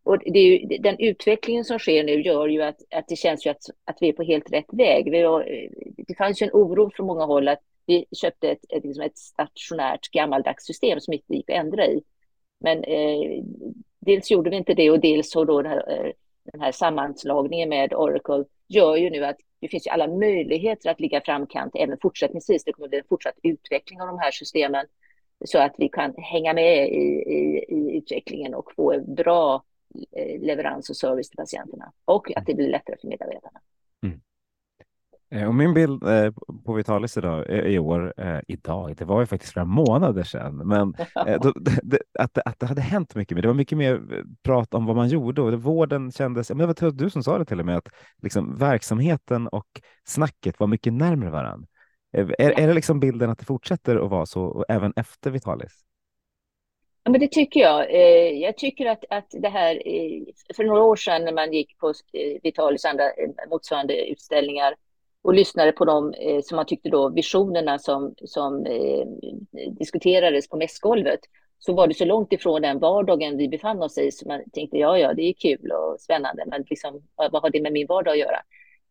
och 0.04 0.18
det 0.26 0.40
är 0.40 0.60
ju, 0.60 0.78
den 0.78 1.00
utvecklingen 1.00 1.66
som 1.66 1.80
sker 1.80 2.04
nu 2.04 2.22
gör 2.22 2.48
ju 2.48 2.62
att, 2.62 2.82
att 2.96 3.08
det 3.08 3.16
känns 3.16 3.46
ju 3.46 3.50
att, 3.50 3.66
att 3.86 3.98
vi 4.02 4.10
är 4.10 4.14
på 4.14 4.24
helt 4.24 4.54
rätt 4.54 4.74
väg. 4.74 5.12
Vi 5.12 5.22
har, 5.22 5.70
det 5.98 6.18
fanns 6.18 6.42
ju 6.42 6.46
en 6.46 6.54
oro 6.54 6.92
från 6.96 7.08
många 7.08 7.26
håll 7.26 7.48
att 7.48 7.62
vi 7.86 8.06
köpte 8.22 8.50
ett, 8.50 8.66
ett, 8.70 8.84
liksom 8.84 9.04
ett 9.04 9.18
stationärt 9.18 10.12
gammaldags 10.12 10.66
system 10.66 11.00
som 11.00 11.14
inte 11.14 11.34
gick 11.34 11.50
att 11.50 11.56
ändra 11.56 11.86
i. 11.86 12.02
Men 12.60 12.84
eh, 12.84 13.44
dels 14.00 14.32
gjorde 14.32 14.50
vi 14.50 14.56
inte 14.56 14.74
det 14.74 14.92
och 14.92 15.00
dels 15.00 15.32
så 15.32 15.46
då 15.46 15.62
den 15.62 15.72
här, 15.72 15.92
eh, 15.92 16.12
den 16.44 16.62
här 16.62 16.72
sammanslagningen 16.72 17.70
med 17.70 17.94
Oracle 17.94 18.44
gör 18.68 18.96
ju 18.96 19.10
nu 19.10 19.26
att 19.26 19.38
det 19.60 19.68
finns 19.68 19.88
ju 19.88 19.92
alla 19.92 20.08
möjligheter 20.08 20.90
att 20.90 21.00
ligga 21.00 21.22
framkant 21.22 21.76
även 21.76 21.98
fortsättningsvis. 22.02 22.64
Det 22.64 22.74
kommer 22.74 22.90
bli 22.90 22.98
en 22.98 23.06
fortsatt 23.10 23.36
utveckling 23.44 24.02
av 24.02 24.08
de 24.08 24.20
här 24.20 24.32
systemen 24.32 24.86
så 25.46 25.60
att 25.60 25.76
vi 25.78 25.90
kan 25.90 26.14
hänga 26.18 26.54
med 26.54 26.90
i, 26.90 27.24
i, 27.28 27.66
i 27.70 27.98
utvecklingen 27.98 28.54
och 28.54 28.72
få 28.76 28.92
en 28.92 29.16
bra 29.16 29.64
leverans 30.40 30.90
och 30.90 30.96
service 30.96 31.30
till 31.30 31.38
patienterna 31.38 31.92
och 32.06 32.38
att 32.38 32.46
det 32.46 32.54
blir 32.54 32.70
lättare 32.70 32.96
för 33.02 33.08
medarbetarna. 33.08 33.60
Mm. 34.04 34.22
Eh, 35.30 35.48
och 35.48 35.56
min 35.56 35.74
bild 35.74 36.04
eh, 36.04 36.34
på 36.66 36.74
Vitalis 36.74 37.18
idag, 37.18 37.50
i 37.50 37.80
år, 37.80 38.14
idag, 38.48 38.96
det 38.98 39.06
var 39.06 39.20
ju 39.20 39.26
faktiskt 39.26 39.54
flera 39.54 39.66
månader 39.66 40.24
sedan, 40.24 40.56
men 40.56 40.92
då, 41.42 41.54
det, 41.84 42.00
att, 42.20 42.38
att 42.38 42.60
det 42.60 42.66
hade 42.66 42.82
hänt 42.82 43.16
mycket 43.16 43.36
mer. 43.36 43.42
Det 43.42 43.48
var 43.48 43.56
mycket 43.56 43.78
mer 43.78 44.24
prat 44.44 44.74
om 44.74 44.86
vad 44.86 44.96
man 44.96 45.10
gjorde 45.10 45.42
och 45.42 45.52
det, 45.52 45.58
vården 45.58 46.12
kändes, 46.12 46.50
men 46.50 46.58
det 46.58 46.82
var 46.82 46.92
du 46.92 47.10
som 47.10 47.24
sa 47.24 47.38
det 47.38 47.46
till 47.46 47.60
och 47.60 47.66
med, 47.66 47.78
att 47.78 47.90
liksom, 48.22 48.58
verksamheten 48.58 49.48
och 49.48 49.82
snacket 50.06 50.60
var 50.60 50.68
mycket 50.68 50.94
närmare 50.94 51.30
varandra. 51.30 51.68
Är, 52.14 52.60
är 52.60 52.68
det 52.68 52.74
liksom 52.74 53.00
bilden 53.00 53.30
att 53.30 53.40
det 53.40 53.46
fortsätter 53.46 53.96
att 53.96 54.10
vara 54.10 54.26
så 54.26 54.66
även 54.70 54.94
efter 54.96 55.32
Vitalis? 55.32 55.86
Ja, 57.04 57.12
men 57.12 57.20
det 57.22 57.32
tycker 57.32 57.60
jag. 57.60 57.94
Eh, 57.94 58.40
jag 58.40 58.58
tycker 58.58 58.86
att, 58.86 59.04
att 59.10 59.28
det 59.32 59.50
här, 59.50 59.76
eh, 59.76 60.24
för 60.56 60.64
några 60.64 60.84
år 60.84 60.96
sedan 60.96 61.26
när 61.26 61.34
man 61.34 61.54
gick 61.54 61.78
på 61.78 61.90
eh, 61.90 62.40
Vitalis 62.44 62.86
andra 62.86 63.04
motsvarande 63.50 64.10
utställningar 64.10 64.76
och 65.24 65.34
lyssnade 65.34 65.72
på 65.72 65.86
de 65.86 66.14
som 66.44 66.56
man 66.56 66.66
tyckte 66.66 66.90
då 66.90 67.10
visionerna 67.10 67.80
som, 67.80 68.16
som 68.26 68.66
diskuterades 69.80 70.50
på 70.50 70.58
mässgolvet 70.58 71.20
så 71.60 71.74
var 71.74 71.88
det 71.88 71.94
så 71.94 72.06
långt 72.06 72.34
ifrån 72.34 72.62
den 72.62 72.80
vardagen 72.80 73.38
vi 73.38 73.48
befann 73.48 73.82
oss 73.82 73.98
i 73.98 74.12
så 74.12 74.28
man 74.28 74.50
tänkte 74.54 74.78
ja, 74.78 74.98
ja, 74.98 75.14
det 75.14 75.22
är 75.22 75.34
kul 75.34 75.72
och 75.72 76.00
spännande, 76.00 76.44
men 76.48 76.66
liksom, 76.70 77.02
vad 77.16 77.42
har 77.42 77.50
det 77.50 77.62
med 77.62 77.74
min 77.74 77.88
vardag 77.88 78.12
att 78.12 78.20
göra? 78.20 78.38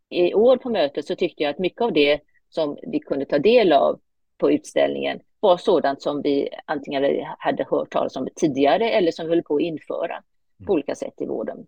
I 0.09 0.35
år 0.35 0.57
på 0.57 0.71
mötet 0.71 1.07
så 1.07 1.17
tyckte 1.17 1.43
jag 1.43 1.51
att 1.51 1.59
mycket 1.59 1.81
av 1.81 1.93
det 1.93 2.21
som 2.49 2.77
vi 2.83 3.01
kunde 3.01 3.25
ta 3.25 3.39
del 3.39 3.73
av 3.73 4.01
på 4.41 4.51
utställningen 4.53 5.21
var 5.41 5.57
sådant 5.57 6.03
som 6.03 6.23
vi 6.23 6.49
antingen 6.65 7.25
hade 7.39 7.67
hört 7.71 7.91
talas 7.91 8.17
om 8.17 8.29
tidigare 8.35 8.91
eller 8.91 9.13
som 9.13 9.27
vi 9.27 9.33
höll 9.33 9.43
på 9.43 9.57
att 9.57 9.63
införa 9.63 10.23
på 10.59 10.63
mm. 10.63 10.73
olika 10.73 10.95
sätt 10.95 11.15
i 11.21 11.27
vården. 11.27 11.67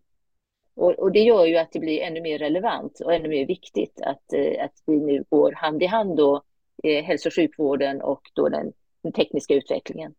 Och, 0.74 0.90
och, 0.90 1.12
det 1.12 1.20
gör 1.20 1.44
ju 1.44 1.56
att 1.56 1.72
det 1.72 1.78
blir 1.78 2.00
ännu 2.00 2.20
mer 2.20 2.38
relevant 2.38 3.00
och 3.00 3.14
ännu 3.14 3.28
mer 3.28 3.46
viktigt 3.46 4.00
att, 4.00 4.32
eh, 4.32 4.64
att 4.64 4.72
vi 4.86 4.96
nu 4.96 5.24
går 5.28 5.52
hand 5.52 5.82
i 5.82 5.86
hand 5.86 6.16
då, 6.16 6.42
eh, 6.82 7.04
hälso 7.04 7.28
och 7.28 7.34
sjukvården 7.34 8.02
och 8.02 8.20
då 8.34 8.48
den, 8.48 8.72
den, 9.02 9.12
tekniska 9.12 9.54
utvecklingen. 9.54 10.14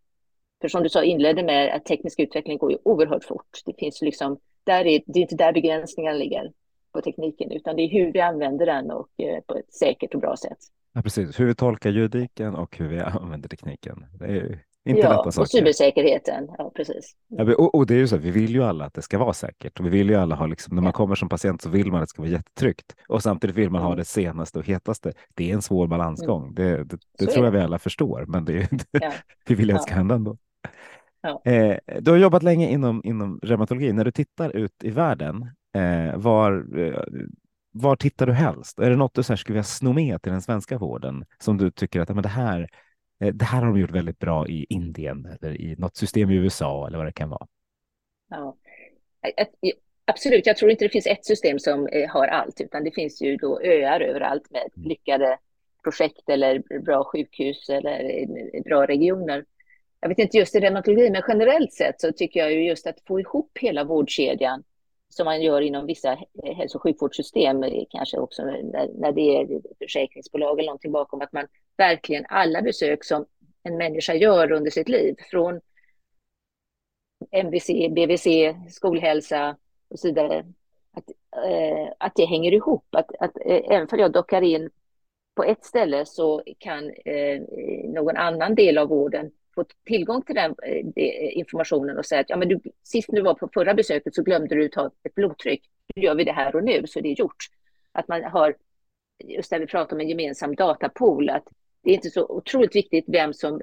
För 0.62 0.68
som 0.68 0.84
du 0.84 0.90
sa 0.90 1.04
inledde 1.04 1.44
med 1.44 1.76
att 1.76 1.86
teknisk 1.86 2.20
utveckling 2.20 2.58
går 2.58 2.72
ju 2.72 2.78
oerhört 2.84 3.24
fort. 3.24 3.62
Det 3.66 3.74
finns 3.74 4.02
liksom, 4.02 4.40
där 4.64 4.86
är, 4.86 5.02
det 5.06 5.20
är 5.20 5.22
inte 5.22 5.36
där 5.36 5.54
begränsningarna 5.54 6.18
ligger 6.18 6.52
på 6.92 7.02
tekniken, 7.02 7.52
utan 7.52 7.76
det 7.76 7.82
är 7.82 7.90
hur 7.90 8.14
vi 8.14 8.20
använder 8.22 8.66
den 8.66 8.92
och 8.92 9.10
eh, 9.18 9.42
på 9.42 9.56
ett 9.56 9.74
säkert 9.74 10.16
och 10.16 10.22
bra 10.22 10.36
sätt. 10.38 10.60
Ja, 10.94 11.02
precis. 11.02 11.40
Hur 11.40 11.46
vi 11.46 11.56
tolkar 11.56 11.90
juridiken 11.90 12.56
och 12.56 12.78
hur 12.78 12.88
vi 12.88 13.00
använder 13.00 13.50
tekniken. 13.50 14.06
Det 14.20 14.26
är 14.26 14.60
inte 14.86 15.02
ja, 15.02 15.10
lätta 15.10 15.32
saker. 15.32 15.42
och 15.42 15.50
cybersäkerheten. 15.50 16.48
Ja, 16.58 16.72
precis. 16.76 17.16
Ja, 17.28 17.56
och, 17.56 17.76
och, 17.76 17.88
det 17.88 17.94
är 17.94 17.98
ju 17.98 18.08
så, 18.08 18.18
vi 18.18 18.32
vill 18.32 18.50
ju 18.50 18.64
alla 18.64 18.86
att 18.86 18.94
det 18.94 19.02
ska 19.02 19.18
vara 19.18 19.34
säkert 19.34 19.80
och 19.80 19.86
vi 19.86 19.90
vill 19.90 20.10
ju 20.10 20.16
alla 20.16 20.36
ha, 20.36 20.46
liksom, 20.46 20.76
när 20.76 20.82
man 20.82 20.94
kommer 20.94 21.16
som 21.16 21.30
patient 21.30 21.62
så 21.62 21.70
vill 21.70 21.92
man 21.92 21.96
att 21.96 22.08
det 22.08 22.10
ska 22.10 22.22
vara 22.22 22.32
jättetryggt 22.32 22.96
och 23.08 23.24
samtidigt 23.24 23.56
vill 23.56 23.70
man 23.70 23.82
ha 23.82 23.90
mm. 23.90 23.98
det 23.98 24.06
senaste 24.06 24.60
och 24.60 24.66
hetaste. 24.66 25.14
Det 25.36 25.50
är 25.50 25.54
en 25.54 25.62
svår 25.62 25.88
balansgång. 25.88 26.44
Mm. 26.44 26.56
Det, 26.56 26.84
det, 26.84 26.98
det 27.20 27.26
tror 27.26 27.46
jag 27.46 27.52
vi 27.52 27.60
alla 27.60 27.80
förstår, 27.80 28.26
men 28.28 28.46
det, 28.46 28.70
ja. 28.92 29.14
vi 29.48 29.56
vill 29.56 29.70
ju 29.70 29.74
att 29.74 29.80
det 29.80 29.84
ska 29.84 29.94
hända 29.94 30.16
ändå. 30.16 30.38
Ja. 31.22 31.42
Eh, 31.52 31.78
du 32.00 32.12
har 32.12 32.18
jobbat 32.18 32.44
länge 32.44 32.70
inom, 32.70 33.02
inom 33.06 33.40
reumatologi. 33.44 33.94
När 33.94 34.06
du 34.06 34.12
tittar 34.12 34.56
ut 34.56 34.84
i 34.84 34.90
världen, 34.90 35.50
Eh, 35.76 36.18
var, 36.18 36.80
eh, 36.80 37.04
var 37.74 37.96
tittar 37.96 38.26
du 38.26 38.34
helst? 38.34 38.80
Är 38.80 38.90
det 38.90 38.96
något 38.96 39.14
du 39.14 39.24
så 39.24 39.34
här, 39.34 39.38
skulle 39.38 39.54
vilja 39.54 39.64
sno 39.64 39.94
med 39.94 40.22
till 40.22 40.32
den 40.32 40.42
svenska 40.42 40.78
vården 40.78 41.26
som 41.40 41.58
du 41.58 41.72
tycker 41.72 42.00
att 42.00 42.10
men 42.10 42.24
det, 42.24 42.30
här, 42.30 42.70
eh, 43.20 43.34
det 43.34 43.46
här 43.46 43.60
har 43.60 43.68
de 43.68 43.80
gjort 43.80 43.92
väldigt 43.92 44.20
bra 44.20 44.48
i 44.48 44.66
Indien 44.70 45.26
eller 45.26 45.62
i 45.62 45.76
något 45.78 45.96
system 45.96 46.30
i 46.30 46.36
USA 46.36 46.88
eller 46.88 46.98
vad 46.98 47.08
det 47.08 47.12
kan 47.12 47.30
vara? 47.30 47.48
Ja, 48.30 48.56
absolut. 50.06 50.46
Jag 50.46 50.58
tror 50.58 50.72
inte 50.72 50.86
det 50.86 50.90
finns 50.90 51.08
ett 51.08 51.26
system 51.26 51.60
som 51.60 51.88
eh, 51.88 52.10
har 52.10 52.28
allt, 52.28 52.62
utan 52.62 52.84
det 52.84 52.92
finns 52.92 53.22
ju 53.22 53.38
då 53.38 53.62
öar 53.62 54.02
överallt 54.02 54.52
med 54.52 54.70
mm. 54.76 54.90
lyckade 54.90 55.38
projekt 55.84 56.30
eller 56.30 56.80
bra 56.80 57.04
sjukhus 57.04 57.70
eller 57.70 58.28
bra 58.64 58.86
regioner. 58.86 59.46
Jag 60.00 60.10
vet 60.10 60.20
inte 60.20 60.38
just 60.38 60.56
i 60.56 60.60
reumatologi, 60.60 61.10
men 61.10 61.24
generellt 61.28 61.74
sett 61.74 62.02
så 62.02 62.12
tycker 62.12 62.40
jag 62.40 62.54
ju 62.54 62.68
just 62.68 62.88
att 62.88 63.00
få 63.08 63.20
ihop 63.20 63.58
hela 63.62 63.84
vårdkedjan 63.84 64.64
som 65.16 65.26
man 65.26 65.42
gör 65.42 65.62
inom 65.62 65.86
vissa 65.86 66.12
eh, 66.44 66.56
hälso 66.56 66.78
och 66.78 66.84
sjukvårdssystem, 66.84 67.64
eh, 67.64 67.84
kanske 67.90 68.18
också 68.18 68.44
när, 68.44 68.90
när 69.00 69.12
det 69.12 69.38
är 69.38 69.62
försäkringsbolag 69.80 70.60
eller 70.60 70.68
någonting 70.68 70.92
bakom, 70.92 71.22
att 71.22 71.34
man 71.34 71.48
verkligen 71.78 72.26
alla 72.30 72.62
besök 72.62 73.04
som 73.04 73.26
en 73.64 73.78
människa 73.78 74.14
gör 74.14 74.52
under 74.52 74.72
sitt 74.72 74.90
liv, 74.90 75.16
från 75.32 75.62
MVC, 77.32 77.70
BVC, 77.90 78.28
skolhälsa 78.70 79.58
och 79.90 80.00
så 80.00 80.08
vidare, 80.08 80.46
att, 80.92 81.10
eh, 81.46 81.94
att 81.98 82.16
det 82.16 82.26
hänger 82.26 82.52
ihop. 82.52 82.96
Att, 82.96 83.16
att 83.20 83.38
eh, 83.38 83.62
även 83.70 83.88
för 83.88 83.98
jag 83.98 84.12
dockar 84.12 84.42
in 84.42 84.70
på 85.36 85.44
ett 85.44 85.66
ställe 85.66 86.06
så 86.06 86.44
kan 86.58 86.90
eh, 86.90 87.42
någon 87.84 88.18
annan 88.18 88.56
del 88.56 88.78
av 88.78 88.88
vården 88.88 89.32
få 89.56 89.66
tillgång 89.86 90.22
till 90.22 90.36
den 90.36 90.56
eh, 90.64 90.86
eh, 90.96 91.38
informationen 91.38 91.98
och 91.98 92.06
säga 92.06 92.22
att 92.22 92.30
ja, 92.30 92.38
men 92.38 92.48
du, 92.48 92.60
sist 92.84 93.10
du 93.12 93.22
var 93.22 93.34
på 93.34 93.50
förra 93.54 93.74
besöket 93.74 94.16
så 94.16 94.24
glömde 94.24 94.56
du 94.56 94.70
ta 94.70 94.92
ett 95.04 95.16
blodtryck. 95.16 95.64
Nu 95.96 96.04
gör 96.04 96.16
vi 96.16 96.24
det 96.24 96.32
här 96.32 96.56
och 96.56 96.64
nu 96.64 96.88
så 96.88 97.00
det 97.00 97.10
är 97.10 97.20
gjort. 97.20 97.46
Att 97.92 98.08
man 98.08 98.24
har, 98.24 98.56
just 99.24 99.52
när 99.52 99.60
vi 99.60 99.66
pratar 99.66 99.96
om 99.96 100.00
en 100.00 100.10
gemensam 100.10 100.56
datapool, 100.56 101.30
att 101.30 101.44
det 101.84 101.90
är 101.90 101.96
inte 101.96 102.10
så 102.10 102.26
otroligt 102.26 102.76
viktigt 102.76 103.06
vem 103.08 103.34
som 103.34 103.62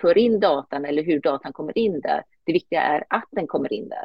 för 0.00 0.18
in 0.18 0.40
datan 0.40 0.84
eller 0.84 1.02
hur 1.02 1.20
datan 1.20 1.52
kommer 1.52 1.78
in 1.78 2.00
där. 2.00 2.22
Det 2.44 2.52
viktiga 2.52 2.82
är 2.82 3.04
att 3.08 3.28
den 3.30 3.46
kommer 3.46 3.72
in 3.72 3.88
där. 3.88 4.04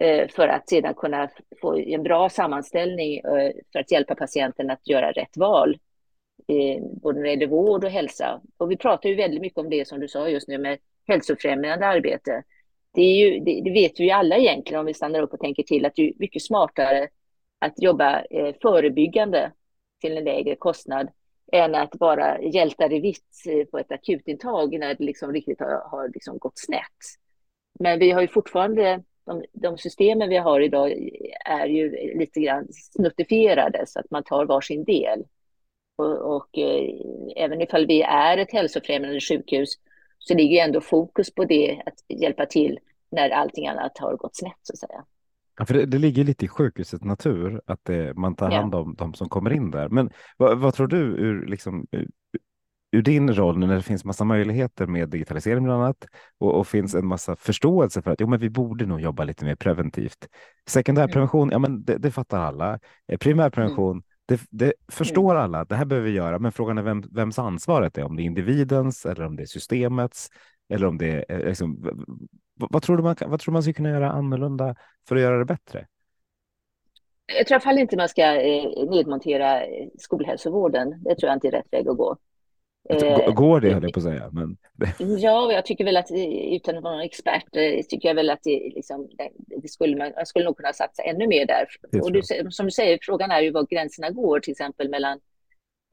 Eh, 0.00 0.28
för 0.28 0.48
att 0.48 0.68
sedan 0.68 0.94
kunna 0.94 1.30
få 1.60 1.78
en 1.78 2.02
bra 2.02 2.28
sammanställning 2.28 3.20
för 3.72 3.78
att 3.78 3.92
hjälpa 3.92 4.14
patienten 4.14 4.70
att 4.70 4.88
göra 4.88 5.12
rätt 5.12 5.36
val 5.36 5.78
Eh, 6.48 6.82
både 7.02 7.16
när 7.18 7.24
det 7.24 7.30
gäller 7.30 7.46
vård 7.46 7.84
och 7.84 7.90
hälsa. 7.90 8.40
Och 8.56 8.70
vi 8.70 8.76
pratar 8.76 9.08
ju 9.08 9.14
väldigt 9.14 9.40
mycket 9.40 9.58
om 9.58 9.70
det 9.70 9.88
som 9.88 10.00
du 10.00 10.08
sa 10.08 10.28
just 10.28 10.48
nu 10.48 10.58
med 10.58 10.78
hälsofrämjande 11.08 11.86
arbete. 11.86 12.42
det, 12.94 13.02
är 13.02 13.16
ju, 13.16 13.40
det, 13.40 13.60
det, 13.64 13.70
vet 13.70 14.00
vi 14.00 14.04
ju 14.04 14.10
alla 14.10 14.36
egentligen 14.36 14.80
om 14.80 14.86
vi 14.86 14.94
stannar 14.94 15.22
upp 15.22 15.32
och 15.32 15.40
tänker 15.40 15.62
till 15.62 15.86
att 15.86 15.92
det 15.96 16.02
är 16.02 16.12
mycket 16.18 16.42
smartare 16.42 17.08
att 17.58 17.82
jobba 17.82 18.24
eh, 18.24 18.54
förebyggande 18.62 19.52
till 20.00 20.16
en 20.16 20.24
lägre 20.24 20.56
kostnad 20.56 21.08
än 21.52 21.74
att 21.74 21.96
vara 22.00 22.42
hjältar 22.42 22.92
i 22.92 23.00
vitt 23.00 23.44
eh, 23.48 23.64
på 23.64 23.78
ett 23.78 23.92
akutintag 23.92 24.78
när 24.78 24.94
det 24.94 25.04
liksom 25.04 25.32
riktigt 25.32 25.60
har, 25.60 25.88
har 25.90 26.08
liksom 26.08 26.38
gått 26.38 26.58
snett. 26.58 27.00
Men 27.80 27.98
vi 27.98 28.10
har 28.10 28.20
ju 28.20 28.28
fortfarande, 28.28 29.02
de, 29.26 29.44
de 29.52 29.78
systemen 29.78 30.28
vi 30.28 30.36
har 30.36 30.60
idag 30.60 30.92
är 31.44 31.66
ju 31.66 31.90
lite 32.18 32.40
grann 32.40 32.68
snuttifierade 32.72 33.84
så 33.86 34.00
att 34.00 34.10
man 34.10 34.24
tar 34.24 34.46
varsin 34.46 34.84
del. 34.84 35.24
Och, 35.96 36.36
och 36.36 36.58
eh, 36.58 36.90
även 37.36 37.60
ifall 37.60 37.86
vi 37.86 38.02
är 38.02 38.38
ett 38.38 38.52
hälsofrämjande 38.52 39.20
sjukhus 39.20 39.68
så 40.18 40.34
ligger 40.34 40.56
ju 40.56 40.58
ändå 40.58 40.80
fokus 40.80 41.34
på 41.34 41.44
det, 41.44 41.82
att 41.86 42.18
hjälpa 42.20 42.46
till 42.46 42.78
när 43.10 43.30
allting 43.30 43.66
annat 43.66 43.98
har 43.98 44.16
gått 44.16 44.36
snett 44.36 44.58
så 44.62 44.72
att 44.72 44.78
säga. 44.78 45.04
Ja, 45.58 45.64
för 45.64 45.74
det, 45.74 45.86
det 45.86 45.98
ligger 45.98 46.24
lite 46.24 46.44
i 46.44 46.48
sjukhusets 46.48 47.04
natur 47.04 47.60
att 47.66 47.80
det, 47.82 48.14
man 48.16 48.34
tar 48.34 48.50
hand 48.50 48.74
om 48.74 48.94
ja. 48.98 49.04
de 49.04 49.14
som 49.14 49.28
kommer 49.28 49.52
in 49.52 49.70
där. 49.70 49.88
Men 49.88 50.10
vad, 50.36 50.58
vad 50.58 50.74
tror 50.74 50.86
du 50.86 50.96
ur, 50.96 51.46
liksom, 51.46 51.86
ur 52.92 53.02
din 53.02 53.34
roll 53.34 53.58
när 53.58 53.74
det 53.74 53.82
finns 53.82 54.04
massa 54.04 54.24
möjligheter 54.24 54.86
med 54.86 55.08
digitalisering 55.08 55.64
bland 55.64 55.82
annat 55.82 56.06
och, 56.38 56.54
och, 56.58 56.66
finns 56.66 56.94
en 56.94 57.06
massa 57.06 57.36
förståelse 57.36 58.02
för 58.02 58.10
att 58.10 58.20
jo, 58.20 58.26
men 58.26 58.40
vi 58.40 58.50
borde 58.50 58.86
nog 58.86 59.00
jobba 59.00 59.24
lite 59.24 59.44
mer 59.44 59.54
preventivt. 59.54 60.28
Sekundärprevention, 60.68 61.42
mm. 61.42 61.52
ja, 61.52 61.58
men 61.58 61.84
det, 61.84 61.98
det 61.98 62.10
fattar 62.10 62.40
alla. 62.40 62.78
Eh, 63.08 63.18
primärprevention, 63.18 63.92
mm. 63.92 64.04
Det, 64.26 64.40
det, 64.50 64.72
förstår 64.88 65.30
mm. 65.30 65.42
alla. 65.42 65.64
Det 65.64 65.74
här 65.74 65.84
behöver 65.84 66.08
vi 66.08 66.14
göra, 66.14 66.38
men 66.38 66.52
frågan 66.52 66.78
är 66.78 66.82
vem, 66.82 67.00
vems 67.00 67.38
ansvaret 67.38 67.98
är. 67.98 68.04
Om 68.04 68.16
det 68.16 68.22
är 68.22 68.24
individens 68.24 69.06
eller 69.06 69.24
om 69.24 69.36
det 69.36 69.42
är 69.42 69.46
systemets 69.46 70.28
eller 70.68 70.86
om 70.86 70.98
det 70.98 71.24
är 71.28 71.48
liksom, 71.48 71.90
vad, 72.54 72.82
tror 72.82 72.96
du 72.96 73.02
man, 73.02 73.16
vad 73.26 73.40
tror 73.40 73.52
man 73.52 73.62
ska 73.62 73.72
kunna 73.72 73.90
göra 73.90 74.10
annorlunda 74.10 74.74
för 75.08 75.16
att 75.16 75.22
göra 75.22 75.38
det 75.38 75.44
bättre? 75.44 75.86
Jag 77.26 77.46
tror 77.46 77.54
i 77.54 77.56
alla 77.56 77.60
fall 77.60 77.78
inte 77.78 77.96
man 77.96 78.08
ska 78.08 78.22
eh, 78.22 78.90
nedmontera 78.90 79.62
skolhälsovården. 79.98 81.02
Det 81.02 81.14
tror 81.14 81.28
jag 81.28 81.36
inte 81.36 81.48
är 81.48 81.52
rätt 81.52 81.72
väg 81.72 81.88
att 81.88 81.96
gå. 81.96 82.16
Eh, 82.90 83.32
går 83.32 83.60
det, 83.60 83.72
höll 83.72 83.82
jag 83.82 83.92
på 83.92 84.00
att 84.00 84.04
säga. 84.04 84.30
Men... 84.32 84.56
Ja, 85.18 85.52
jag 85.52 85.66
tycker 85.66 85.84
väl 85.84 85.96
att 85.96 86.10
utan 86.50 86.76
att 86.76 86.82
vara 86.82 86.94
någon 86.94 87.04
expert, 87.04 87.52
tycker 87.88 88.08
jag 88.08 88.14
väl 88.14 88.30
att 88.30 88.42
det, 88.42 88.72
liksom, 88.74 89.08
det 89.62 89.68
skulle 89.68 89.96
man, 89.96 90.12
man 90.16 90.26
skulle 90.26 90.44
nog 90.44 90.56
kunna 90.56 90.72
satsa 90.72 91.02
ännu 91.02 91.26
mer 91.26 91.46
där. 91.46 91.66
Och 92.02 92.12
du, 92.12 92.22
som 92.50 92.66
du 92.66 92.70
säger, 92.70 92.98
frågan 93.02 93.30
är 93.30 93.40
ju 93.40 93.50
var 93.50 93.66
gränserna 93.70 94.10
går, 94.10 94.40
till 94.40 94.50
exempel 94.50 94.88
mellan 94.88 95.20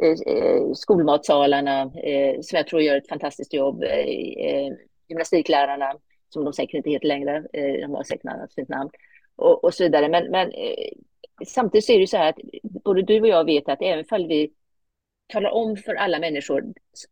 eh, 0.04 0.34
eh 0.34 0.72
skolmatsalarna, 0.74 1.82
eh, 1.82 2.42
som 2.42 2.58
jag 2.58 2.68
tror 2.68 2.82
gör 2.82 2.98
ett 2.98 3.10
fantastiskt 3.10 3.54
jobb, 3.54 3.84
eh, 3.84 4.74
gymnastiklärarna, 5.10 5.94
som 6.30 6.44
de 6.44 6.54
säkert 6.54 6.74
inte 6.74 6.90
heter 6.90 7.08
längre, 7.08 7.36
eh, 7.54 7.82
de 7.82 7.96
har 7.96 8.04
säkert 8.04 8.26
ett 8.26 8.32
annat 8.32 8.54
fint 8.54 8.70
namn, 8.70 8.90
och, 9.36 9.64
och 9.64 9.74
så 9.74 9.84
vidare. 9.84 10.10
Men, 10.10 10.32
men 10.32 10.52
samtidigt 11.46 11.86
så 11.86 11.94
är 11.94 12.00
det 12.00 12.08
så 12.08 12.18
här 12.18 12.30
att 12.30 12.40
både 12.64 13.02
du 13.02 13.22
och 13.22 13.28
jag 13.28 13.46
vet 13.46 13.70
att 13.70 13.82
även 13.82 14.06
om 14.10 14.28
vi 14.28 14.52
talar 15.32 15.50
om 15.50 15.78
för 15.78 15.96
alla 15.96 16.20
människor, 16.20 16.64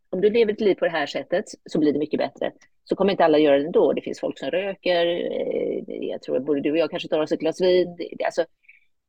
om 0.10 0.21
du 0.21 0.29
lever 0.29 0.53
ett 0.53 0.62
liv 0.62 0.75
på 0.75 0.86
det 0.86 0.91
här 0.91 1.05
sättet 1.05 1.45
så 1.65 1.79
blir 1.79 1.93
det 1.93 1.99
mycket 1.99 2.17
bättre. 2.17 2.51
Så 2.84 2.95
kommer 2.95 3.12
inte 3.12 3.25
alla 3.25 3.38
göra 3.38 3.60
det 3.60 3.65
ändå. 3.65 3.93
Det 3.93 4.01
finns 4.01 4.19
folk 4.19 4.39
som 4.39 4.51
röker, 4.51 5.05
eh, 5.05 5.84
jag 5.88 6.21
tror 6.21 6.38
att 6.38 6.45
både 6.45 6.62
du 6.62 6.71
och 6.71 6.77
jag 6.77 6.89
kanske 6.89 7.10
tar 7.10 7.19
oss 7.19 7.32
ett 7.32 7.39
glas 7.39 7.62
vin. 7.62 7.97
Alltså, 8.25 8.41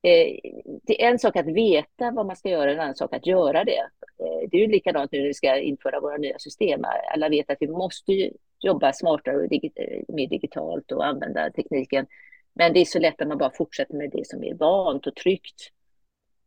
eh, 0.02 0.38
det 0.82 1.04
är 1.04 1.10
en 1.10 1.18
sak 1.18 1.36
att 1.36 1.46
veta 1.46 2.10
vad 2.10 2.26
man 2.26 2.36
ska 2.36 2.48
göra, 2.48 2.72
en 2.72 2.80
annan 2.80 2.94
sak 2.94 3.14
att 3.14 3.26
göra 3.26 3.64
det. 3.64 3.80
Eh, 4.18 4.48
det 4.50 4.56
är 4.56 4.60
ju 4.60 4.66
likadant 4.66 5.12
nu 5.12 5.18
när 5.18 5.26
vi 5.26 5.34
ska 5.34 5.58
införa 5.58 6.00
våra 6.00 6.16
nya 6.16 6.38
system. 6.38 6.80
Alla 7.14 7.28
vet 7.28 7.50
att 7.50 7.58
vi 7.60 7.68
måste 7.68 8.30
jobba 8.60 8.92
smartare 8.92 9.36
och 9.36 10.14
mer 10.14 10.28
digitalt 10.28 10.92
och 10.92 11.06
använda 11.06 11.50
tekniken. 11.50 12.06
Men 12.54 12.72
det 12.72 12.80
är 12.80 12.84
så 12.84 12.98
lätt 12.98 13.22
att 13.22 13.28
man 13.28 13.38
bara 13.38 13.50
fortsätter 13.50 13.94
med 13.94 14.10
det 14.10 14.26
som 14.26 14.44
är 14.44 14.54
vant 14.54 15.06
och 15.06 15.14
tryggt. 15.14 15.70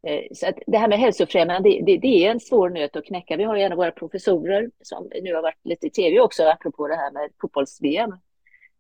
Eh, 0.07 0.23
så 0.33 0.47
att 0.47 0.55
det 0.67 0.77
här 0.77 0.87
med 0.87 0.99
hälsofrämjande, 0.99 1.69
det, 1.85 1.97
det, 1.97 2.25
är 2.25 2.31
en 2.31 2.39
svår 2.39 2.69
nöt 2.69 2.95
att 2.95 3.05
knäcka. 3.05 3.37
Vi 3.37 3.43
har 3.43 3.55
ju 3.55 3.61
en 3.61 3.71
av 3.71 3.77
våra 3.77 3.91
professorer 3.91 4.69
som 4.81 5.09
nu 5.21 5.33
har 5.33 5.41
varit 5.41 5.65
lite 5.65 5.87
i 5.87 5.89
tv 5.89 6.19
också, 6.19 6.43
apropå 6.43 6.87
det 6.87 6.95
här 6.95 7.11
med 7.11 7.29
fotbolls-VM, 7.41 8.11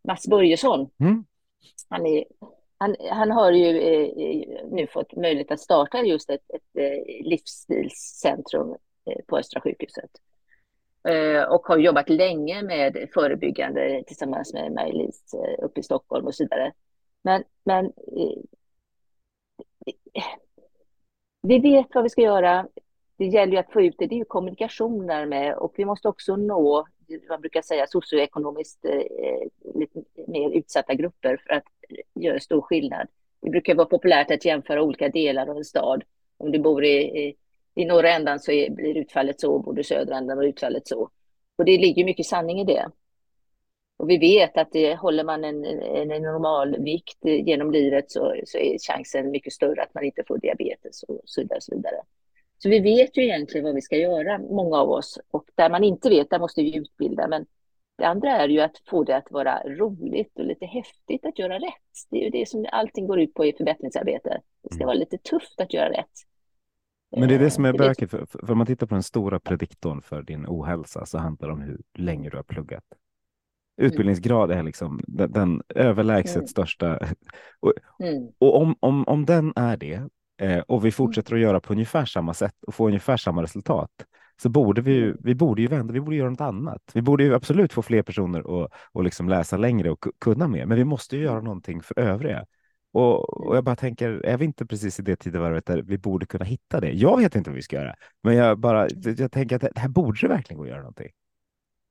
Mats 0.07 0.27
Börjesson. 0.27 0.89
Mm. 0.99 1.25
Han, 1.89 2.05
är, 2.05 2.23
han, 2.77 2.95
han, 3.11 3.31
har 3.31 3.51
ju 3.51 3.77
eh, 3.77 4.09
nu 4.71 4.87
fått 4.87 5.15
möjlighet 5.15 5.51
att 5.51 5.59
starta 5.59 6.01
just 6.01 6.29
ett, 6.29 6.49
ett 6.53 6.77
eh, 6.77 7.25
livsstilscentrum 7.25 8.75
på 9.27 9.37
Östra 9.37 9.61
sjukhuset. 9.61 10.09
Och 11.49 11.67
har 11.67 11.77
jobbat 11.77 12.09
länge 12.09 12.61
med 12.61 13.09
förebyggande 13.13 14.03
tillsammans 14.07 14.53
med 14.53 14.71
Maj-Lis 14.71 15.35
uppe 15.63 15.79
i 15.79 15.83
Stockholm 15.83 16.27
och 16.27 16.35
så 16.35 16.43
vidare. 16.43 16.71
Men, 17.23 17.43
men 17.63 17.91
vi 21.47 21.59
vet 21.59 21.87
vad 21.93 22.03
vi 22.03 22.09
ska 22.09 22.21
göra. 22.21 22.67
Det 23.17 23.25
gäller 23.25 23.53
ju 23.53 23.59
att 23.59 23.71
få 23.71 23.81
ut 23.81 23.95
det. 23.97 24.07
Det 24.07 24.15
är 24.15 24.17
ju 24.17 24.25
kommunikationer 24.25 25.25
med 25.25 25.55
och 25.55 25.73
vi 25.77 25.85
måste 25.85 26.07
också 26.07 26.35
nå, 26.35 26.85
man 27.29 27.41
brukar 27.41 27.61
säga 27.61 27.87
socioekonomiskt 27.87 28.85
eh, 28.85 29.71
lite 29.75 30.03
mer 30.27 30.49
utsatta 30.49 30.93
grupper 30.93 31.41
för 31.47 31.53
att 31.53 31.63
göra 32.13 32.39
stor 32.39 32.61
skillnad. 32.61 33.07
Det 33.41 33.49
brukar 33.49 33.75
vara 33.75 33.85
populärt 33.87 34.31
att 34.31 34.45
jämföra 34.45 34.83
olika 34.83 35.09
delar 35.09 35.47
av 35.47 35.57
en 35.57 35.65
stad. 35.65 36.03
Om 36.37 36.51
du 36.51 36.59
bor 36.59 36.83
i, 36.83 36.97
i, 36.97 37.35
i 37.75 37.85
norra 37.85 38.09
ändan 38.09 38.39
så 38.39 38.51
är, 38.51 38.69
blir 38.69 38.97
utfallet 38.97 39.39
så, 39.39 39.59
bor 39.59 39.73
du 39.73 39.81
i 39.81 39.83
södra 39.83 40.17
ändan 40.17 40.37
blir 40.37 40.49
utfallet 40.49 40.87
så. 40.87 41.09
Och 41.55 41.65
det 41.65 41.77
ligger 41.77 42.05
mycket 42.05 42.25
sanning 42.25 42.59
i 42.59 42.63
det. 42.63 42.89
Och 43.97 44.09
vi 44.09 44.17
vet 44.17 44.57
att 44.57 44.71
det, 44.71 44.95
håller 44.95 45.23
man 45.23 45.43
en, 45.43 45.65
en, 45.65 46.21
normal 46.21 46.83
vikt 46.83 47.17
genom 47.21 47.71
livet 47.71 48.11
så, 48.11 48.35
så 48.45 48.57
är 48.57 48.77
chansen 48.79 49.31
mycket 49.31 49.53
större 49.53 49.83
att 49.83 49.93
man 49.93 50.03
inte 50.03 50.23
får 50.27 50.37
diabetes 50.37 51.03
och 51.03 51.21
så 51.25 51.41
vidare. 51.41 51.61
Så, 51.61 51.75
vidare. 51.75 51.95
så 52.57 52.69
vi 52.69 52.79
vet 52.79 53.17
ju 53.17 53.23
egentligen 53.23 53.65
vad 53.65 53.75
vi 53.75 53.81
ska 53.81 53.97
göra, 53.97 54.37
många 54.37 54.77
av 54.77 54.89
oss. 54.89 55.19
Och 55.31 55.45
där 55.55 55.69
man 55.69 55.83
inte 55.83 56.09
vet, 56.09 56.29
där 56.29 56.39
måste 56.39 56.61
vi 56.61 56.77
utbilda. 56.77 57.27
Men 57.27 57.45
det 57.97 58.07
andra 58.07 58.31
är 58.31 58.47
ju 58.47 58.59
att 58.59 58.81
få 58.85 59.03
det 59.03 59.17
att 59.17 59.31
vara 59.31 59.63
roligt 59.65 60.39
och 60.39 60.45
lite 60.45 60.65
häftigt 60.65 61.25
att 61.25 61.39
göra 61.39 61.55
rätt. 61.55 62.07
Det 62.09 62.17
är 62.17 62.23
ju 62.23 62.29
det 62.29 62.49
som 62.49 62.65
allting 62.71 63.07
går 63.07 63.19
ut 63.19 63.33
på 63.33 63.45
i 63.45 63.53
förbättringsarbete. 63.53 64.41
Det 64.63 64.69
ska 64.69 64.83
mm. 64.83 64.85
vara 64.85 64.97
lite 64.97 65.17
tufft 65.17 65.61
att 65.61 65.73
göra 65.73 65.89
rätt. 65.89 66.11
Men 67.17 67.29
det 67.29 67.35
är 67.35 67.39
det 67.39 67.49
som 67.49 67.65
är 67.65 67.73
eh, 67.73 67.77
bökigt, 67.77 68.11
för, 68.11 68.25
för 68.25 68.51
om 68.51 68.57
man 68.57 68.67
tittar 68.67 68.87
på 68.87 68.95
den 68.95 69.03
stora 69.03 69.39
prediktorn 69.39 70.01
för 70.01 70.21
din 70.21 70.45
ohälsa 70.47 71.05
så 71.05 71.17
handlar 71.17 71.47
det 71.47 71.53
om 71.53 71.61
hur 71.61 71.81
länge 71.93 72.29
du 72.29 72.37
har 72.37 72.43
pluggat. 72.43 72.83
Mm. 73.77 73.91
Utbildningsgrad 73.91 74.51
är 74.51 74.63
liksom 74.63 74.99
den, 75.07 75.31
den 75.31 75.61
överlägset 75.75 76.35
mm. 76.35 76.47
största. 76.47 76.99
Och, 77.59 77.73
mm. 77.99 78.29
och 78.39 78.61
om, 78.61 78.75
om, 78.79 79.07
om 79.07 79.25
den 79.25 79.53
är 79.55 79.77
det 79.77 80.01
eh, 80.41 80.59
och 80.59 80.85
vi 80.85 80.91
fortsätter 80.91 81.35
att 81.35 81.41
göra 81.41 81.59
på 81.59 81.73
ungefär 81.73 82.05
samma 82.05 82.33
sätt 82.33 82.55
och 82.67 82.75
få 82.75 82.87
ungefär 82.87 83.17
samma 83.17 83.43
resultat 83.43 83.91
så 84.41 84.49
borde 84.49 84.81
vi 84.81 84.93
ju, 84.93 85.15
vi 85.19 85.35
borde 85.35 85.61
ju 85.61 85.67
vända, 85.67 85.93
vi 85.93 86.01
borde 86.01 86.15
göra 86.15 86.29
något 86.29 86.41
annat. 86.41 86.81
Vi 86.93 87.01
borde 87.01 87.23
ju 87.23 87.35
absolut 87.35 87.73
få 87.73 87.81
fler 87.81 88.03
personer 88.03 88.63
att 88.63 88.71
och 88.91 89.03
liksom 89.03 89.29
läsa 89.29 89.57
längre 89.57 89.91
och 89.91 90.05
kunna 90.19 90.47
mer, 90.47 90.65
men 90.65 90.77
vi 90.77 90.85
måste 90.85 91.17
ju 91.17 91.23
göra 91.23 91.41
någonting 91.41 91.81
för 91.81 91.99
övriga. 91.99 92.45
Och, 92.93 93.47
och 93.47 93.57
jag 93.57 93.63
bara 93.63 93.75
tänker, 93.75 94.09
är 94.09 94.37
vi 94.37 94.45
inte 94.45 94.65
precis 94.65 94.99
i 94.99 95.03
det 95.03 95.15
tidevarvet 95.15 95.65
där 95.65 95.81
vi 95.81 95.97
borde 95.97 96.25
kunna 96.25 96.45
hitta 96.45 96.79
det? 96.79 96.91
Jag 96.91 97.17
vet 97.17 97.35
inte 97.35 97.49
vad 97.49 97.55
vi 97.55 97.61
ska 97.61 97.75
göra, 97.75 97.95
men 98.23 98.35
jag 98.35 98.59
bara, 98.59 98.87
jag 99.17 99.31
tänker 99.31 99.55
att 99.55 99.61
det 99.61 99.79
här 99.79 99.89
borde 99.89 100.27
verkligen 100.27 100.57
gå 100.57 100.63
att 100.63 100.69
göra 100.69 100.79
någonting. 100.79 101.09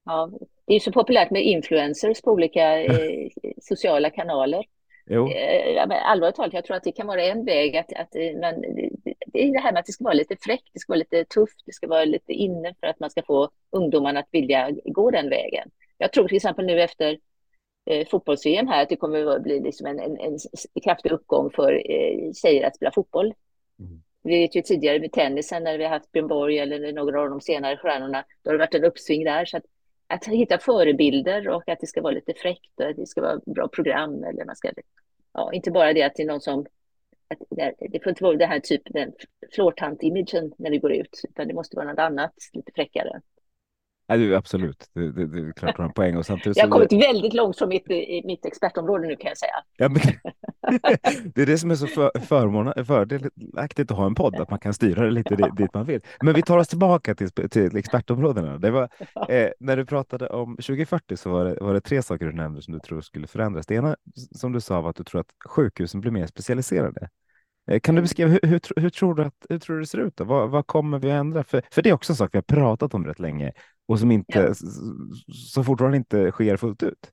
Ja, 0.05 0.31
det 0.67 0.75
är 0.75 0.81
så 0.81 0.93
populärt 0.93 1.31
med 1.31 1.45
influencers 1.45 2.23
på 2.23 2.31
olika 2.31 2.83
eh, 2.83 3.29
sociala 3.61 4.11
kanaler. 4.11 4.65
Jo. 5.07 5.29
Eh, 5.31 6.11
allvarligt 6.11 6.37
talat, 6.37 6.53
jag 6.53 6.65
tror 6.65 6.77
att 6.77 6.85
det 6.85 6.93
kan 6.93 7.07
vara 7.07 7.25
en 7.25 7.45
väg 7.45 7.77
att, 7.77 7.93
att 7.93 8.15
eh, 8.15 8.41
man, 8.41 8.61
det 9.27 9.45
är 9.45 9.53
det 9.53 9.61
här 9.61 9.73
med 9.73 9.81
att 9.81 9.87
det 9.87 9.93
ska 9.93 10.05
vara 10.05 10.15
lite 10.15 10.37
fräckt, 10.41 10.69
det 10.73 10.79
ska 10.79 10.93
vara 10.93 10.99
lite 10.99 11.25
tufft, 11.25 11.63
det 11.67 11.73
ska 11.73 11.87
vara 11.87 12.05
lite 12.05 12.33
inne 12.33 12.75
för 12.81 12.87
att 12.87 13.01
man 13.01 13.11
ska 13.11 13.23
få 13.23 13.51
ungdomarna 13.71 14.21
att 14.21 14.29
vilja 14.31 14.71
gå 14.85 15.11
den 15.11 15.31
vägen. 15.31 15.71
Jag 15.99 16.13
tror 16.13 16.29
till 16.29 16.37
exempel 16.37 16.67
nu 16.67 16.83
efter 16.83 17.19
eh, 17.91 18.07
fotbolls-VM 18.07 18.67
här 18.67 18.83
att 18.83 18.89
det 18.89 18.97
kommer 18.97 19.37
att 19.37 19.43
bli 19.43 19.61
liksom 19.61 19.87
en, 19.87 20.01
en, 20.01 20.17
en 20.21 20.39
kraftig 20.85 21.13
uppgång 21.13 21.51
för 21.51 21.91
eh, 21.91 22.33
tjejer 22.33 22.67
att 22.67 22.77
spela 22.77 22.93
fotboll. 22.93 23.35
Mm. 23.79 24.03
Vi 24.23 24.39
vet 24.39 24.57
ju 24.57 24.63
tidigare 24.63 25.01
med 25.01 25.13
tennisen 25.13 25.65
när 25.65 25.79
vi 25.79 25.85
har 25.85 25.91
haft 25.91 26.13
Björn 26.13 26.29
Borg 26.29 26.59
eller 26.59 26.93
några 26.93 27.21
av 27.21 27.31
de 27.31 27.41
senare 27.41 27.77
stjärnorna, 27.77 28.25
då 28.43 28.51
har 28.51 28.53
det 28.53 28.59
varit 28.59 28.75
en 28.75 28.85
uppsving 28.85 29.25
där. 29.25 29.45
Så 29.45 29.61
att 30.07 30.27
hitta 30.27 30.59
förebilder 30.59 31.49
och 31.49 31.69
att 31.69 31.81
det 31.81 31.87
ska 31.87 32.03
vara 32.03 32.15
lite 32.15 32.35
fräckt 32.35 32.81
och 32.81 32.87
att 32.87 32.97
det 32.97 33.07
ska 33.07 33.21
vara 33.21 33.41
bra 33.47 33.69
program. 33.69 34.25
Eller 34.25 34.45
man 34.45 34.57
ska, 34.57 34.71
ja, 35.33 35.53
inte 35.53 35.71
bara 35.71 35.93
det 35.93 36.03
att 36.03 36.15
det 36.15 36.23
är 36.23 36.27
någon 36.27 36.41
som... 36.41 36.67
Att 37.29 37.39
det 37.91 38.03
får 38.03 38.11
inte 38.11 38.25
vara 38.25 38.33
typ, 38.33 38.41
den 38.41 38.49
här 38.49 38.61
typen, 38.61 38.93
den 38.93 39.13
flårtant-imagen 39.53 40.53
när 40.59 40.71
vi 40.71 40.79
går 40.79 40.93
ut, 40.93 41.21
utan 41.29 41.49
det 41.49 41.55
måste 41.55 41.77
vara 41.77 41.91
något 41.91 41.99
annat, 41.99 42.35
lite 42.53 42.73
fräckare. 42.75 43.21
Ja, 44.13 44.19
du, 44.19 44.37
absolut, 44.37 44.91
det, 44.95 45.13
det, 45.13 45.27
det 45.27 45.49
är 45.49 45.53
klart 45.53 45.77
du 45.77 45.83
har 45.83 45.89
en 45.89 45.95
poäng. 45.95 46.17
Och 46.17 46.27
samtidigt 46.27 46.57
jag 46.59 46.65
har 46.65 46.71
kommit 46.71 46.93
väldigt 46.93 47.35
långt 47.35 47.59
från 47.59 47.69
mitt, 47.69 47.87
mitt 48.25 48.47
expertområde 48.47 49.07
nu 49.07 49.17
kan 49.17 49.29
jag 49.29 49.39
säga. 49.39 49.53
Ja, 49.77 49.89
men, 49.89 50.01
det 51.35 51.43
är 51.43 51.47
det 51.47 51.59
som 51.59 51.71
är 51.71 51.75
så 51.75 51.87
för, 51.87 52.21
förmån, 52.21 52.85
fördelaktigt 52.87 53.91
att 53.91 53.97
ha 53.97 54.07
en 54.07 54.15
podd, 54.15 54.41
att 54.41 54.51
man 54.51 54.59
kan 54.59 54.75
styra 54.75 55.05
det 55.05 55.11
lite 55.11 55.37
ja. 55.39 55.49
dit 55.57 55.75
man 55.75 55.87
vill. 55.87 56.01
Men 56.23 56.35
vi 56.35 56.43
tar 56.43 56.59
oss 56.59 56.69
tillbaka 56.69 57.15
till, 57.15 57.31
till 57.31 57.77
expertområdena. 57.77 58.59
Det 58.59 58.71
var, 58.71 58.89
eh, 59.29 59.49
när 59.61 59.77
du 59.77 59.87
pratade 59.87 60.29
om 60.29 60.57
2040 60.57 61.17
så 61.17 61.31
var 61.31 61.45
det, 61.45 61.59
var 61.61 61.75
det 61.75 61.81
tre 61.81 62.03
saker 62.03 62.27
du 62.27 62.33
nämnde 62.33 62.63
som 62.63 62.75
du 62.75 62.81
tror 62.81 63.01
skulle 63.01 63.27
förändras. 63.27 63.67
Det 63.67 63.75
ena 63.75 63.97
som 64.35 64.53
du 64.53 64.61
sa 64.61 64.81
var 64.81 64.91
att 64.91 64.97
du 64.97 65.05
tror 65.05 65.21
att 65.21 65.35
sjukhusen 65.49 66.01
blir 66.01 66.11
mer 66.11 66.27
specialiserade. 66.27 67.09
Eh, 67.71 67.81
kan 67.81 67.95
du 67.95 67.99
mm. 67.99 68.05
beskriva 68.05 68.31
hur, 68.31 68.41
hur, 68.43 68.81
hur, 68.81 68.91
tror 68.91 69.15
du 69.15 69.25
att, 69.25 69.47
hur 69.49 69.59
tror 69.59 69.77
du 69.77 69.83
det 69.83 69.87
ser 69.87 69.99
ut? 69.99 70.17
Då? 70.17 70.25
Vad, 70.25 70.51
vad 70.51 70.67
kommer 70.67 70.99
vi 70.99 71.11
att 71.11 71.21
ändra? 71.21 71.45
För, 71.45 71.63
för 71.71 71.83
det 71.83 71.89
är 71.89 71.95
också 71.95 72.13
en 72.13 72.17
sak 72.17 72.31
vi 72.33 72.37
har 72.39 72.43
pratat 72.43 72.95
om 72.95 73.07
rätt 73.07 73.19
länge 73.19 73.53
och 73.87 73.99
som 73.99 74.11
inte, 74.11 74.39
ja. 74.39 74.55
som 75.35 75.65
fortfarande 75.65 75.97
inte 75.97 76.31
sker 76.31 76.57
fullt 76.57 76.83
ut. 76.83 77.11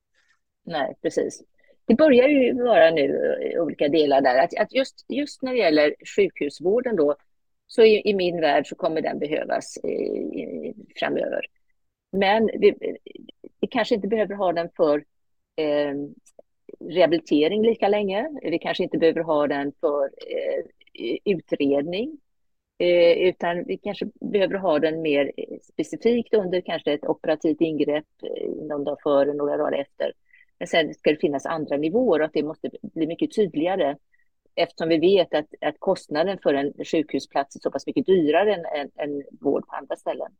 Nej, 0.66 0.96
precis. 1.02 1.42
Det 1.86 1.96
börjar 1.96 2.28
ju 2.28 2.64
vara 2.64 2.92
nu 2.92 3.36
olika 3.60 3.88
delar 3.88 4.22
där 4.22 4.44
att, 4.44 4.58
att 4.60 4.74
just, 4.74 5.06
just 5.08 5.42
när 5.42 5.52
det 5.52 5.58
gäller 5.58 5.96
sjukhusvården 6.16 6.96
då 6.96 7.16
så 7.68 7.84
i, 7.84 8.10
i 8.10 8.14
min 8.14 8.42
värld 8.42 8.68
så 8.68 8.76
kommer 8.76 9.02
den 9.02 9.20
behövas 9.20 9.78
i, 9.78 9.88
i, 9.88 10.74
framöver. 10.96 11.46
Men 12.12 12.46
vi, 12.46 12.98
vi, 13.60 13.68
kanske 13.68 13.96
inte 13.96 14.08
behöver 14.08 14.36
ha 14.36 14.54
den 14.54 14.70
för 14.76 15.04
eh, 15.56 15.94
rehabilitering 16.80 17.62
lika 17.62 17.88
länge. 17.88 18.30
Vi 18.42 18.60
kanske 18.60 18.84
inte 18.84 18.98
behöver 18.98 19.22
ha 19.22 19.48
den 19.48 19.72
för 19.82 20.04
eh, 20.04 21.18
utredning. 21.26 22.18
Eh, 22.78 23.18
utan 23.18 23.64
vi 23.64 23.78
kanske 23.78 24.06
behöver 24.22 24.56
ha 24.56 24.80
den 24.80 25.02
mer 25.02 25.32
eh, 25.38 25.58
specifikt 25.62 26.34
under 26.34 26.62
kanske 26.62 26.94
ett 26.94 27.06
operativt 27.06 27.62
ingrepp 27.62 28.06
eh, 28.24 28.50
någon 28.50 28.84
dag 28.84 28.98
före, 29.04 29.34
några 29.34 29.58
dagar 29.58 29.80
efter. 29.80 30.14
Men 30.60 30.68
sen 30.68 30.94
ska 30.94 31.12
det 31.12 31.18
finnas 31.18 31.46
andra 31.46 31.78
nivåer 31.78 32.20
och 32.20 32.26
att 32.26 32.34
det 32.34 32.44
måste 32.44 32.70
bli 32.82 33.08
mycket 33.08 33.36
tydligare 33.36 33.96
eftersom 34.56 34.90
vi 34.90 34.98
vet 34.98 35.34
att, 35.34 35.46
att 35.62 35.80
kostnaden 35.80 36.38
för 36.44 36.54
en 36.54 36.74
sjukhusplats 36.86 37.56
är 37.56 37.60
så 37.60 37.72
pass 37.72 37.88
mycket 37.88 38.06
dyrare 38.06 38.54
än, 38.54 38.66
än, 38.66 38.92
än 38.96 39.24
vård 39.40 39.68
på 39.68 39.76
andra 39.76 39.96
ställen. 39.96 40.32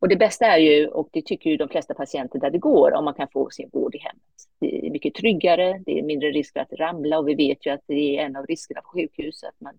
Och 0.00 0.08
det 0.08 0.16
bästa 0.16 0.46
är 0.46 0.58
ju, 0.58 0.86
och 0.86 1.08
det 1.12 1.22
tycker 1.22 1.50
ju 1.50 1.56
de 1.56 1.68
flesta 1.68 1.94
patienter 1.94 2.38
där 2.38 2.50
det 2.50 2.58
går, 2.58 2.92
om 2.92 3.04
man 3.04 3.14
kan 3.14 3.28
få 3.28 3.50
sin 3.50 3.70
vård 3.72 3.94
i 3.94 3.98
hemmet. 3.98 4.22
Det 4.60 4.86
är 4.86 4.90
mycket 4.90 5.14
tryggare, 5.14 5.82
det 5.86 5.98
är 5.98 6.02
mindre 6.02 6.30
risk 6.30 6.52
för 6.52 6.60
att 6.60 6.72
ramla 6.72 7.18
och 7.18 7.28
vi 7.28 7.34
vet 7.34 7.66
ju 7.66 7.70
att 7.70 7.80
det 7.86 8.18
är 8.18 8.24
en 8.24 8.36
av 8.36 8.46
riskerna 8.46 8.80
på 8.80 8.88
sjukhus, 8.88 9.44
att 9.44 9.60
man 9.60 9.78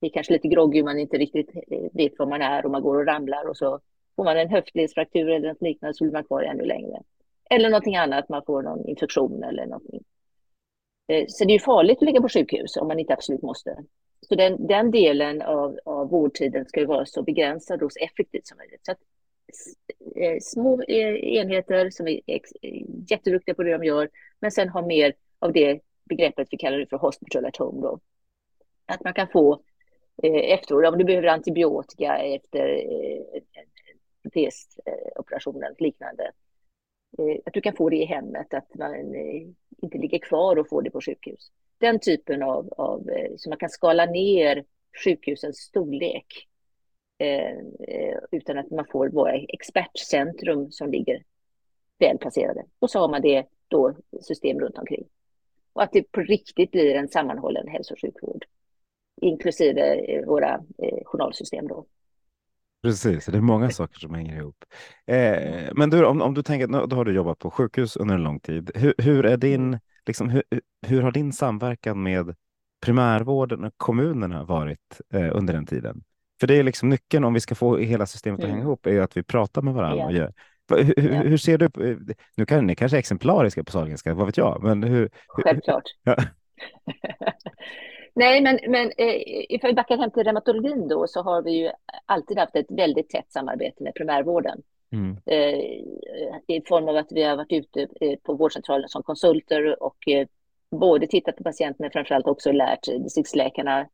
är 0.00 0.08
kanske 0.08 0.32
lite 0.32 0.48
groggy, 0.48 0.82
man 0.82 0.98
inte 0.98 1.18
riktigt 1.18 1.50
eh, 1.70 1.88
vet 1.92 2.18
var 2.18 2.26
man 2.26 2.42
är 2.42 2.64
och 2.64 2.70
man 2.70 2.82
går 2.82 2.98
och 2.98 3.06
ramlar 3.06 3.48
och 3.48 3.56
så 3.56 3.80
får 4.16 4.24
man 4.24 4.38
en 4.38 4.48
höftledsfraktur 4.48 5.30
eller 5.30 5.48
något 5.48 5.62
liknande 5.62 5.94
så 5.94 6.04
blir 6.04 6.12
man 6.12 6.24
kvar 6.24 6.42
ännu 6.42 6.64
längre. 6.64 7.02
Eller 7.50 7.70
någonting 7.70 7.96
annat, 7.96 8.28
man 8.28 8.44
får 8.46 8.62
någon 8.62 8.88
infektion 8.88 9.42
eller 9.42 9.66
någonting. 9.66 10.04
Eh, 11.08 11.24
så 11.28 11.44
det 11.44 11.54
är 11.54 11.58
farligt 11.58 11.98
att 11.98 12.06
ligga 12.06 12.20
på 12.20 12.28
sjukhus 12.28 12.76
om 12.76 12.88
man 12.88 12.98
inte 12.98 13.12
absolut 13.12 13.42
måste. 13.42 13.76
Så 14.28 14.34
den, 14.34 14.66
den 14.66 14.90
delen 14.90 15.42
av, 15.42 15.78
av 15.84 16.08
vårdtiden 16.08 16.64
ska 16.66 16.80
ju 16.80 16.86
vara 16.86 17.06
så 17.06 17.22
begränsad 17.22 17.82
och 17.82 17.92
så 17.92 18.04
effektiv 18.04 18.40
som 18.44 18.58
möjligt. 18.58 18.86
Så 18.86 18.92
att, 18.92 18.98
Eh, 20.16 20.22
eh, 20.22 20.38
små 20.40 20.82
eh, 20.82 21.14
enheter 21.14 21.90
som 21.90 22.08
är 22.08 22.20
jätteduktiga 23.10 23.54
på 23.54 23.62
det 23.62 23.78
de 23.78 23.84
gör, 23.84 24.08
men 24.40 24.50
sen 24.50 24.68
ha 24.68 24.86
mer 24.86 25.14
av 25.38 25.52
det 25.52 25.80
begreppet 26.04 26.48
vi 26.50 26.56
kallar 26.56 26.78
det 26.78 26.86
för 26.86 26.96
hospital 26.96 27.44
at 27.44 27.56
home. 27.56 27.82
Då. 27.82 28.00
Att 28.86 29.04
man 29.04 29.14
kan 29.14 29.28
få 29.28 29.62
efteråt, 30.32 30.92
om 30.92 30.98
du 30.98 31.04
behöver 31.04 31.28
antibiotika 31.28 32.16
efter 32.16 32.68
en 34.22 34.40
eller 35.54 35.82
liknande, 35.82 36.32
Eh, 37.18 37.36
att 37.46 37.52
du 37.52 37.60
kan 37.60 37.76
få 37.76 37.88
det 37.88 37.96
i 37.96 38.04
hemmet, 38.04 38.54
att 38.54 38.74
man 38.74 39.14
eh, 39.14 39.48
inte 39.82 39.98
ligger 39.98 40.18
kvar 40.18 40.58
och 40.58 40.68
får 40.68 40.82
det 40.82 40.90
på 40.90 41.00
sjukhus. 41.00 41.50
Den 41.78 42.00
typen 42.00 42.42
av, 42.42 42.72
av 42.76 43.10
så 43.36 43.48
man 43.48 43.58
kan 43.58 43.68
skala 43.68 44.06
ner 44.06 44.64
sjukhusens 45.04 45.56
storlek 45.56 46.48
utan 48.30 48.58
att 48.58 48.70
man 48.70 48.84
får 48.92 49.08
våra 49.08 49.34
expertcentrum 49.34 50.70
som 50.70 50.90
ligger 50.90 51.22
väl 51.98 52.18
placerade. 52.18 52.64
Och 52.78 52.90
så 52.90 52.98
har 52.98 53.08
man 53.08 53.22
det 53.22 53.46
då 53.68 53.94
system 54.20 54.60
runt 54.60 54.78
omkring. 54.78 55.04
Och 55.72 55.82
att 55.82 55.92
det 55.92 56.12
på 56.12 56.20
riktigt 56.20 56.70
blir 56.70 56.94
en 56.94 57.08
sammanhållen 57.08 57.68
hälso 57.68 57.94
och 57.94 58.00
sjukvård, 58.00 58.44
inklusive 59.20 60.24
våra 60.26 60.60
journalsystem 61.04 61.68
då. 61.68 61.86
Precis, 62.82 63.26
det 63.26 63.36
är 63.36 63.40
många 63.40 63.70
saker 63.70 63.98
som 63.98 64.14
hänger 64.14 64.36
ihop. 64.36 64.64
Eh, 65.06 65.72
men 65.74 65.90
du, 65.90 66.04
om, 66.04 66.22
om 66.22 66.34
du 66.34 66.42
tänker, 66.42 66.86
då 66.86 66.96
har 66.96 67.04
du 67.04 67.14
jobbat 67.14 67.38
på 67.38 67.50
sjukhus 67.50 67.96
under 67.96 68.14
en 68.14 68.22
lång 68.22 68.40
tid. 68.40 68.70
Hur, 68.74 68.94
hur 68.98 69.26
är 69.26 69.36
din, 69.36 69.66
mm. 69.66 69.80
liksom, 70.06 70.28
hur, 70.28 70.42
hur, 70.86 71.02
har 71.02 71.12
din 71.12 71.32
samverkan 71.32 72.02
med 72.02 72.34
primärvården 72.80 73.64
och 73.64 73.72
kommunerna 73.76 74.44
varit 74.44 75.00
eh, 75.14 75.36
under 75.36 75.54
den 75.54 75.66
tiden? 75.66 76.02
För 76.42 76.46
det 76.46 76.54
är 76.54 76.62
liksom 76.62 76.88
nyckeln 76.88 77.24
om 77.24 77.34
vi 77.34 77.40
ska 77.40 77.54
få 77.54 77.76
hela 77.76 78.06
systemet 78.06 78.40
att 78.40 78.44
hänga 78.44 78.54
mm. 78.54 78.66
ihop, 78.66 78.86
är 78.86 79.00
att 79.00 79.16
vi 79.16 79.22
pratar 79.22 79.62
med 79.62 79.74
varandra. 79.74 80.04
Och 80.04 80.12
gör. 80.12 80.32
Hur, 80.76 80.94
hur, 80.96 81.24
hur, 81.24 81.36
ser 81.36 81.58
du, 81.58 81.68
nu 82.36 82.46
kan 82.46 82.66
ni 82.66 82.74
kanske 82.74 82.96
är 82.96 82.98
exemplariska 82.98 83.64
på 83.64 83.72
Sahlgrenska, 83.72 84.14
vad 84.14 84.26
vet 84.26 84.36
jag, 84.36 84.62
men 84.62 84.82
hur? 84.82 85.10
Självklart. 85.26 85.82
Ja. 86.02 86.16
Nej, 88.14 88.40
men, 88.40 88.58
men 88.68 88.92
eh, 88.98 89.14
ifall 89.48 89.70
vi 89.70 89.74
backar 89.74 89.98
hem 89.98 90.10
till 90.10 90.24
reumatologin 90.24 90.88
då 90.88 91.06
så 91.06 91.22
har 91.22 91.42
vi 91.42 91.50
ju 91.50 91.70
alltid 92.06 92.38
haft 92.38 92.56
ett 92.56 92.70
väldigt 92.70 93.10
tätt 93.10 93.32
samarbete 93.32 93.82
med 93.82 93.94
primärvården. 93.94 94.62
Mm. 94.92 95.16
Eh, 95.26 95.58
I 96.46 96.62
form 96.68 96.88
av 96.88 96.96
att 96.96 97.12
vi 97.12 97.22
har 97.22 97.36
varit 97.36 97.52
ute 97.52 97.88
eh, 98.00 98.18
på 98.22 98.34
vårdcentralen 98.34 98.88
som 98.88 99.02
konsulter 99.02 99.82
och 99.82 99.98
både 100.70 101.06
tittat 101.06 101.36
på 101.36 101.44
patienter 101.44 101.82
men 101.82 101.90
framförallt 101.90 102.26
också 102.26 102.52
lärt 102.52 102.84
distriktsläkarna 102.84 103.86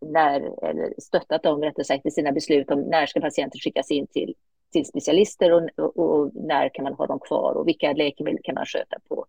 när, 0.00 0.64
eller 0.64 0.94
stöttat 0.98 1.42
dem 1.42 1.62
rättare 1.62 1.84
sagt 1.84 2.06
i 2.06 2.10
sina 2.10 2.32
beslut 2.32 2.70
om 2.70 2.80
när 2.80 3.06
ska 3.06 3.20
patienter 3.20 3.58
skickas 3.58 3.90
in 3.90 4.06
till, 4.06 4.34
till 4.72 4.86
specialister 4.86 5.52
och, 5.52 5.68
och, 5.76 5.98
och 5.98 6.30
när 6.34 6.68
kan 6.68 6.82
man 6.82 6.94
ha 6.94 7.06
dem 7.06 7.20
kvar 7.20 7.54
och 7.54 7.68
vilka 7.68 7.92
läkemedel 7.92 8.40
kan 8.44 8.54
man 8.54 8.66
sköta 8.66 8.96
på 9.08 9.26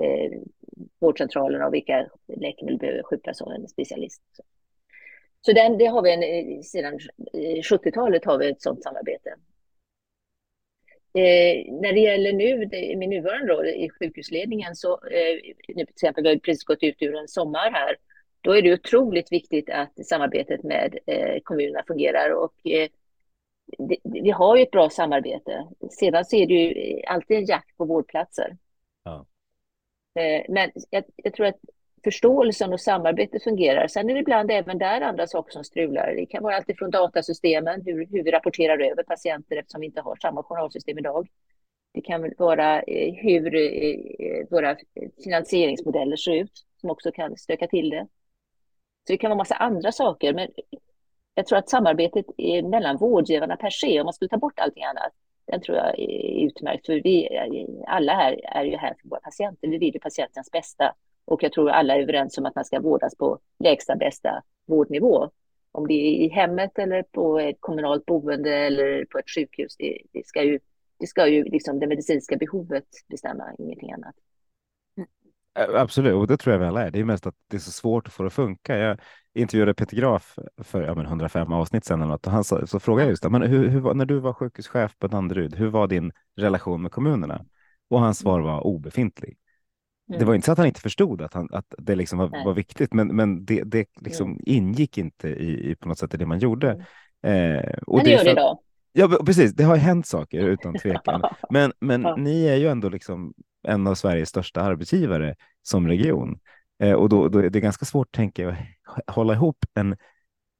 eh, 0.00 0.40
vårdcentralerna 1.00 1.66
och 1.66 1.74
vilka 1.74 2.08
läkemedel 2.36 2.78
behöver 2.78 3.02
skjutas 3.02 3.42
av 3.42 3.52
en 3.52 3.68
specialist. 3.68 4.22
Så 5.40 5.52
den, 5.52 5.78
det 5.78 5.86
har 5.86 6.02
vi 6.02 6.12
en, 6.12 6.22
eh, 6.22 6.60
sedan 6.60 6.94
eh, 7.32 7.60
70-talet 7.62 8.24
har 8.24 8.38
vi 8.38 8.50
ett 8.50 8.62
sådant 8.62 8.82
samarbete. 8.82 9.34
Eh, 11.14 11.72
när 11.72 11.92
det 11.92 12.00
gäller 12.00 12.32
nu, 12.32 12.64
det, 12.64 12.96
min 12.96 13.10
nuvarande 13.10 13.52
roll 13.52 13.66
i 13.66 13.90
sjukhusledningen, 13.90 14.76
så 14.76 14.92
eh, 14.92 15.54
nu 15.68 15.84
till 15.84 15.94
exempel, 15.94 16.24
vi 16.24 16.30
har 16.30 16.36
precis 16.36 16.64
gått 16.64 16.82
ut 16.82 17.02
ur 17.02 17.14
en 17.14 17.28
sommar 17.28 17.70
här, 17.70 17.96
då 18.42 18.56
är 18.56 18.62
det 18.62 18.72
otroligt 18.72 19.32
viktigt 19.32 19.70
att 19.70 20.06
samarbetet 20.06 20.62
med 20.62 20.98
eh, 21.06 21.40
kommunerna 21.42 21.82
fungerar 21.86 22.30
och 22.30 22.66
eh, 22.66 22.88
vi 24.02 24.30
har 24.30 24.56
ju 24.56 24.62
ett 24.62 24.70
bra 24.70 24.90
samarbete. 24.90 25.66
Sedan 25.90 26.24
så 26.24 26.36
är 26.36 26.46
det 26.46 26.54
ju 26.54 27.02
alltid 27.06 27.36
en 27.36 27.44
jakt 27.44 27.76
på 27.76 27.84
vårdplatser. 27.84 28.56
Ja. 29.04 29.26
Eh, 30.20 30.44
men 30.48 30.70
jag, 30.90 31.04
jag, 31.16 31.34
tror 31.34 31.46
att 31.46 31.60
förståelsen 32.04 32.72
och 32.72 32.80
samarbetet 32.80 33.44
fungerar. 33.44 33.86
Sen 33.86 34.10
är 34.10 34.14
det 34.14 34.20
ibland 34.20 34.50
även 34.50 34.78
där 34.78 35.00
andra 35.00 35.26
saker 35.26 35.52
som 35.52 35.64
strular. 35.64 36.14
Det 36.14 36.26
kan 36.26 36.42
vara 36.42 36.56
alltifrån 36.56 36.90
datasystemen, 36.90 37.82
hur, 37.84 38.06
hur 38.06 38.22
vi 38.22 38.30
rapporterar 38.30 38.78
över 38.78 39.02
patienter 39.02 39.56
eftersom 39.56 39.80
vi 39.80 39.86
inte 39.86 40.00
har 40.00 40.16
samma 40.16 40.42
journalsystem 40.42 40.98
idag. 40.98 41.28
Det 41.94 42.00
kan 42.00 42.32
vara 42.38 42.82
hur 43.16 44.50
våra 44.50 44.76
finansieringsmodeller 45.24 46.16
ser 46.16 46.32
ut, 46.32 46.66
som 46.80 46.90
också 46.90 47.12
kan 47.12 47.36
stöka 47.36 47.66
till 47.66 47.90
det. 47.90 48.06
Så 49.06 49.12
det 49.12 49.16
kan 49.16 49.30
vara 49.30 49.38
massa 49.38 49.54
andra 49.54 49.92
saker, 49.92 50.34
men 50.34 50.48
jag 51.34 51.46
tror 51.46 51.58
att 51.58 51.70
samarbetet 51.70 52.26
mellan 52.64 52.96
vårdgivarna 52.96 53.56
per 53.56 53.70
se, 53.70 54.00
om 54.00 54.04
man 54.04 54.12
skulle 54.12 54.28
ta 54.28 54.36
bort 54.36 54.58
allting 54.58 54.84
annat, 54.84 55.12
den 55.46 55.60
tror 55.60 55.78
jag 55.78 55.98
är 55.98 56.46
utmärkt. 56.46 56.86
För 56.86 56.94
vi 56.94 57.28
alla 57.86 58.14
här 58.14 58.40
är 58.44 58.64
ju 58.64 58.76
här 58.76 58.94
för 59.02 59.08
våra 59.08 59.20
patienter. 59.20 59.68
Vi 59.68 59.78
vill 59.78 59.94
ju 59.94 60.00
patientens 60.00 60.50
bästa. 60.50 60.94
Och 61.24 61.42
jag 61.42 61.52
tror 61.52 61.70
alla 61.70 61.96
är 61.96 62.02
överens 62.02 62.38
om 62.38 62.46
att 62.46 62.54
man 62.54 62.64
ska 62.64 62.80
vårdas 62.80 63.16
på 63.16 63.38
lägsta 63.58 63.96
bästa 63.96 64.42
vårdnivå. 64.66 65.30
Om 65.72 65.86
det 65.86 65.94
är 65.94 66.24
i 66.24 66.28
hemmet 66.28 66.78
eller 66.78 67.02
på 67.02 67.38
ett 67.38 67.56
kommunalt 67.60 68.06
boende 68.06 68.56
eller 68.56 69.04
på 69.04 69.18
ett 69.18 69.30
sjukhus. 69.30 69.76
Det, 69.76 69.98
det 70.12 70.26
ska 70.26 70.42
ju, 70.42 70.58
det 70.98 71.06
ska 71.06 71.26
ju 71.26 71.44
liksom 71.44 71.78
det 71.78 71.86
medicinska 71.86 72.36
behovet 72.36 72.86
bestämma, 73.08 73.44
ingenting 73.58 73.92
annat. 73.92 74.14
Absolut, 75.54 76.14
och 76.14 76.26
det 76.26 76.36
tror 76.36 76.52
jag 76.52 76.60
vi 76.60 76.66
alla 76.66 76.86
är. 76.86 76.90
Det 76.90 77.00
är 77.00 77.04
mest 77.04 77.26
att 77.26 77.34
det 77.48 77.56
är 77.56 77.60
så 77.60 77.70
svårt 77.70 78.06
att 78.06 78.12
få 78.12 78.22
det 78.22 78.26
att 78.26 78.32
funka. 78.32 78.78
Jag 78.78 78.98
intervjuade 79.34 79.74
Peter 79.74 79.96
Graf 79.96 80.38
för 80.62 80.82
ja, 80.82 81.02
105 81.02 81.52
avsnitt 81.52 81.84
sedan 81.84 82.10
och 82.10 82.26
han 82.26 82.44
sa, 82.44 82.66
så 82.66 82.80
frågade 82.80 83.04
jag 83.04 83.10
just 83.10 83.22
det, 83.22 83.30
men 83.30 83.42
hur, 83.42 83.68
hur, 83.68 83.94
när 83.94 84.04
du 84.04 84.18
var 84.18 84.32
sjukhuschef 84.32 84.98
på 84.98 85.06
Danderyd, 85.06 85.54
hur 85.54 85.68
var 85.68 85.86
din 85.86 86.12
relation 86.36 86.82
med 86.82 86.92
kommunerna? 86.92 87.44
Och 87.90 88.00
hans 88.00 88.18
svar 88.18 88.40
var 88.40 88.66
obefintlig. 88.66 89.36
Mm. 90.08 90.18
Det 90.18 90.24
var 90.24 90.34
inte 90.34 90.44
så 90.44 90.52
att 90.52 90.58
han 90.58 90.66
inte 90.66 90.80
förstod 90.80 91.22
att, 91.22 91.34
han, 91.34 91.48
att 91.52 91.74
det 91.78 91.94
liksom 91.94 92.18
var, 92.18 92.44
var 92.44 92.54
viktigt, 92.54 92.94
men, 92.94 93.16
men 93.16 93.44
det, 93.44 93.62
det 93.62 93.86
liksom 94.00 94.30
mm. 94.30 94.40
ingick 94.46 94.98
inte 94.98 95.28
i, 95.28 95.70
i, 95.70 95.74
på 95.74 95.88
något 95.88 95.98
sätt 95.98 96.14
i 96.14 96.16
det 96.16 96.26
man 96.26 96.38
gjorde. 96.38 96.86
Mm. 97.22 97.56
Eh, 97.56 97.78
och 97.86 97.96
men 97.96 98.04
det 98.04 98.10
gör 98.10 98.24
det 98.24 98.30
idag. 98.30 98.58
Ja, 98.92 99.08
precis. 99.26 99.54
Det 99.54 99.64
har 99.64 99.76
hänt 99.76 100.06
saker 100.06 100.38
utan 100.38 100.74
tvekan. 100.74 101.22
Men, 101.50 101.72
men 101.80 102.02
ja. 102.02 102.16
ni 102.16 102.46
är 102.46 102.56
ju 102.56 102.68
ändå 102.68 102.88
liksom 102.88 103.34
en 103.68 103.86
av 103.86 103.94
Sveriges 103.94 104.28
största 104.28 104.60
arbetsgivare 104.60 105.34
som 105.62 105.88
region. 105.88 106.38
Eh, 106.82 106.92
och 106.92 107.08
då, 107.08 107.28
då 107.28 107.38
är 107.38 107.50
det 107.50 107.60
ganska 107.60 107.84
svårt, 107.84 108.12
tänker 108.12 108.42
jag, 108.42 108.56
att 109.06 109.14
hålla 109.14 109.32
ihop 109.32 109.64
en 109.74 109.96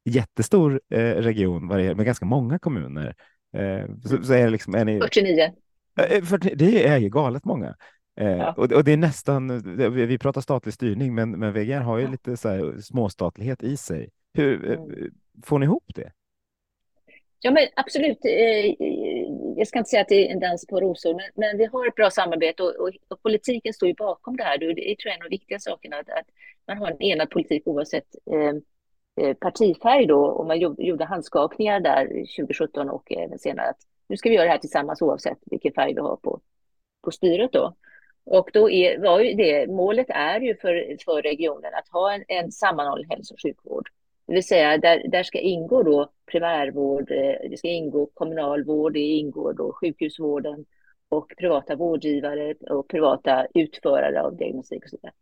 jättestor 0.05 0.81
eh, 0.91 1.15
region 1.15 1.67
med 1.67 2.05
ganska 2.05 2.27
många 2.27 2.59
kommuner. 2.59 3.15
Eh, 3.57 3.87
så, 4.05 4.23
så, 4.23 4.33
är 4.33 4.45
det 4.45 4.51
liksom, 4.51 4.75
är 4.75 4.85
ni, 4.85 5.01
49. 5.01 5.53
Eh, 5.99 6.23
för 6.25 6.39
det 6.39 6.87
är 6.87 6.99
ju 6.99 7.09
galet 7.09 7.45
många. 7.45 7.77
Ja. 8.15 8.53
och, 8.53 8.73
och, 8.73 8.85
det 8.85 8.93
är 8.93 8.97
nästan, 8.97 9.63
vi 9.93 10.19
pratar 10.19 10.41
statlig 10.41 10.75
styrning, 10.75 11.15
men, 11.15 11.31
men 11.31 11.53
VGR 11.53 11.81
har 11.81 11.99
ju 11.99 12.09
lite 12.09 12.37
så 12.37 12.49
här 12.49 12.81
småstatlighet 12.81 13.63
i 13.63 13.77
sig. 13.77 14.11
Hur 14.35 14.65
mm. 14.65 15.11
får 15.43 15.59
ni 15.59 15.67
ihop 15.67 15.85
det? 15.95 16.13
Ja, 17.45 17.51
men 17.51 17.69
absolut. 17.77 18.25
Eh, 18.25 18.33
eh, 18.33 18.75
jag 19.57 19.67
ska 19.67 19.79
inte 19.79 19.91
säga 19.91 20.03
att 20.03 20.09
det 20.09 20.29
är 20.29 20.33
en 20.33 20.41
dans 20.41 20.67
på 20.67 20.81
rosor, 20.81 21.15
men, 21.15 21.31
men 21.35 21.59
vi 21.59 21.65
har 21.65 21.89
ett 21.89 21.95
bra 21.95 22.11
samarbete 22.11 22.63
och, 22.63 22.75
och, 22.75 22.91
och, 23.09 23.23
politiken 23.23 23.73
står 23.73 23.89
ju 23.89 23.95
bakom 23.95 24.37
det 24.37 24.43
här. 24.45 24.59
Det 24.59 24.67
är 24.67 24.97
tror 24.97 25.11
jag 25.11 25.15
en 25.15 25.23
av 25.23 25.31
de 25.31 25.37
viktiga 25.37 25.59
sakerna, 25.59 25.97
att, 25.97 26.09
att 26.09 26.27
man 26.67 26.77
har 26.77 26.91
en 26.91 27.03
enad 27.03 27.31
politik 27.31 27.63
oavsett 27.67 28.07
eh, 28.33 28.55
eh 29.27 29.35
partifärg 29.35 30.07
då. 30.07 30.25
Och 30.25 30.47
man 30.47 30.61
gjorde, 30.61 30.83
gjorde 30.83 31.05
handskakningar 31.05 31.81
där 31.81 32.07
2017 32.07 32.91
och 32.91 33.13
även 33.13 33.39
senare. 33.39 33.69
Att 33.69 33.81
nu 34.09 34.17
ska 34.17 34.29
vi 34.29 34.35
göra 34.35 34.45
det 34.45 34.51
här 34.51 34.59
tillsammans 34.59 35.03
oavsett 35.03 35.39
vilken 35.45 35.73
färg 35.73 35.95
vi 35.95 36.01
har 36.01 36.17
på, 36.17 36.41
på 37.05 37.11
styret 37.11 37.53
då. 37.53 37.75
Och 38.25 38.51
då 38.53 38.71
är, 38.71 38.99
var 38.99 39.21
ju 39.21 39.35
det, 39.35 39.67
målet 39.67 40.07
är 40.11 40.41
ju 40.41 40.57
för, 40.57 40.97
för 41.05 41.23
regionen 41.23 41.75
att 41.75 41.89
ha 41.89 42.13
en, 42.13 42.25
en 42.29 42.53
sammanhållen 42.53 43.11
hälso 43.11 43.35
och 43.35 43.43
sjukvård. 43.43 43.89
Det 44.27 44.33
vill 44.33 44.45
säga 44.47 44.79
där, 44.79 45.09
där 45.09 45.23
ska 45.23 45.39
ingå 45.39 45.83
då 45.83 46.11
primärvård, 46.27 47.11
eh, 47.11 47.51
det 47.51 47.57
ska 47.59 47.69
ingå 47.69 48.07
kommunalvård, 48.07 48.93
det 48.93 49.01
ingår 49.01 49.53
då 49.53 49.73
sjukhusvården 49.73 50.65
och 51.09 51.33
privata 51.39 51.77
vårdgivare 51.77 52.55
och 52.71 52.89
privata 52.89 53.47
utförare 53.55 54.23
av 54.23 54.37
diagnostik 54.37 54.85
och 54.85 54.91
så 54.91 54.97
vidare. 54.97 55.13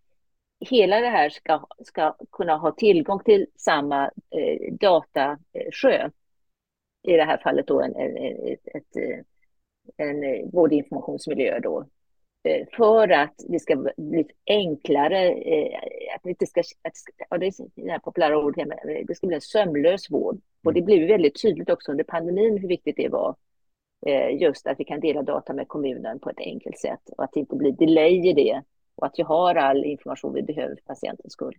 Hela 0.60 1.00
det 1.00 1.08
här 1.08 1.28
ska, 1.28 1.66
ska 1.84 2.16
kunna 2.32 2.56
ha 2.56 2.72
tillgång 2.72 3.20
till 3.24 3.46
samma 3.56 4.04
eh, 4.30 4.72
datasjö. 4.80 5.38
Eh, 5.84 6.10
I 7.02 7.16
det 7.16 7.24
här 7.24 7.38
fallet 7.38 7.66
då 7.66 7.80
en, 7.80 7.96
en, 7.96 8.16
ett, 8.16 8.68
ett, 8.74 8.96
eh, 8.96 9.18
en 9.96 10.50
vårdinformationsmiljö 10.50 11.60
då 11.60 11.86
för 12.76 13.08
att 13.08 13.34
det 13.48 13.58
ska 13.58 13.76
bli 13.96 14.26
enklare, 14.46 15.28
eh, 15.28 15.80
att 16.14 16.22
det 16.22 16.30
inte 16.30 16.46
ska, 16.46 16.60
att, 16.60 16.92
ja, 17.30 17.38
det 17.38 17.46
är 17.46 17.52
det 17.74 17.90
här 17.90 17.98
populära 17.98 18.38
ordet, 18.38 18.68
det 19.06 19.14
ska 19.14 19.26
bli 19.26 19.34
en 19.34 19.40
sömlös 19.40 20.10
vård. 20.10 20.40
Och 20.64 20.74
det 20.74 20.82
blev 20.82 21.08
väldigt 21.08 21.42
tydligt 21.42 21.70
också 21.70 21.90
under 21.90 22.04
pandemin 22.04 22.58
hur 22.58 22.68
viktigt 22.68 22.96
det 22.96 23.08
var, 23.08 23.36
eh, 24.06 24.42
just 24.42 24.66
att 24.66 24.80
vi 24.80 24.84
kan 24.84 25.00
dela 25.00 25.22
data 25.22 25.52
med 25.52 25.68
kommunen 25.68 26.18
på 26.18 26.30
ett 26.30 26.38
enkelt 26.38 26.78
sätt 26.78 27.10
och 27.16 27.24
att 27.24 27.32
det 27.32 27.40
inte 27.40 27.56
blir 27.56 27.72
delay 27.72 28.28
i 28.28 28.32
det 28.32 28.62
och 28.94 29.06
att 29.06 29.14
vi 29.18 29.22
har 29.22 29.54
all 29.54 29.84
information 29.84 30.34
vi 30.34 30.42
behöver 30.42 30.74
för 30.74 30.82
patientens 30.82 31.32
skull. 31.32 31.58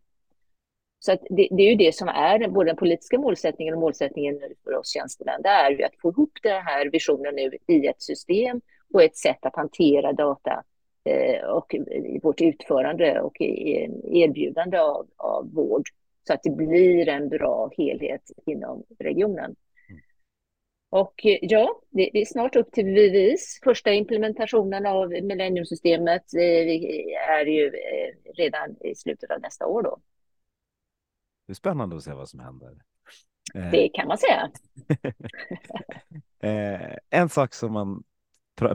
Så 1.00 1.12
det, 1.12 1.48
det, 1.52 1.64
är 1.64 1.70
ju 1.70 1.76
det 1.76 1.96
som 1.96 2.08
är 2.08 2.48
både 2.48 2.70
den 2.70 2.76
politiska 2.76 3.20
målsättningen 3.20 3.74
och 3.74 3.80
målsättningen 3.80 4.40
för 4.64 4.76
oss 4.76 4.94
tjänstemän. 4.94 5.42
Det 5.42 5.50
är 5.50 5.72
ju 5.72 5.84
att 5.84 6.02
få 6.02 6.10
ihop 6.10 6.32
den 6.44 6.62
här 6.62 6.90
visionen 6.92 7.36
nu 7.36 7.58
i 7.68 7.88
ett 7.88 8.02
system 8.02 8.62
och 8.94 9.04
ett 9.04 9.18
sätt 9.18 9.46
att 9.46 9.56
hantera 9.56 10.14
data 10.14 10.64
Eh, 11.04 11.46
och 11.46 11.76
vårt 12.24 12.42
utförande 12.42 13.22
och 13.22 13.42
erbjudande 13.42 14.78
av, 14.80 15.08
av 15.18 15.54
vård 15.54 15.90
så 16.28 16.34
att 16.34 16.44
det 16.44 16.50
blir 16.50 17.10
en 17.10 17.30
bra 17.30 17.72
helhet 17.78 18.32
inom 18.46 18.84
regionen. 19.00 19.56
Mm. 19.90 20.02
Och 20.90 21.26
eh, 21.26 21.38
ja, 21.42 21.82
det 21.90 22.22
är 22.22 22.26
snart 22.26 22.56
upp 22.56 22.72
till 22.72 22.86
bevis. 22.86 23.60
Första 23.64 23.94
implementationen 23.94 24.86
av 24.86 25.10
millenniumsystemet 25.10 26.34
eh, 26.34 26.42
är 27.30 27.46
ju 27.46 27.72
redan 28.34 28.76
i 28.82 28.96
slutet 28.96 29.32
av 29.32 29.42
nästa 29.42 29.66
år 29.66 29.84
då. 29.84 30.00
Det 31.48 31.52
är 31.52 31.56
spännande 31.56 31.96
att 31.96 32.04
se 32.04 32.14
vad 32.14 32.30
som 32.30 32.40
händer. 32.40 32.78
Det 33.72 33.90
kan 33.90 34.08
man 34.08 34.18
säga. 34.18 34.52
en 37.10 37.30
sak 37.30 37.54
som 37.54 37.74
man 37.74 38.04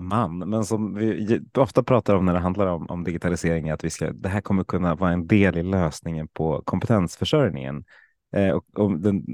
man, 0.01 0.39
men 0.39 0.65
som 0.65 0.95
vi 0.95 1.41
ofta 1.55 1.83
pratar 1.83 2.15
om 2.15 2.25
när 2.25 2.33
det 2.33 2.39
handlar 2.39 2.67
om, 2.67 2.87
om 2.87 3.05
digitalisering, 3.05 3.69
är 3.69 3.75
att 3.75 3.85
vi 3.85 3.91
ska, 3.91 4.13
det 4.13 4.29
här 4.29 4.41
kommer 4.41 4.65
kunna 4.65 4.95
vara 4.95 5.13
en 5.13 5.27
del 5.27 5.57
i 5.57 5.63
lösningen 5.63 6.29
på 6.29 6.63
kompetensförsörjningen. 6.65 7.85
Eh, 8.37 8.51
och, 8.51 8.65
och 8.79 9.01
den, 9.01 9.25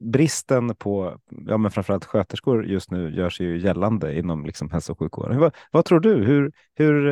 bristen 0.00 0.74
på 0.74 1.18
ja, 1.46 1.58
men 1.58 1.70
framförallt 1.70 2.04
sköterskor 2.04 2.66
just 2.66 2.90
nu 2.90 3.10
gör 3.16 3.30
sig 3.30 3.46
ju 3.46 3.58
gällande 3.58 4.18
inom 4.18 4.46
liksom 4.46 4.70
hälso 4.70 4.92
och 4.92 4.98
sjukvården. 4.98 5.38
Vad, 5.38 5.54
vad 5.70 5.84
tror 5.84 6.00
du? 6.00 6.14
Hur, 6.14 6.52
hur, 6.74 7.08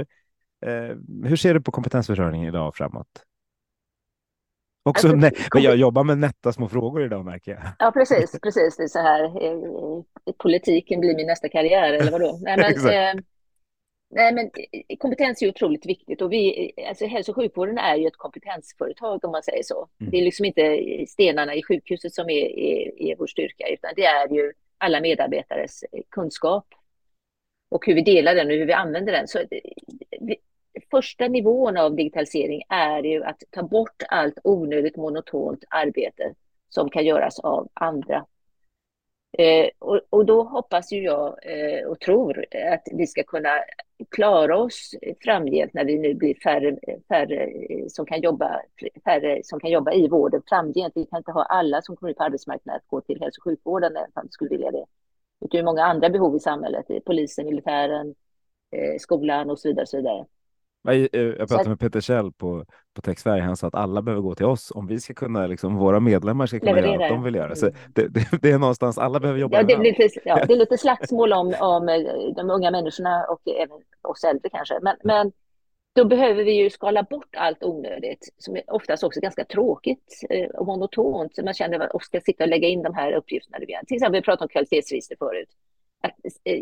eh, 0.66 0.96
hur 1.24 1.36
ser 1.36 1.54
du 1.54 1.60
på 1.60 1.72
kompetensförsörjningen 1.72 2.48
idag 2.48 2.68
och 2.68 2.76
framåt? 2.76 3.25
Också 4.86 5.08
alltså, 5.08 5.16
men 5.54 5.62
jag 5.62 5.76
jobbar 5.76 6.04
med 6.04 6.18
nätta 6.18 6.52
små 6.52 6.68
frågor 6.68 7.04
idag 7.04 7.24
märker 7.24 7.52
jag. 7.52 7.60
Ja, 7.78 7.90
precis. 7.90 8.40
precis. 8.42 8.76
Det 8.76 8.82
är 8.82 8.88
så 8.88 8.98
här, 8.98 9.24
eh, 9.24 10.32
politiken 10.38 11.00
blir 11.00 11.16
min 11.16 11.26
nästa 11.26 11.48
karriär, 11.48 11.92
eller 11.92 12.12
vadå? 12.12 12.38
Nej, 12.42 12.56
men, 12.56 12.66
eh, 12.66 13.22
nej, 14.10 14.32
men 14.34 14.50
eh, 14.88 14.96
kompetens 14.98 15.42
är 15.42 15.48
otroligt 15.48 15.86
viktigt. 15.86 16.22
Och 16.22 16.32
vi, 16.32 16.72
alltså, 16.88 17.06
hälso 17.06 17.32
och 17.32 17.36
sjukvården 17.36 17.78
är 17.78 17.96
ju 17.96 18.06
ett 18.06 18.16
kompetensföretag, 18.16 19.24
om 19.24 19.30
man 19.30 19.42
säger 19.42 19.62
så. 19.62 19.88
Mm. 20.00 20.10
Det 20.10 20.18
är 20.18 20.22
liksom 20.22 20.44
inte 20.44 20.78
stenarna 21.08 21.54
i 21.54 21.62
sjukhuset 21.62 22.14
som 22.14 22.30
är, 22.30 22.58
är, 22.58 23.02
är 23.02 23.16
vår 23.16 23.26
styrka, 23.26 23.68
utan 23.68 23.90
det 23.96 24.04
är 24.04 24.28
ju 24.28 24.52
alla 24.78 25.00
medarbetares 25.00 25.84
kunskap 26.10 26.66
och 27.68 27.86
hur 27.86 27.94
vi 27.94 28.02
delar 28.02 28.34
den 28.34 28.46
och 28.46 28.52
hur 28.52 28.66
vi 28.66 28.72
använder 28.72 29.12
den. 29.12 29.28
Så 29.28 29.38
första 30.90 31.28
nivån 31.28 31.76
av 31.76 31.96
digitalisering 31.96 32.62
är 32.68 33.02
ju 33.02 33.24
att 33.24 33.42
ta 33.50 33.62
bort 33.62 34.02
allt 34.08 34.38
onödigt 34.44 34.96
monotont 34.96 35.64
arbete 35.70 36.34
som 36.68 36.90
kan 36.90 37.04
göras 37.04 37.38
av 37.38 37.68
andra. 37.74 38.26
Eh, 39.38 39.68
och, 39.78 40.00
och, 40.10 40.26
då 40.26 40.42
hoppas 40.42 40.92
ju 40.92 41.02
jag 41.02 41.38
eh, 41.42 41.86
och 41.86 42.00
tror 42.00 42.44
att 42.72 42.88
vi 42.92 43.06
ska 43.06 43.22
kunna 43.22 43.50
klara 44.10 44.58
oss 44.58 44.94
framgent 45.24 45.74
när 45.74 45.84
vi 45.84 45.98
nu 45.98 46.14
blir 46.14 46.34
färre, 46.34 46.76
färre, 47.08 47.44
eh, 47.44 47.86
som 47.88 48.06
kan 48.06 48.20
jobba, 48.20 48.60
färre 49.04 49.40
som 49.44 49.60
kan 49.60 49.70
jobba 49.70 49.92
i 49.92 50.08
vården 50.08 50.42
framgent. 50.48 50.92
Vi 50.96 51.06
kan 51.06 51.18
inte 51.18 51.32
ha 51.32 51.42
alla 51.42 51.82
som 51.82 51.96
kommer 51.96 52.10
ut 52.10 52.16
på 52.16 52.24
arbetsmarknaden 52.24 52.76
att 52.76 52.88
gå 52.88 53.00
till 53.00 53.20
hälso 53.20 53.40
och 53.40 53.44
sjukvården, 53.44 53.96
även 53.96 54.10
om 54.14 54.22
vi 54.22 54.30
skulle 54.30 54.50
vilja 54.50 54.70
det. 54.70 54.84
Det 55.50 55.58
är 55.58 55.62
många 55.62 55.84
andra 55.84 56.08
behov 56.08 56.36
i 56.36 56.40
samhället, 56.40 56.90
eh, 56.90 57.00
polisen, 57.06 57.46
militären, 57.46 58.14
eh, 58.70 58.98
skolan 58.98 59.50
och 59.50 59.58
så 59.58 59.68
vidare. 59.68 59.82
Och 59.82 59.88
så 59.88 59.96
vidare. 59.96 60.24
Jag, 60.86 60.96
eh, 60.96 61.34
jag 61.38 61.48
pratade 61.48 61.68
med 61.68 61.80
Peter 61.80 62.00
Kjell 62.00 62.32
på, 62.32 62.64
på 62.94 63.02
Tech 63.02 63.18
Sverige. 63.18 63.42
Han 63.42 63.56
sa 63.56 63.66
att 63.66 63.74
alla 63.74 64.02
behöver 64.02 64.22
gå 64.22 64.34
till 64.34 64.46
oss 64.46 64.72
om 64.74 64.86
vi 64.86 65.00
ska 65.00 65.14
kunna, 65.14 65.46
liksom, 65.46 65.76
våra 65.76 66.00
medlemmar 66.00 66.46
ska 66.46 66.60
kunna 66.60 66.72
Leverera. 66.72 66.92
göra 66.92 67.08
vad 67.08 67.10
de 67.10 67.22
vill 67.22 67.34
göra. 67.34 67.54
Så 67.54 67.66
mm. 67.66 67.78
det, 67.94 68.08
det, 68.08 68.28
det, 68.42 68.50
är 68.50 68.58
någonstans, 68.58 68.98
alla 68.98 69.20
behöver 69.20 69.40
jobba. 69.40 69.56
Ja, 69.56 69.62
det, 69.62 69.72
är 69.72 69.78
lite, 69.78 70.08
ja, 70.24 70.44
det 70.48 70.52
är 70.52 70.58
lite 70.58 70.78
slagsmål 70.78 71.32
om, 71.32 71.54
om 71.60 71.88
eh, 71.88 72.00
de 72.36 72.50
unga 72.50 72.70
människorna 72.70 73.24
och 73.24 73.40
även 73.48 73.78
oss 74.02 74.24
äldre 74.24 74.50
kanske. 74.50 74.78
Men, 74.82 74.96
men 75.04 75.32
då 75.94 76.04
behöver 76.04 76.44
vi 76.44 76.52
ju 76.52 76.70
skala 76.70 77.02
bort 77.02 77.36
allt 77.36 77.64
onödigt, 77.64 78.28
som 78.38 78.56
är 78.56 78.62
oftast 78.66 79.04
också 79.04 79.20
ganska 79.20 79.44
tråkigt 79.44 80.20
eh, 80.30 80.48
och 80.48 80.66
monotont. 80.66 81.34
Så 81.34 81.44
man 81.44 81.54
känner 81.54 81.80
att 81.80 81.92
man 81.92 82.00
ska 82.00 82.20
sitta 82.20 82.44
och 82.44 82.50
lägga 82.50 82.68
in 82.68 82.82
de 82.82 82.94
här 82.94 83.12
uppgifterna. 83.12 83.58
Till 83.86 83.96
exempel, 83.96 84.20
vi 84.20 84.24
pratade 84.24 84.44
om 84.44 84.48
kvalitetsregister 84.48 85.16
förut. 85.18 85.48
Att 86.02 86.12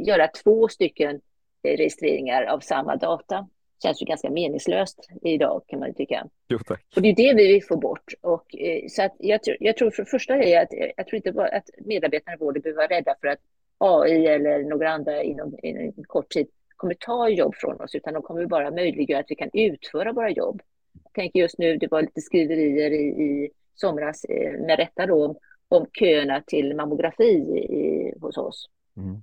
göra 0.07 0.29
två 0.29 0.69
stycken 0.69 1.21
registreringar 1.65 2.43
av 2.43 2.61
samma 2.61 2.97
data 2.97 3.49
känns 3.85 4.03
ju 4.03 4.07
ganska 4.07 4.31
meningslöst 4.31 5.09
idag 5.23 5.63
kan 5.67 5.79
man 5.79 5.89
ju 5.89 5.95
tycka. 5.95 6.27
Jo. 6.49 6.59
Och 6.97 7.03
det 7.03 7.09
är 7.09 7.15
det 7.15 7.35
vi 7.35 7.53
vill 7.53 7.65
få 7.65 7.77
bort. 7.77 8.15
Och, 8.21 8.57
eh, 8.57 8.89
så 8.89 9.03
att 9.03 9.15
jag, 9.19 9.41
jag 9.61 9.77
tror 9.77 9.91
för 9.91 10.03
det 10.03 10.11
första 10.11 10.35
är 10.35 10.63
att 10.63 10.73
eh, 10.73 10.91
jag 10.97 11.07
tror 11.07 11.17
inte 11.17 11.33
bara 11.33 11.49
att 11.49 11.71
medarbetarna 11.79 12.35
i 12.35 12.39
vården 12.39 12.63
behöver 12.63 12.77
vara 12.77 12.99
rädda 12.99 13.15
för 13.21 13.29
att 13.29 13.39
AI 13.79 14.27
eller 14.27 14.59
några 14.63 14.91
andra 14.91 15.23
inom, 15.23 15.57
inom 15.63 15.93
kort 16.07 16.31
tid 16.31 16.47
kommer 16.77 16.95
ta 16.95 17.29
jobb 17.29 17.55
från 17.55 17.81
oss, 17.81 17.95
utan 17.95 18.15
de 18.15 18.23
kommer 18.23 18.47
bara 18.47 18.71
möjliggöra 18.71 19.21
att 19.21 19.31
vi 19.31 19.35
kan 19.35 19.51
utföra 19.53 20.13
våra 20.13 20.31
jobb. 20.31 20.63
Jag 21.05 21.13
tänker 21.13 21.41
just 21.41 21.59
nu, 21.59 21.77
det 21.77 21.91
var 21.91 22.03
lite 22.03 22.21
skriverier 22.21 22.91
i, 22.91 23.05
i 23.05 23.51
somras, 23.75 24.25
eh, 24.25 24.53
med 24.53 24.79
rätta 24.79 25.07
då, 25.07 25.37
om 25.69 25.87
köerna 25.93 26.43
till 26.47 26.77
mammografi 26.77 27.25
i, 27.25 28.15
hos 28.21 28.37
oss. 28.37 28.69
Mm. 28.97 29.23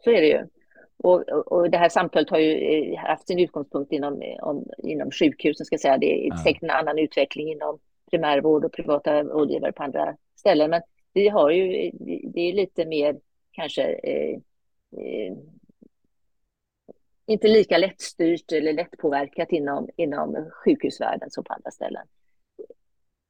Så 0.04 0.10
är 0.10 0.20
det 0.20 0.28
ju. 0.28 0.55
Och, 0.98 1.28
och, 1.28 1.70
det 1.70 1.78
här 1.78 1.88
samtalet 1.88 2.30
har 2.30 2.38
ju 2.38 2.52
eh, 2.52 2.98
haft 2.98 3.26
sin 3.26 3.38
utgångspunkt 3.38 3.92
inom, 3.92 4.22
om, 4.42 4.66
inom 4.78 5.10
sjukhusen, 5.10 5.66
ska 5.66 5.78
säga. 5.78 5.98
Det 5.98 6.26
är 6.26 6.28
ja. 6.28 6.36
säkert 6.44 6.62
en 6.62 6.70
annan 6.70 6.98
utveckling 6.98 7.52
inom 7.52 7.78
primärvård 8.10 8.64
och 8.64 8.72
privata 8.72 9.22
rådgivare 9.22 9.72
på 9.72 9.82
andra 9.82 10.16
ställen. 10.36 10.70
Men 10.70 10.82
vi 11.12 11.28
har 11.28 11.50
ju, 11.50 11.90
det 12.24 12.40
är 12.40 12.52
lite 12.52 12.86
mer 12.86 13.16
kanske 13.52 13.82
eh, 13.82 14.38
eh, 15.00 15.36
inte 17.26 17.48
lika 17.48 17.78
lättstyrt 17.78 18.52
eller 18.52 18.72
lättpåverkat 18.72 19.52
inom, 19.52 19.88
inom 19.96 20.50
sjukhusvärlden 20.64 21.30
som 21.30 21.44
på 21.44 21.52
andra 21.52 21.70
ställen. 21.70 22.06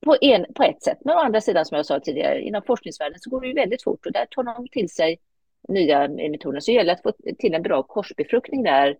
På, 0.04 0.16
en, 0.20 0.46
på 0.54 0.62
ett 0.62 0.82
sätt. 0.82 0.98
Men 1.04 1.16
å 1.16 1.18
andra 1.18 1.40
sidan, 1.40 1.64
som 1.64 1.76
jag 1.76 1.86
sa 1.86 2.00
tidigare, 2.00 2.40
inom 2.40 2.62
forskningsvärlden 2.62 3.18
så 3.20 3.30
går 3.30 3.40
det 3.40 3.46
ju 3.46 3.54
väldigt 3.54 3.82
fort 3.82 4.06
och 4.06 4.12
där 4.12 4.26
tar 4.26 4.42
de 4.42 4.68
till 4.68 4.88
sig 4.88 5.18
nya 5.68 6.08
metoder. 6.08 6.60
Så 6.60 6.70
det 6.70 6.74
gäller 6.74 6.92
att 6.92 7.02
få 7.02 7.12
till 7.38 7.54
en 7.54 7.62
bra 7.62 7.82
korsbefruktning 7.82 8.62
där. 8.62 8.96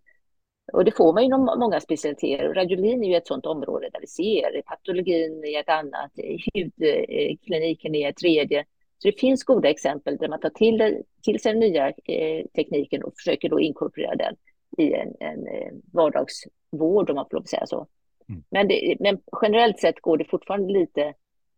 Och 0.73 0.85
det 0.85 0.97
får 0.97 1.13
man 1.13 1.23
inom 1.23 1.45
många 1.45 1.81
specialiteter. 1.81 2.55
Radiolin 2.55 3.05
är 3.05 3.09
ju 3.09 3.17
ett 3.17 3.27
sådant 3.27 3.47
område 3.47 3.89
där 3.93 4.01
vi 4.01 4.07
ser 4.07 4.63
patologin 4.63 5.45
i 5.45 5.55
ett 5.55 5.69
annat, 5.69 6.13
hudkliniken 6.55 7.95
i 7.95 8.03
ett 8.03 8.17
tredje. 8.17 8.65
Så 8.99 9.09
det 9.09 9.21
finns 9.21 9.45
goda 9.45 9.69
exempel 9.69 10.17
där 10.17 10.29
man 10.29 10.41
tar 10.41 10.51
till, 10.51 11.03
till 11.23 11.41
sig 11.41 11.53
den 11.53 11.61
nya 11.61 11.89
eh, 11.89 12.47
tekniken 12.57 13.03
och 13.03 13.15
försöker 13.17 13.49
då 13.49 13.61
inkorporera 13.61 14.15
den 14.15 14.37
i 14.79 14.93
en, 14.93 15.15
en 15.21 15.47
eh, 15.47 15.73
vardagsvård, 15.93 17.11
om 17.11 17.17
man 17.17 17.27
får 17.31 17.37
lov 17.37 17.43
att 17.43 17.49
säga 17.49 17.67
så. 17.67 17.87
Mm. 18.29 18.43
Men, 18.51 18.69
det, 18.69 18.97
men 19.01 19.19
generellt 19.43 19.79
sett 19.79 20.01
går 20.01 20.17
det 20.17 20.25
fortfarande 20.25 20.73
lite 20.73 21.15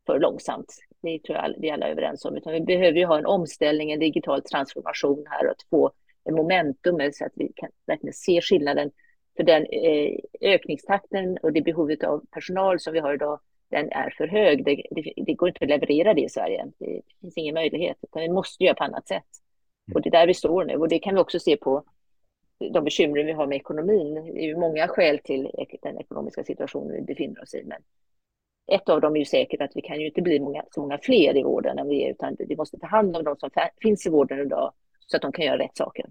för 0.06 0.18
långsamt. 0.18 0.74
Det 1.02 1.22
tror 1.22 1.38
jag 1.38 1.54
vi 1.58 1.70
alla 1.70 1.86
är 1.86 1.90
överens 1.90 2.24
om. 2.24 2.36
Utan 2.36 2.52
vi 2.52 2.60
behöver 2.60 2.98
ju 2.98 3.04
ha 3.04 3.18
en 3.18 3.26
omställning, 3.26 3.92
en 3.92 4.00
digital 4.00 4.42
transformation 4.42 5.24
här 5.26 5.44
och 5.44 5.50
att 5.50 5.62
få 5.70 5.90
en 6.24 6.34
momentum 6.34 7.12
så 7.12 7.24
att 7.24 7.32
vi 7.34 7.52
kan 7.56 7.70
verkligen 7.86 8.12
se 8.12 8.40
skillnaden. 8.40 8.90
För 9.36 9.44
den 9.44 9.66
eh, 9.66 10.18
ökningstakten 10.40 11.38
och 11.38 11.52
det 11.52 11.62
behovet 11.62 12.04
av 12.04 12.24
personal 12.30 12.80
som 12.80 12.92
vi 12.92 12.98
har 12.98 13.14
idag, 13.14 13.40
den 13.70 13.92
är 13.92 14.10
för 14.10 14.26
hög. 14.26 14.64
Det, 14.64 14.82
det, 14.90 15.12
det, 15.16 15.34
går 15.34 15.48
inte 15.48 15.64
att 15.64 15.68
leverera 15.68 16.14
det 16.14 16.20
i 16.20 16.28
Sverige. 16.28 16.66
Det 16.78 17.02
finns 17.20 17.36
ingen 17.36 17.54
möjlighet, 17.54 17.96
utan 18.02 18.22
vi 18.22 18.28
måste 18.28 18.64
göra 18.64 18.74
på 18.74 18.84
annat 18.84 19.08
sätt. 19.08 19.26
Och 19.94 20.02
det 20.02 20.08
är 20.08 20.10
där 20.10 20.26
vi 20.26 20.34
står 20.34 20.64
nu. 20.64 20.76
Och 20.76 20.88
det 20.88 20.98
kan 20.98 21.14
vi 21.14 21.20
också 21.20 21.38
se 21.38 21.56
på 21.56 21.84
de 22.58 22.84
bekymmer 22.84 23.24
vi 23.24 23.32
har 23.32 23.46
med 23.46 23.56
ekonomin. 23.56 24.14
Det 24.14 24.44
är 24.44 24.46
ju 24.46 24.56
många 24.56 24.88
skäl 24.88 25.18
till 25.18 25.50
den 25.82 25.98
ekonomiska 25.98 26.44
situationen 26.44 26.92
vi 26.92 27.02
befinner 27.02 27.42
oss 27.42 27.54
i. 27.54 27.64
Men 27.64 27.82
ett 28.68 28.88
av 28.88 29.00
dem 29.00 29.14
är 29.14 29.18
ju 29.18 29.24
säkert 29.24 29.62
att 29.62 29.70
vi 29.74 29.82
kan 29.82 30.00
ju 30.00 30.06
inte 30.06 30.22
bli 30.22 30.40
många, 30.40 30.62
så 30.70 30.80
många 30.80 30.98
fler 30.98 31.36
i 31.36 31.42
vården 31.42 31.78
än 31.78 31.88
vi 31.88 32.04
är, 32.04 32.10
utan 32.10 32.36
vi 32.38 32.56
måste 32.56 32.78
ta 32.78 32.86
hand 32.86 33.16
om 33.16 33.24
de 33.24 33.36
som 33.36 33.50
finns 33.82 34.06
i 34.06 34.10
vården 34.10 34.38
idag 34.38 34.72
så 35.06 35.16
att 35.16 35.22
de 35.22 35.32
kan 35.32 35.44
göra 35.44 35.58
rätt 35.58 35.76
saker. 35.76 36.06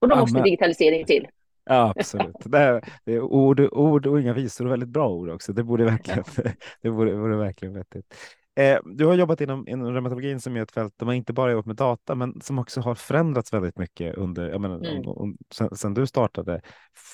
Och 0.00 0.08
då 0.08 0.14
ja, 0.14 0.20
måste 0.20 0.42
digitalisering 0.42 1.04
till. 1.04 1.28
Ja, 1.64 1.92
absolut. 1.96 2.36
Det 2.44 2.58
är, 2.58 2.84
det 3.04 3.12
är 3.12 3.20
ord, 3.20 3.60
ord 3.60 4.06
och 4.06 4.20
inga 4.20 4.32
visor 4.32 4.66
och 4.66 4.72
väldigt 4.72 4.88
bra 4.88 5.08
ord 5.08 5.28
också. 5.28 5.52
Det 5.52 5.62
borde 5.62 5.84
verkligen, 5.84 6.24
det 6.82 6.90
borde, 6.90 7.16
borde 7.16 7.36
verkligen 7.36 7.74
vettigt. 7.74 8.14
Eh, 8.58 8.78
du 8.84 9.06
har 9.06 9.14
jobbat 9.14 9.40
inom, 9.40 9.68
inom 9.68 9.92
reumatologin 9.92 10.40
som 10.40 10.56
är 10.56 10.62
ett 10.62 10.70
fält 10.70 10.94
där 10.96 11.06
man 11.06 11.14
inte 11.14 11.32
bara 11.32 11.50
jobbat 11.50 11.66
med 11.66 11.76
data, 11.76 12.14
men 12.14 12.40
som 12.40 12.58
också 12.58 12.80
har 12.80 12.94
förändrats 12.94 13.52
väldigt 13.52 13.78
mycket 13.78 14.14
under, 14.14 14.50
jag 14.50 14.60
menar, 14.60 14.76
mm. 14.76 15.08
om, 15.08 15.18
om, 15.18 15.36
sen, 15.54 15.76
sen, 15.76 15.94
du 15.94 16.06
startade. 16.06 16.60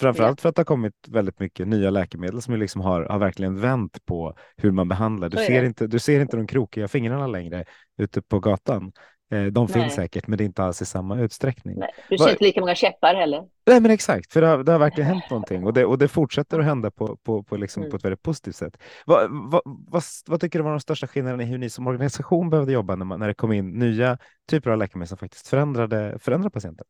Framförallt 0.01 0.39
ja. 0.39 0.43
för 0.43 0.49
att 0.49 0.57
det 0.57 0.61
har 0.61 0.65
kommit 0.65 0.95
väldigt 1.09 1.41
mycket 1.41 1.69
nya 1.69 1.91
läkemedel 1.91 2.43
som 2.43 2.57
liksom 2.57 2.81
har, 2.81 3.03
har 3.03 3.19
verkligen 3.19 3.61
vänt 3.61 4.05
på 4.05 4.35
hur 4.57 4.71
man 4.71 4.89
behandlar. 4.89 5.29
Du 5.29 5.37
ser, 5.37 5.65
inte, 5.65 5.87
du 5.87 5.99
ser 5.99 6.21
inte 6.21 6.37
de 6.37 6.47
krokiga 6.47 6.89
fingrarna 6.89 7.27
längre 7.27 7.65
ute 7.99 8.23
på 8.23 8.41
gatan. 8.41 8.93
Eh, 9.33 9.45
de 9.45 9.69
finns 9.69 9.95
säkert, 9.95 10.27
men 10.27 10.39
det 10.39 10.45
är 10.45 10.47
inte 10.47 10.63
alls 10.63 10.83
i 10.83 10.87
samma 10.87 11.21
utsträckning. 11.21 11.79
Nej, 11.79 11.91
du 12.09 12.19
ser 12.19 12.31
inte 12.31 12.45
lika 12.45 12.61
många 12.61 12.75
käppar 12.75 13.15
heller. 13.15 13.45
Nej, 13.67 13.81
men 13.81 13.91
exakt, 13.91 14.33
för 14.33 14.41
det 14.41 14.47
har, 14.47 14.59
det 14.65 14.73
har 14.73 14.79
verkligen 14.79 15.11
hänt 15.11 15.25
någonting 15.31 15.67
och 15.67 15.73
det, 15.73 15.85
och 15.85 15.99
det 15.99 16.09
fortsätter 16.09 16.59
att 16.59 16.65
hända 16.65 16.91
på, 16.91 17.17
på, 17.17 17.43
på, 17.43 17.57
liksom, 17.57 17.83
mm. 17.83 17.91
på 17.91 17.97
ett 17.97 18.05
väldigt 18.05 18.23
positivt 18.23 18.57
sätt. 18.57 18.79
Va, 19.07 19.27
va, 19.31 19.63
va, 19.65 20.01
vad 20.27 20.41
tycker 20.41 20.59
du 20.59 20.63
var 20.63 20.71
de 20.71 20.81
största 20.81 21.07
skillnaderna 21.07 21.43
i 21.43 21.47
hur 21.47 21.59
ni 21.59 21.71
som 21.71 21.87
organisation 21.87 22.51
behövde 22.51 22.73
jobba 22.73 22.95
när, 22.97 23.05
man, 23.05 23.21
när 23.21 23.29
det 23.29 23.35
kom 23.35 23.53
in 23.53 23.71
nya 23.71 24.19
typer 24.51 24.71
av 24.71 24.79
läkemedel 24.79 25.09
som 25.09 25.19
faktiskt 25.19 25.49
förändrade, 25.49 26.19
förändrade 26.19 26.51
patienten? 26.51 26.87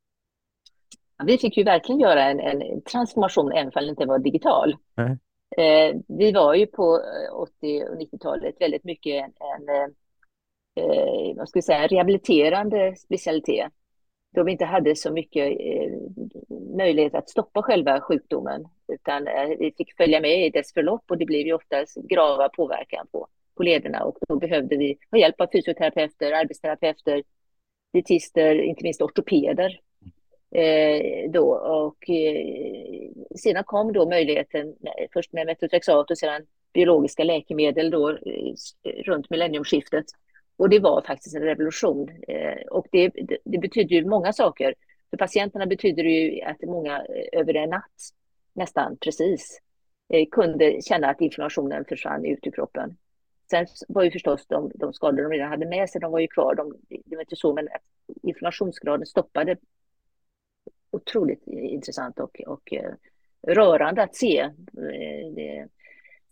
Vi 1.25 1.39
fick 1.39 1.57
ju 1.57 1.65
verkligen 1.65 2.01
göra 2.01 2.25
en, 2.25 2.41
en 2.41 2.83
transformation, 2.83 3.53
även 3.53 3.67
om 3.67 3.73
den 3.75 3.89
inte 3.89 4.07
var 4.07 4.19
digital. 4.19 4.77
Mm. 4.97 5.19
Eh, 5.57 6.01
vi 6.09 6.33
var 6.33 6.55
ju 6.55 6.67
på 6.67 7.01
80 7.33 7.85
och 7.85 7.97
90-talet 7.97 8.55
väldigt 8.61 8.85
mycket 8.85 9.25
en, 9.25 9.25
en 9.25 9.95
eh, 10.75 11.37
vad 11.37 11.49
ska 11.49 11.57
jag 11.57 11.65
säga, 11.65 11.87
rehabiliterande 11.87 12.97
specialitet. 12.97 13.73
Då 14.35 14.43
vi 14.43 14.53
inte 14.53 14.65
hade 14.65 14.97
så 14.97 15.13
mycket 15.13 15.61
eh, 15.61 15.93
möjlighet 16.77 17.15
att 17.15 17.31
stoppa 17.31 17.63
själva 17.63 18.01
sjukdomen, 18.01 18.69
utan 18.89 19.27
eh, 19.27 19.49
vi 19.59 19.75
fick 19.77 19.97
följa 19.97 20.21
med 20.21 20.47
i 20.47 20.51
dess 20.51 20.73
förlopp 20.73 21.05
och 21.11 21.19
det 21.19 21.27
blev 21.27 21.47
ju 21.47 21.53
oftast 21.53 21.97
grava 21.97 22.49
påverkan 22.49 23.07
på, 23.13 23.29
på 23.57 23.63
lederna 23.63 24.05
och 24.05 24.19
då 24.29 24.37
behövde 24.37 24.77
vi 24.77 24.99
ha 25.11 25.19
hjälp 25.19 25.41
av 25.41 25.47
fysioterapeuter, 25.53 26.33
arbetsterapeuter, 26.33 27.23
dietister, 27.93 28.55
inte 28.63 28.83
minst 28.83 29.03
ortopeder. 29.03 29.81
Eh, 30.55 31.31
då. 31.31 31.55
Och, 31.55 32.11
eh, 32.11 33.11
sedan 33.37 33.65
kom 33.65 33.93
då 33.93 34.09
möjligheten, 34.09 34.75
först 35.13 35.33
med 35.33 35.47
metotrexat 35.47 36.11
och 36.11 36.19
sedan 36.19 36.43
biologiska 36.73 37.25
läkemedel 37.25 37.91
då, 37.91 38.11
eh, 38.11 38.55
runt 39.05 39.31
millenniumskiftet. 39.31 40.05
Och 40.57 40.69
det 40.69 40.79
var 40.79 41.03
faktiskt 41.03 41.37
en 41.37 41.43
revolution. 41.43 42.09
Eh, 42.29 42.67
och 42.71 42.87
det, 42.93 43.09
det, 43.09 43.39
det 43.45 43.59
betyder 43.59 43.97
ju 43.97 44.05
många 44.05 44.33
saker. 44.33 44.75
För 45.11 45.17
patienterna 45.17 45.67
betyder 45.67 46.03
det 46.03 46.11
ju 46.11 46.43
att 46.43 46.63
många 46.63 46.99
eh, 46.99 47.41
över 47.41 47.55
en 47.55 47.71
natt, 47.71 48.11
nästan 48.53 48.97
precis, 48.97 49.61
eh, 50.09 50.27
kunde 50.31 50.83
känna 50.83 51.09
att 51.09 51.21
inflammationen 51.21 51.85
försvann 51.85 52.25
ut 52.25 52.47
ur 52.47 52.51
kroppen. 52.51 52.97
Sen 53.51 53.67
var 53.89 54.03
ju 54.03 54.11
förstås 54.11 54.47
de, 54.47 54.71
de 54.75 54.93
skador 54.93 55.23
de 55.23 55.31
redan 55.31 55.49
hade 55.49 55.67
med 55.67 55.91
sig, 55.91 56.01
de 56.01 56.13
var 56.13 56.21
ju 56.21 56.29
kvar. 56.29 56.55
De, 56.55 56.77
det 57.05 57.17
var 57.17 57.23
inte 57.23 57.37
så, 57.37 57.55
men 57.55 57.69
inflammationsgraden 58.23 59.07
stoppade. 59.07 59.57
Otroligt 60.91 61.47
intressant 61.47 62.21
och, 62.21 62.41
och 62.47 62.73
eh, 62.73 62.95
rörande 63.47 64.03
att 64.03 64.17
se. 64.17 64.39
Eh, 64.41 65.33
det, 65.35 65.69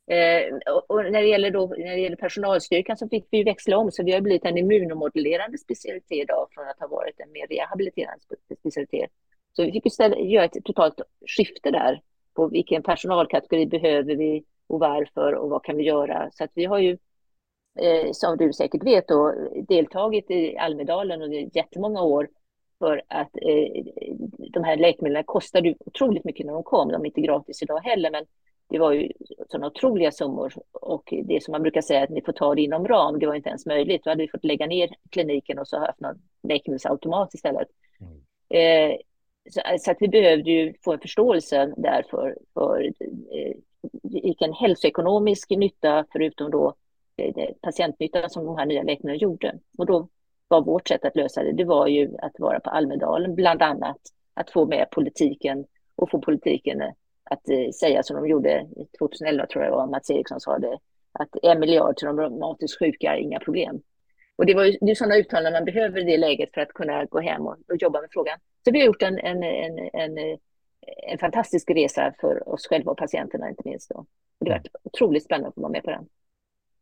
Eh, 0.07 0.55
och 0.89 1.05
när 1.05 1.23
det, 1.23 1.29
gäller 1.29 1.51
då, 1.51 1.67
när 1.67 1.97
det 1.97 2.01
gäller 2.01 2.17
personalstyrkan 2.17 2.97
så 2.97 3.09
fick 3.09 3.27
vi 3.31 3.43
växla 3.43 3.77
om, 3.77 3.91
så 3.91 4.05
vi 4.05 4.13
har 4.13 4.21
blivit 4.21 4.45
en 4.45 4.59
immunomodulerande 4.59 5.59
specialitet 5.59 6.23
idag 6.23 6.49
från 6.51 6.69
att 6.69 6.81
ha 6.81 6.89
varit 6.89 7.21
en 7.21 7.33
mer 7.33 7.47
rehabiliterande 7.47 8.23
specialitet. 8.61 9.11
Så 9.53 9.63
vi 9.63 9.81
fick 9.81 9.93
ställa, 9.93 10.17
göra 10.17 10.45
ett 10.45 10.65
totalt 10.65 11.01
skifte 11.37 11.71
där 11.71 12.01
på 12.35 12.47
vilken 12.47 12.83
personalkategori 12.83 13.67
behöver 13.67 14.17
vi 14.17 14.45
och 14.67 14.81
varför 14.81 15.35
och 15.35 15.51
vad 15.51 15.65
kan 15.65 15.77
vi 15.77 15.85
göra. 15.85 16.31
Så 16.33 16.45
att 16.45 16.51
vi 16.55 16.65
har 16.65 16.79
ju, 16.79 16.99
eh, 17.81 18.13
som 18.13 18.37
du 18.37 18.53
säkert 18.53 18.85
vet, 18.85 19.09
då, 19.09 19.35
deltagit 19.69 20.31
i 20.31 20.57
Almedalen 20.57 21.23
under 21.23 21.57
jättemånga 21.57 22.03
år 22.03 22.29
för 22.79 23.03
att 23.09 23.37
eh, 23.37 23.85
de 24.29 24.65
här 24.65 24.77
läkemedlen 24.77 25.25
kostade 25.25 25.75
otroligt 25.79 26.25
mycket 26.25 26.47
när 26.47 26.53
de 26.53 26.63
kom. 26.63 26.89
De 26.89 27.03
är 27.03 27.07
inte 27.07 27.21
gratis 27.21 27.63
idag 27.63 27.81
heller, 27.81 28.11
men 28.11 28.25
det 28.69 28.79
var 28.79 28.93
ju 28.93 29.09
sådana 29.49 29.67
otroliga 29.67 30.13
summor 30.13 30.55
och 30.73 31.15
det 31.25 31.43
som 31.43 31.53
man 31.53 31.63
brukar 31.63 31.81
säga 31.81 32.03
att 32.03 32.11
ni 32.11 32.23
får 32.23 32.33
ta 32.33 32.55
det 32.55 32.63
inom 32.63 32.89
ram, 32.89 33.19
det 33.19 33.27
var 33.27 33.35
inte 33.35 33.49
ens 33.49 33.67
möjligt. 33.67 34.05
Då 34.05 34.11
hade 34.11 34.23
vi 34.23 34.29
fått 34.29 34.45
lägga 34.45 34.67
ner 34.67 34.91
kliniken 35.11 35.59
och 35.59 35.69
så 35.69 35.79
haft 35.79 36.01
någon 36.01 36.23
läkemedelsautomat 36.43 37.35
istället. 37.35 37.69
Mm. 38.01 38.91
Eh, 38.93 38.97
så, 39.51 39.61
så, 39.79 39.91
att 39.91 39.97
vi 40.01 40.09
behövde 40.09 40.51
ju 40.51 40.75
få 40.85 40.93
en 40.93 41.01
förståelse 41.01 41.75
där 41.77 42.05
för, 42.11 42.39
för 42.55 42.85
eh, 42.85 43.57
vilken 44.03 44.53
hälsoekonomisk 44.53 45.51
nytta, 45.51 46.05
förutom 46.13 46.51
då 46.51 46.75
eh, 47.17 47.49
patientnytta 47.61 48.29
som 48.29 48.45
de 48.45 48.57
här 48.57 48.67
nya 48.67 48.83
läkemedlen 48.83 49.19
gjorde. 49.19 49.59
Och 49.79 49.87
då 49.87 50.09
var 50.49 50.61
vårt 50.61 50.89
sätt 50.89 51.05
att 51.05 51.17
lösa 51.17 51.43
det, 51.43 51.53
det 51.53 51.65
var 51.65 51.87
ju 51.87 52.17
att 52.19 52.33
vara 52.39 52.61
på 52.61 52.71
Almedalen 52.71 53.35
bland 53.35 53.63
annat 53.63 54.01
att 54.35 54.51
få 54.51 54.67
med 54.67 54.91
politiken 54.91 55.65
och 55.97 56.11
få 56.11 56.21
politiken 56.21 56.83
att 57.33 57.49
eh, 57.49 57.71
säga 57.81 58.03
som 58.03 58.17
de 58.17 58.29
gjorde 58.29 58.67
2011 58.99 59.47
tror 59.47 59.65
jag 59.65 59.71
var, 59.71 59.87
Mats 59.87 60.11
Eriksson 60.11 60.41
sa 60.41 60.59
det, 60.59 60.79
att 61.13 61.29
en 61.43 61.61
miljard 61.61 61.97
till 61.97 62.07
de 62.07 62.21
reumatiskt 62.21 62.79
sjuka, 62.79 63.17
inga 63.17 63.39
problem. 63.39 63.81
Och 64.37 64.47
det 64.47 64.55
var 64.55 64.65
ju 64.65 64.79
det 64.81 64.91
är 64.91 64.95
sådana 64.95 65.17
uttalanden 65.17 65.53
man 65.53 65.65
behöver 65.65 66.01
i 66.01 66.05
det 66.05 66.17
läget 66.17 66.55
för 66.55 66.61
att 66.61 66.73
kunna 66.73 67.05
gå 67.05 67.21
hem 67.21 67.43
och, 67.43 67.57
och 67.69 67.77
jobba 67.77 68.01
med 68.01 68.11
frågan. 68.13 68.39
Så 68.65 68.73
vi 68.73 68.79
har 68.81 68.87
gjort 68.87 69.03
en, 69.03 69.19
en, 69.19 69.43
en, 69.43 69.79
en, 69.93 70.39
en 71.11 71.19
fantastisk 71.19 71.71
resa 71.71 72.15
för 72.21 72.49
oss 72.49 72.67
själva 72.67 72.91
och 72.91 72.99
patienterna 72.99 73.49
inte 73.49 73.63
minst. 73.65 73.91
Då. 73.91 73.97
Och 73.97 74.07
det 74.45 74.51
har 74.51 74.59
varit 74.59 74.69
otroligt 74.83 75.25
spännande 75.25 75.49
att 75.49 75.57
vara 75.57 75.73
med 75.73 75.83
på 75.83 75.91
den. 75.91 76.05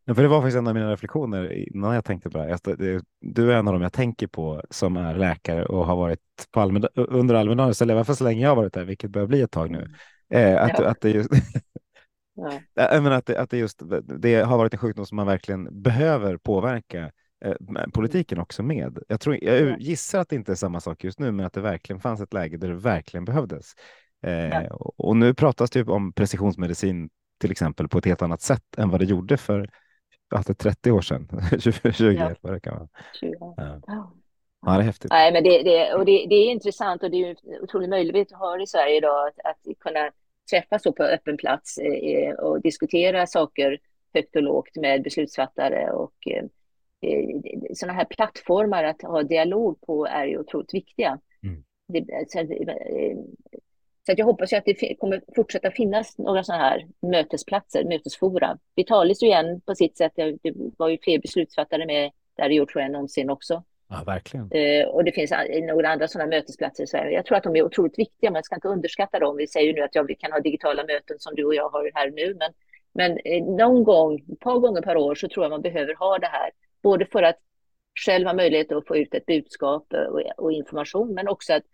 Ja, 0.05 0.15
för 0.15 0.23
det 0.23 0.29
var 0.29 0.41
faktiskt 0.41 0.59
en 0.59 0.67
av 0.67 0.75
mina 0.75 0.93
reflektioner 0.93 1.53
innan 1.53 1.95
jag 1.95 2.05
tänkte 2.05 2.31
på 2.31 2.39
det 2.39 2.45
här. 2.45 3.01
Du 3.21 3.53
är 3.53 3.57
en 3.57 3.69
av 3.69 3.75
dem 3.75 3.83
jag 3.83 3.93
tänker 3.93 4.27
på 4.27 4.63
som 4.71 4.97
är 4.97 5.15
läkare 5.15 5.67
och 5.67 5.87
har 5.87 5.97
varit 5.97 6.21
på 6.51 6.61
Almedal, 6.61 6.91
under 6.95 7.35
Almedalen, 7.35 7.75
så 7.75 7.85
även 7.85 8.05
för 8.05 8.15
så 8.15 8.25
länge 8.25 8.43
jag 8.43 8.49
har 8.49 8.57
varit 8.57 8.73
där, 8.73 8.85
vilket 8.85 9.11
börjar 9.11 9.27
bli 9.27 9.41
ett 9.41 9.51
tag 9.51 9.71
nu. 9.71 9.89
Eh, 10.31 10.63
att, 10.63 10.79
ja. 10.79 10.89
att, 10.89 11.01
det 11.01 11.11
just, 11.11 11.31
ja. 12.35 12.61
menar, 13.01 13.11
att, 13.11 13.27
det, 13.27 13.41
att 13.41 13.51
det, 13.51 13.59
just, 13.59 13.83
det 14.03 14.35
har 14.35 14.59
varit 14.59 14.73
en 14.73 14.79
sjukdom 14.79 15.07
som 15.07 15.17
man 15.17 15.27
verkligen 15.27 15.83
behöver 15.83 16.37
påverka 16.37 17.11
eh, 17.45 17.87
politiken 17.93 18.39
också 18.39 18.63
med. 18.63 18.99
Jag, 19.09 19.21
tror, 19.21 19.45
jag 19.45 19.81
gissar 19.81 20.21
att 20.21 20.29
det 20.29 20.37
inte 20.37 20.53
är 20.53 20.57
samma 20.57 20.81
sak 20.81 21.05
just 21.05 21.19
nu, 21.19 21.33
men 21.33 21.47
att 21.47 21.53
det 21.53 21.61
verkligen 21.61 22.01
fanns 22.01 22.21
ett 22.21 22.33
läge 22.33 22.57
där 22.57 22.69
det 22.69 22.75
verkligen 22.75 23.25
behövdes. 23.25 23.75
Eh, 24.23 24.49
ja. 24.49 24.93
Och 24.97 25.17
nu 25.17 25.35
pratas 25.35 25.71
det 25.71 25.89
om 25.89 26.13
precisionsmedicin 26.13 27.11
till 27.41 27.51
exempel 27.51 27.89
på 27.89 27.99
ett 27.99 28.05
helt 28.05 28.23
annat 28.23 28.43
sätt 28.43 28.79
än 28.79 28.91
vad 28.91 29.01
det 29.01 29.07
gjorde 29.07 29.37
för 29.37 29.71
alltså 30.35 30.55
30 30.55 30.91
år 30.91 31.01
sedan, 31.01 31.29
20, 31.59 31.93
20 31.93 32.13
ja. 32.13 32.35
vad 32.41 32.53
det 32.53 32.61
kan 32.61 32.77
vara. 32.77 32.89
Ja. 33.21 33.55
Ja. 33.87 34.13
Ja, 34.67 34.73
det 34.73 34.79
är 34.79 34.83
häftigt. 34.83 35.11
Nej, 35.11 35.33
men 35.33 35.45
det, 35.45 35.63
det, 35.63 35.95
och 35.95 36.05
det, 36.05 36.27
det 36.29 36.35
är 36.35 36.51
intressant 36.51 37.03
och 37.03 37.11
det 37.11 37.17
är 37.17 37.29
en 37.29 37.63
otrolig 37.63 37.89
möjlighet 37.89 38.33
att 38.33 38.39
ha 38.39 38.63
i 38.63 38.67
Sverige 38.67 38.97
idag 38.97 39.29
att, 39.29 39.39
att 39.45 39.79
kunna 39.79 40.11
träffas 40.51 40.83
på 40.83 41.03
öppen 41.03 41.37
plats 41.37 41.79
eh, 41.79 42.35
och 42.35 42.61
diskutera 42.61 43.27
saker 43.27 43.79
högt 44.15 44.37
och 44.37 44.43
lågt 44.43 44.77
med 44.77 45.03
beslutsfattare 45.03 45.91
och 45.91 46.15
eh, 46.27 46.45
eh 47.03 47.29
sådana 47.75 47.99
här 47.99 48.05
plattformar 48.05 48.85
att 48.85 49.03
ha 49.03 49.23
dialog 49.23 49.81
på 49.81 50.07
är 50.07 50.27
ju 50.27 50.39
otroligt 50.39 50.75
viktiga. 50.75 51.19
Mm. 51.43 51.65
Det, 51.89 52.31
så, 52.31 52.39
eh, 52.39 53.17
så 54.07 54.15
jag 54.17 54.27
hoppas 54.27 54.53
att 54.53 54.65
det 54.65 54.95
kommer 54.95 55.23
fortsätta 55.37 55.71
finnas 55.71 56.19
några 56.19 56.45
sådana 56.45 56.65
här 56.65 56.87
mötesplatser, 57.03 57.85
mötesfora. 57.85 58.59
Vitalis 58.75 59.23
igen 59.23 59.61
på 59.61 59.75
sitt 59.75 59.97
sätt, 59.97 60.13
det 60.17 60.39
var 60.77 60.89
ju 60.89 60.99
fler 61.03 61.19
beslutsfattare 61.19 61.87
med 61.87 62.11
där 62.37 62.51
i 62.51 62.61
år 62.61 62.67
tror 62.67 62.83
jag 62.83 62.93
någonsin 62.93 63.31
också. 63.31 63.63
Ja, 63.91 64.03
verkligen. 64.07 64.51
Eh, 64.53 64.89
och 64.89 65.05
det 65.05 65.13
finns 65.13 65.33
några 65.69 65.89
andra 65.89 66.09
sådana 66.09 66.31
mötesplatser 66.31 66.85
i 66.85 66.87
Sverige. 66.87 67.13
Jag 67.13 67.27
tror 67.27 67.37
att 67.37 67.43
de 67.43 67.57
är 67.57 67.63
otroligt 67.63 67.99
viktiga, 67.99 68.31
man 68.31 68.43
ska 68.43 68.55
inte 68.55 68.69
underskatta 68.69 69.19
dem. 69.19 69.37
Vi 69.37 69.47
säger 69.47 69.67
ju 69.67 69.73
nu 69.73 69.81
att 69.81 69.95
ja, 69.95 70.03
vi 70.03 70.15
kan 70.15 70.33
ha 70.33 70.41
digitala 70.41 70.85
möten 70.85 71.17
som 71.19 71.35
du 71.35 71.45
och 71.45 71.55
jag 71.55 71.69
har 71.69 71.91
här 71.95 72.11
nu, 72.11 72.37
men, 72.39 72.53
men 72.93 73.19
eh, 73.25 73.45
någon 73.45 73.85
gång, 73.85 74.25
ett 74.33 74.41
par 74.41 74.59
gånger 74.59 74.83
per 74.83 74.97
år, 74.97 75.15
så 75.15 75.29
tror 75.29 75.45
jag 75.45 75.51
man 75.51 75.63
behöver 75.63 75.95
ha 75.95 76.19
det 76.19 76.27
här. 76.27 76.51
Både 76.83 77.07
för 77.07 77.23
att 77.23 77.37
själv 78.07 78.27
ha 78.27 78.35
möjlighet 78.35 78.73
att 78.73 78.87
få 78.87 78.97
ut 78.97 79.15
ett 79.15 79.27
budskap 79.27 79.93
eh, 79.93 80.01
och, 80.01 80.23
och 80.37 80.53
information, 80.53 81.15
men 81.15 81.29
också 81.29 81.53
att 81.53 81.65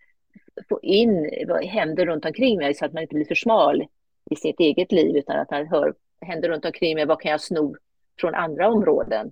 få 0.69 0.79
in 0.81 1.29
vad 1.47 1.65
händer 1.65 2.05
runt 2.05 2.25
omkring 2.25 2.57
mig 2.57 2.73
så 2.73 2.85
att 2.85 2.93
man 2.93 3.03
inte 3.03 3.15
blir 3.15 3.25
för 3.25 3.35
smal 3.35 3.85
i 4.31 4.35
sitt 4.35 4.59
eget 4.59 4.91
liv, 4.91 5.17
utan 5.17 5.39
att 5.39 5.51
man 5.51 5.67
hör 5.67 5.93
händer 6.21 6.49
runt 6.49 6.65
omkring 6.65 6.95
mig, 6.95 7.05
vad 7.05 7.21
kan 7.21 7.31
jag 7.31 7.41
sno 7.41 7.75
från 8.19 8.35
andra 8.35 8.69
områden, 8.69 9.31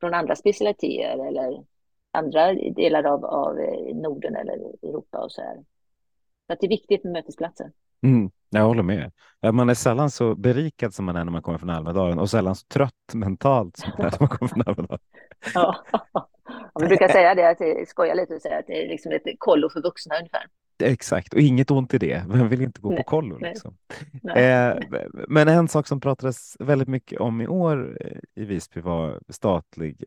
från 0.00 0.14
andra 0.14 0.36
specialiteter 0.36 1.26
eller 1.26 1.64
andra 2.12 2.54
delar 2.54 3.04
av, 3.04 3.24
av 3.24 3.58
eh, 3.58 3.96
Norden 3.96 4.36
eller 4.36 4.54
Europa 4.82 5.18
och 5.18 5.32
så 5.32 5.40
här. 5.40 5.56
Så 6.46 6.52
att 6.52 6.60
det 6.60 6.66
är 6.66 6.68
viktigt 6.68 7.04
med 7.04 7.12
mötesplatser. 7.12 7.70
Mm, 8.02 8.30
jag 8.50 8.64
håller 8.64 8.82
med. 8.82 9.12
Man 9.52 9.70
är 9.70 9.74
sällan 9.74 10.10
så 10.10 10.34
berikad 10.34 10.94
som 10.94 11.04
man 11.04 11.16
är 11.16 11.24
när 11.24 11.32
man 11.32 11.42
kommer 11.42 11.58
från 11.58 11.70
Almedalen 11.70 12.18
och 12.18 12.30
sällan 12.30 12.54
så 12.54 12.66
trött 12.66 13.14
mentalt 13.14 13.76
som 13.76 13.90
man 13.98 14.06
är 14.06 14.10
när 14.10 14.20
man 14.20 14.28
kommer 14.28 14.48
från 14.48 14.62
Almedalen. 14.66 14.98
ja, 15.54 15.76
man 16.74 16.88
brukar 16.88 17.08
säga 17.08 17.34
det, 17.34 17.50
att 17.50 17.88
skoja 17.88 18.14
lite 18.14 18.34
och 18.34 18.42
säga 18.42 18.58
att 18.58 18.66
det 18.66 18.84
är 18.84 18.88
liksom 18.88 19.12
ett 19.12 19.22
kollo 19.38 19.68
för 19.70 19.82
vuxna 19.82 20.16
ungefär. 20.18 20.46
Exakt, 20.82 21.34
och 21.34 21.40
inget 21.40 21.70
ont 21.70 21.94
i 21.94 21.98
det. 21.98 22.24
Vem 22.28 22.48
vill 22.48 22.62
inte 22.62 22.80
gå 22.80 22.88
nej, 22.88 22.98
på 22.98 23.04
kollo? 23.04 23.38
Liksom? 23.38 23.76
Eh, 24.36 24.74
men 25.28 25.48
en 25.48 25.68
sak 25.68 25.86
som 25.86 26.00
pratades 26.00 26.56
väldigt 26.60 26.88
mycket 26.88 27.20
om 27.20 27.40
i 27.40 27.46
år 27.46 27.96
eh, 28.00 28.42
i 28.42 28.44
Visby 28.44 28.80
var 28.80 29.20
statlig 29.28 30.04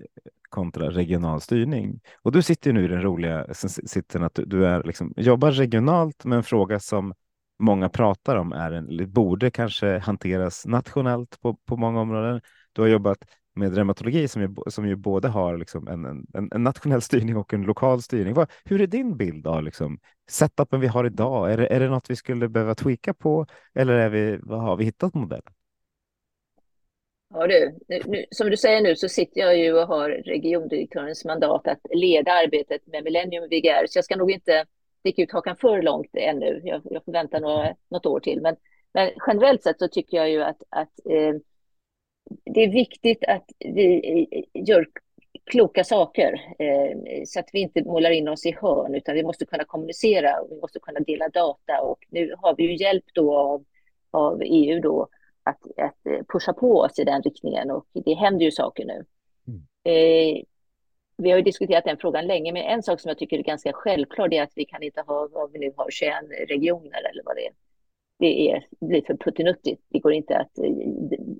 kontra 0.49 0.89
regional 0.89 1.41
styrning. 1.41 1.99
Och 2.21 2.31
du 2.31 2.41
sitter 2.41 2.73
nu 2.73 2.85
i 2.85 2.87
den 2.87 3.01
roliga 3.01 3.45
sitsen 3.53 4.23
att 4.23 4.35
du, 4.35 4.45
du 4.45 4.65
är 4.65 4.83
liksom, 4.83 5.13
jobbar 5.17 5.51
regionalt 5.51 6.25
med 6.25 6.37
en 6.37 6.43
fråga 6.43 6.79
som 6.79 7.13
många 7.59 7.89
pratar 7.89 8.35
om 8.35 8.51
är 8.51 8.71
en, 8.71 9.13
borde 9.13 9.51
kanske 9.51 9.97
hanteras 9.97 10.65
nationellt 10.65 11.41
på, 11.41 11.55
på 11.55 11.77
många 11.77 12.01
områden. 12.01 12.41
Du 12.73 12.81
har 12.81 12.89
jobbat 12.89 13.17
med 13.55 13.75
reumatologi 13.75 14.27
som 14.27 14.41
ju, 14.41 14.55
som 14.67 14.87
ju 14.87 14.95
både 14.95 15.27
har 15.27 15.57
liksom 15.57 15.87
en, 15.87 16.05
en, 16.05 16.49
en, 16.51 16.63
nationell 16.63 17.01
styrning 17.01 17.37
och 17.37 17.53
en 17.53 17.61
lokal 17.61 18.01
styrning. 18.01 18.33
Vad, 18.33 18.51
hur 18.65 18.81
är 18.81 18.87
din 18.87 19.17
bild 19.17 19.47
av 19.47 19.63
liksom, 19.63 19.99
setupen 20.29 20.79
vi 20.79 20.87
har 20.87 21.05
idag? 21.05 21.51
Är 21.51 21.57
det, 21.57 21.67
är 21.67 21.79
det 21.79 21.89
något 21.89 22.09
vi 22.09 22.15
skulle 22.15 22.49
behöva 22.49 22.75
tweaka 22.75 23.13
på 23.13 23.45
eller 23.73 23.93
är 23.93 24.09
vi, 24.09 24.39
vad 24.41 24.61
har 24.61 24.77
vi 24.77 24.85
hittat 24.85 25.13
modellen? 25.13 25.53
Ja, 27.33 27.47
du, 27.47 27.79
nu, 28.05 28.25
som 28.31 28.49
du 28.49 28.57
säger 28.57 28.81
nu 28.81 28.95
så 28.95 29.09
sitter 29.09 29.41
jag 29.41 29.57
ju 29.57 29.73
och 29.73 29.87
har 29.87 30.09
regiondirektörens 30.09 31.25
mandat 31.25 31.67
att 31.67 31.79
leda 31.93 32.31
arbetet 32.31 32.87
med 32.87 33.03
Millennium 33.03 33.43
VGR, 33.43 33.85
så 33.87 33.97
jag 33.97 34.05
ska 34.05 34.15
nog 34.15 34.31
inte 34.31 34.65
sticka 34.99 35.21
ut 35.21 35.31
hakan 35.31 35.55
för 35.55 35.81
långt 35.81 36.09
ännu. 36.13 36.61
Jag, 36.63 36.81
jag 36.83 37.05
får 37.05 37.11
vänta 37.11 37.39
några, 37.39 37.75
något 37.89 38.05
år 38.05 38.19
till. 38.19 38.41
Men, 38.41 38.55
men 38.93 39.11
generellt 39.27 39.63
sett 39.63 39.79
så 39.79 39.87
tycker 39.87 40.17
jag 40.17 40.29
ju 40.29 40.43
att, 40.43 40.63
att 40.69 40.99
eh, 41.09 41.35
det 42.45 42.63
är 42.63 42.71
viktigt 42.71 43.23
att 43.27 43.51
vi 43.59 44.27
gör 44.53 44.87
kloka 45.45 45.83
saker 45.83 46.55
eh, 46.59 47.23
så 47.25 47.39
att 47.39 47.49
vi 47.53 47.59
inte 47.59 47.83
målar 47.83 48.11
in 48.11 48.27
oss 48.27 48.45
i 48.45 48.55
hörn 48.61 48.95
utan 48.95 49.15
vi 49.15 49.23
måste 49.23 49.45
kunna 49.45 49.63
kommunicera 49.63 50.41
och 50.41 50.51
vi 50.51 50.61
måste 50.61 50.79
kunna 50.79 50.99
dela 50.99 51.29
data 51.29 51.81
och 51.81 51.99
nu 52.09 52.33
har 52.37 52.55
vi 52.55 52.63
ju 52.63 52.75
hjälp 52.75 53.03
då 53.13 53.37
av, 53.37 53.63
av 54.11 54.41
EU 54.45 54.81
då 54.81 55.07
att, 55.43 55.59
att 55.77 56.27
pusha 56.33 56.53
på 56.53 56.79
oss 56.79 56.99
i 56.99 57.03
den 57.03 57.21
riktningen 57.21 57.71
och 57.71 57.85
det 57.93 58.13
händer 58.13 58.45
ju 58.45 58.51
saker 58.51 58.85
nu. 58.85 59.05
Mm. 59.47 59.61
Eh, 59.83 60.43
vi 61.17 61.31
har 61.31 61.37
ju 61.37 61.43
diskuterat 61.43 61.83
den 61.83 61.97
frågan 61.97 62.27
länge, 62.27 62.53
men 62.53 62.63
en 62.63 62.83
sak 62.83 62.99
som 62.99 63.09
jag 63.09 63.17
tycker 63.17 63.37
är 63.37 63.43
ganska 63.43 63.73
självklar 63.73 64.33
är 64.33 64.43
att 64.43 64.51
vi 64.55 64.65
kan 64.65 64.83
inte 64.83 65.01
ha 65.01 65.27
vad 65.31 65.51
vi 65.51 65.59
nu 65.59 65.73
har, 65.77 65.89
21 65.89 66.13
regioner 66.49 67.09
eller 67.11 67.23
vad 67.25 67.35
det 67.35 67.47
är 67.47 67.53
det 68.17 68.51
är, 68.51 68.67
blir 68.79 69.01
för 69.01 69.13
puttinuttigt. 69.13 69.81
Det 69.89 69.99
går 69.99 70.13
inte 70.13 70.37
att 70.37 70.57
eh, 70.57 70.71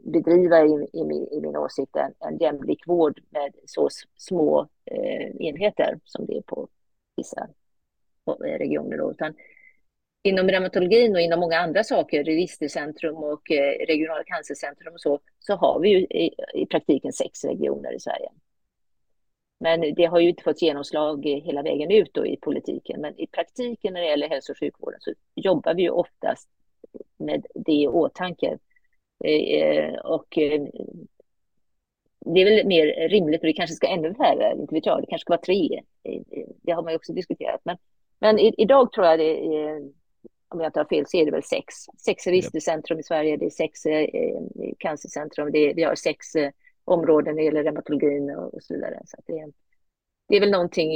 bedriva, 0.04 0.66
i, 0.66 0.90
i, 0.94 1.38
i 1.38 1.42
min 1.42 1.56
åsikt, 1.56 1.96
en, 1.96 2.14
en 2.20 2.38
jämlik 2.38 2.88
vård 2.88 3.20
med 3.30 3.56
så 3.66 3.90
små 4.18 4.68
eh, 4.86 5.48
enheter 5.48 6.00
som 6.04 6.26
det 6.26 6.38
är 6.38 6.42
på 6.42 6.68
vissa 7.18 7.48
eh, 8.28 8.58
regioner. 8.58 8.98
Då. 8.98 9.12
Utan 9.12 9.34
inom 10.24 10.50
reumatologin 10.50 11.16
och 11.16 11.22
inom 11.22 11.40
många 11.40 11.58
andra 11.58 11.84
saker, 11.84 12.24
registercentrum 12.24 13.16
och 13.16 13.52
eh, 13.52 13.86
regionala 13.88 14.24
cancercentrum 14.24 14.94
och 14.94 15.02
så, 15.02 15.20
så 15.40 15.56
har 15.56 15.80
vi 15.80 15.90
ju 15.90 15.98
i, 15.98 16.36
i 16.54 16.66
praktiken 16.66 17.14
sex 17.14 17.46
regioner 17.46 17.96
i 17.96 18.00
Sverige. 18.00 18.30
Men 19.60 19.96
det 19.96 20.06
har 20.06 20.20
ju 20.20 20.30
inte 20.30 20.44
fått 20.44 20.62
genomslag 20.62 21.26
eh, 21.26 21.44
hela 21.44 21.62
vägen 21.62 21.92
ut 21.92 22.14
då 22.14 22.26
i 22.26 22.38
politiken. 22.38 23.02
Men 23.02 23.20
i 23.20 23.28
praktiken 23.28 23.94
när 23.94 24.02
det 24.02 24.08
gäller 24.08 24.30
hälso 24.30 24.52
och 24.52 24.60
sjukvården 24.60 25.00
så 25.02 25.14
jobbar 25.36 25.74
vi 25.74 25.82
ju 25.82 25.90
oftast 25.90 26.50
med 27.18 27.46
det 27.56 27.72
i 27.72 27.88
åtanke. 27.88 28.58
Eh, 29.24 29.96
och 29.96 30.38
eh, 30.38 30.62
det 32.20 32.42
är 32.42 32.46
väl 32.46 32.68
mer 32.68 33.10
rimligt, 33.10 33.42
och 33.42 33.48
det 33.48 33.54
kanske 33.54 33.76
ska 33.76 33.88
ännu 33.88 34.14
färre, 34.14 34.56
inte 34.60 34.76
vet 34.76 34.86
jag, 34.86 35.02
det 35.02 35.08
kanske 35.08 35.24
ska 35.24 35.34
vara 35.34 35.42
tre. 35.42 35.82
Eh, 36.04 36.22
det 36.62 36.72
har 36.72 36.84
man 36.84 36.92
ju 36.92 36.98
också 36.98 37.14
diskuterat. 37.14 37.62
Men, 37.64 37.78
men 38.20 38.40
idag 38.40 38.92
tror 38.92 39.06
jag 39.08 39.20
det 39.20 39.56
är, 39.56 39.78
om 40.48 40.60
jag 40.60 40.68
inte 40.68 40.80
har 40.80 40.86
fel, 40.86 41.06
så 41.08 41.18
är 41.18 41.26
det 41.26 41.32
väl 41.32 41.44
sex. 41.44 41.74
Sex 42.06 42.28
registercentrum 42.28 43.00
i 43.00 43.04
Sverige, 43.04 43.38
det 43.38 43.46
är 43.46 43.50
sex 43.50 43.86
eh, 43.86 44.42
cancercentrum, 44.78 45.52
det 45.52 45.60
är, 45.60 45.74
vi 45.74 45.84
har 45.84 45.96
sex 45.96 46.36
eh, 46.36 46.52
områden 46.86 47.36
när 47.36 47.42
det 47.42 47.46
gäller 47.46 47.64
reumatologin 47.64 48.36
och, 48.36 48.54
och 48.54 48.64
så 48.64 48.74
vidare. 48.74 49.02
Så 49.06 49.18
det, 49.26 49.52
det 50.28 50.36
är 50.36 50.40
väl 50.40 50.52
någonting 50.52 50.90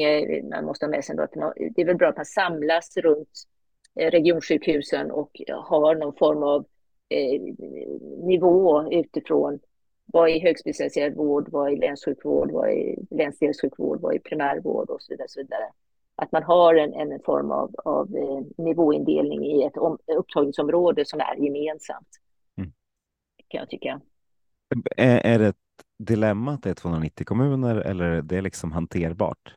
man 0.49 0.65
måste 0.65 0.85
ha 0.85 0.91
med 0.91 1.05
sig. 1.05 1.13
Ändå, 1.13 1.53
det 1.75 1.81
är 1.81 1.85
väl 1.85 1.95
bra 1.95 2.09
att 2.09 2.15
man 2.15 2.25
samlas 2.25 2.97
runt 2.97 3.45
Eh, 3.49 3.59
regionsjukhusen 3.95 5.11
och 5.11 5.41
har 5.63 5.95
någon 5.95 6.15
form 6.15 6.43
av 6.43 6.65
eh, 7.09 7.41
nivå 8.27 8.91
utifrån 8.91 9.59
vad 10.05 10.29
är 10.29 10.39
högspecialiserad 10.39 11.15
vård, 11.15 11.49
vad 11.51 11.73
är 11.73 11.77
länssjukvård, 11.77 12.51
vad 12.51 12.69
är 12.69 12.95
länsdelssjukvård, 13.09 14.01
vad 14.01 14.15
är 14.15 14.19
primärvård 14.19 14.89
och 14.89 15.01
så 15.01 15.13
vidare. 15.13 15.27
Så 15.27 15.39
vidare. 15.39 15.63
Att 16.15 16.31
man 16.31 16.43
har 16.43 16.75
en, 16.75 16.93
en 16.93 17.19
form 17.19 17.51
av, 17.51 17.75
av 17.77 18.15
eh, 18.15 18.63
nivåindelning 18.63 19.45
i 19.45 19.63
ett 19.63 19.77
om, 19.77 19.97
upptagningsområde 20.17 21.05
som 21.05 21.19
är 21.19 21.35
gemensamt. 21.35 22.07
Mm. 22.57 22.71
Kan 23.47 23.59
jag 23.59 23.69
tycka. 23.69 24.01
Är, 24.97 25.17
är 25.17 25.39
det 25.39 25.47
ett 25.47 25.55
dilemma 25.99 26.51
att 26.51 26.63
det 26.63 26.69
är 26.69 26.73
290 26.73 27.25
kommuner 27.25 27.75
eller 27.75 28.05
är 28.05 28.21
det 28.21 28.41
liksom 28.41 28.71
hanterbart? 28.71 29.55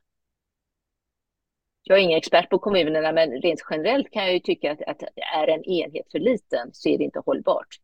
Jag 1.82 1.98
är 1.98 2.02
ingen 2.02 2.18
expert 2.18 2.50
på 2.50 2.58
kommunerna, 2.58 3.12
men 3.12 3.30
rent 3.30 3.60
generellt 3.70 4.10
kan 4.10 4.24
jag 4.24 4.32
ju 4.32 4.40
tycka 4.40 4.72
att, 4.72 4.82
att 4.82 5.02
är 5.36 5.48
en 5.48 5.64
enhet 5.64 6.06
för 6.12 6.18
liten 6.18 6.70
så 6.72 6.88
är 6.88 6.98
det 6.98 7.04
inte 7.04 7.18
hållbart. 7.26 7.78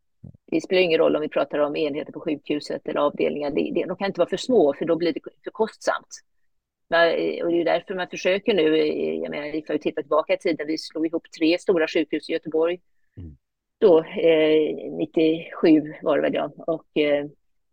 Det 0.50 0.60
spelar 0.60 0.82
ingen 0.82 0.98
roll 0.98 1.16
om 1.16 1.22
vi 1.22 1.28
pratar 1.28 1.58
om 1.58 1.76
enheter 1.76 2.12
på 2.12 2.20
sjukhuset 2.20 2.88
eller 2.88 3.00
avdelningar. 3.00 3.50
Det, 3.50 3.70
det, 3.74 3.84
de 3.84 3.96
kan 3.96 4.06
inte 4.06 4.20
vara 4.20 4.28
för 4.28 4.36
små, 4.36 4.74
för 4.74 4.84
då 4.84 4.96
blir 4.96 5.12
det 5.12 5.20
för 5.44 5.50
kostsamt. 5.50 6.22
Men, 6.88 7.08
och 7.44 7.50
det 7.50 7.60
är 7.60 7.64
därför 7.64 7.94
man 7.94 8.08
försöker 8.08 8.54
nu, 8.54 8.76
jag 9.22 9.30
menar, 9.30 9.52
vi 9.52 9.62
får 9.62 9.72
ju 9.72 9.78
titta 9.78 10.02
tillbaka 10.02 10.34
i 10.34 10.38
tiden, 10.38 10.66
vi 10.66 10.78
slog 10.78 11.06
ihop 11.06 11.26
tre 11.38 11.58
stora 11.58 11.86
sjukhus 11.88 12.30
i 12.30 12.32
Göteborg. 12.32 12.80
Mm. 13.16 13.36
Då, 13.78 13.98
eh, 13.98 14.90
97 14.90 15.94
var 16.02 16.16
det 16.16 16.22
väl 16.22 16.34
ja, 16.34 16.52
och 16.56 16.96
eh, 16.96 17.26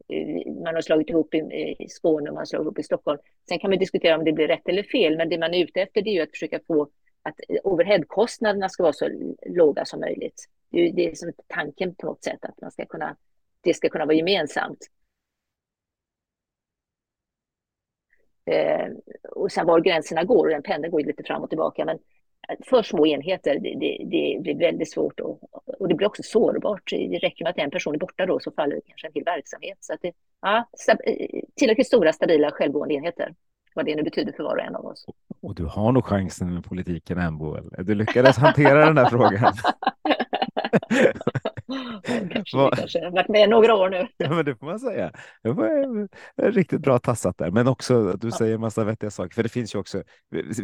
Eh, 0.08 0.54
man 0.64 0.76
har 0.76 0.82
slagit 0.82 1.10
ihop 1.10 1.34
i, 1.34 1.76
i 1.80 1.90
Skåne 1.90 2.30
och 2.30 2.34
man 2.34 2.42
har 2.42 2.46
slagit 2.46 2.66
ihop 2.66 2.80
i 2.80 2.84
Stockholm. 2.84 3.20
Sen 3.50 3.60
kan 3.60 3.70
man 3.70 3.80
diskutera 3.80 4.18
om 4.18 4.24
det 4.24 4.34
blir 4.34 4.48
rätt 4.48 4.68
eller 4.68 4.84
fel, 4.84 5.18
men 5.18 5.30
det 5.30 5.38
man 5.38 5.54
är 5.54 5.64
ute 5.64 5.82
efter 5.82 6.02
det 6.02 6.10
är 6.10 6.14
ju 6.14 6.22
att 6.22 6.32
försöka 6.32 6.60
få 6.68 6.90
att 7.22 7.40
eh, 7.50 7.58
overheadkostnaderna 7.64 8.70
ska 8.70 8.84
vara 8.84 8.94
så 8.94 9.10
låga 9.46 9.86
som 9.86 10.00
möjligt. 10.00 10.50
Det 10.70 10.80
är, 10.80 10.94
det 10.94 11.12
är 11.12 11.16
som 11.16 11.34
tanken 11.48 11.96
på 11.96 12.06
något 12.06 12.24
sätt, 12.24 12.46
att 12.46 12.62
man 12.62 12.72
ska 12.72 12.86
kunna, 12.86 13.16
det 13.62 13.74
ska 13.74 13.90
kunna 13.90 14.06
vara 14.06 14.16
gemensamt. 14.16 14.80
Eh, 18.46 18.88
och 19.32 19.52
sen 19.52 19.66
var 19.66 19.80
gränserna 19.80 20.24
går, 20.24 20.46
och 20.46 20.52
den 20.52 20.64
pendeln 20.64 20.92
går 20.92 21.00
lite 21.00 21.24
fram 21.24 21.44
och 21.44 21.50
tillbaka, 21.50 21.86
men 21.86 22.00
för 22.66 22.84
små 22.84 23.06
enheter, 23.06 23.60
det, 23.60 23.76
det, 23.80 23.98
det 24.10 24.40
blir 24.42 24.56
väldigt 24.56 24.92
svårt 24.92 25.20
och, 25.20 25.40
och 25.80 25.88
det 25.88 25.96
blir 25.96 26.08
också 26.08 26.24
sårbart. 26.24 26.90
Det 26.90 27.20
räcker 27.24 27.46
med 27.46 27.52
att 27.52 27.58
en 27.58 27.72
person 27.72 27.96
är 27.96 28.00
borta 28.00 28.26
då 28.26 28.40
så 28.40 28.52
faller 28.52 28.82
kanske 28.88 29.08
en 29.08 29.14
hel 29.14 29.24
verksamhet. 29.24 29.78
Så 29.80 29.94
att 29.94 30.02
det, 30.02 30.12
ja, 30.42 30.70
tillräckligt 31.56 31.88
stora, 31.88 32.14
stabila, 32.14 32.52
självgående 32.52 32.94
enheter, 32.94 33.34
vad 33.76 33.86
det 33.86 33.96
nu 33.96 34.04
betyder 34.04 34.32
för 34.32 34.44
var 34.44 34.56
och 34.56 34.64
en 34.64 34.76
av 34.76 34.86
oss. 34.86 35.06
Och 35.42 35.56
du 35.56 35.66
har 35.66 35.92
nog 35.92 36.06
chansen 36.06 36.54
med 36.54 36.64
politiken 36.64 37.38
Boel. 37.38 37.70
Du 37.78 37.96
lyckades 37.96 38.38
hantera 38.38 38.86
den 38.86 38.98
här 38.98 39.10
frågan. 39.10 39.54
kanske, 42.30 42.58
kanske. 42.76 43.00
Jag 43.00 43.06
har 43.06 43.12
varit 43.12 43.30
med 43.30 43.50
några 43.50 43.76
år 43.76 43.90
nu. 43.90 44.08
Ja, 44.18 44.30
men 44.30 44.46
det 44.46 44.56
får 44.56 44.66
man 44.66 44.80
säga. 44.80 45.12
Det 45.44 45.52
var 45.52 46.08
riktigt 46.52 46.82
bra 46.82 47.00
tassat 47.00 47.38
där, 47.38 47.52
men 47.52 47.68
också 47.68 48.08
att 48.08 48.22
du 48.22 48.28
ja. 48.28 48.38
säger 48.38 48.58
massa 48.58 48.84
vettiga 48.84 49.12
saker. 49.12 49.36
För 49.36 49.44
det 49.44 49.50
finns 49.50 49.76
ju 49.76 49.80
också. 49.80 50.04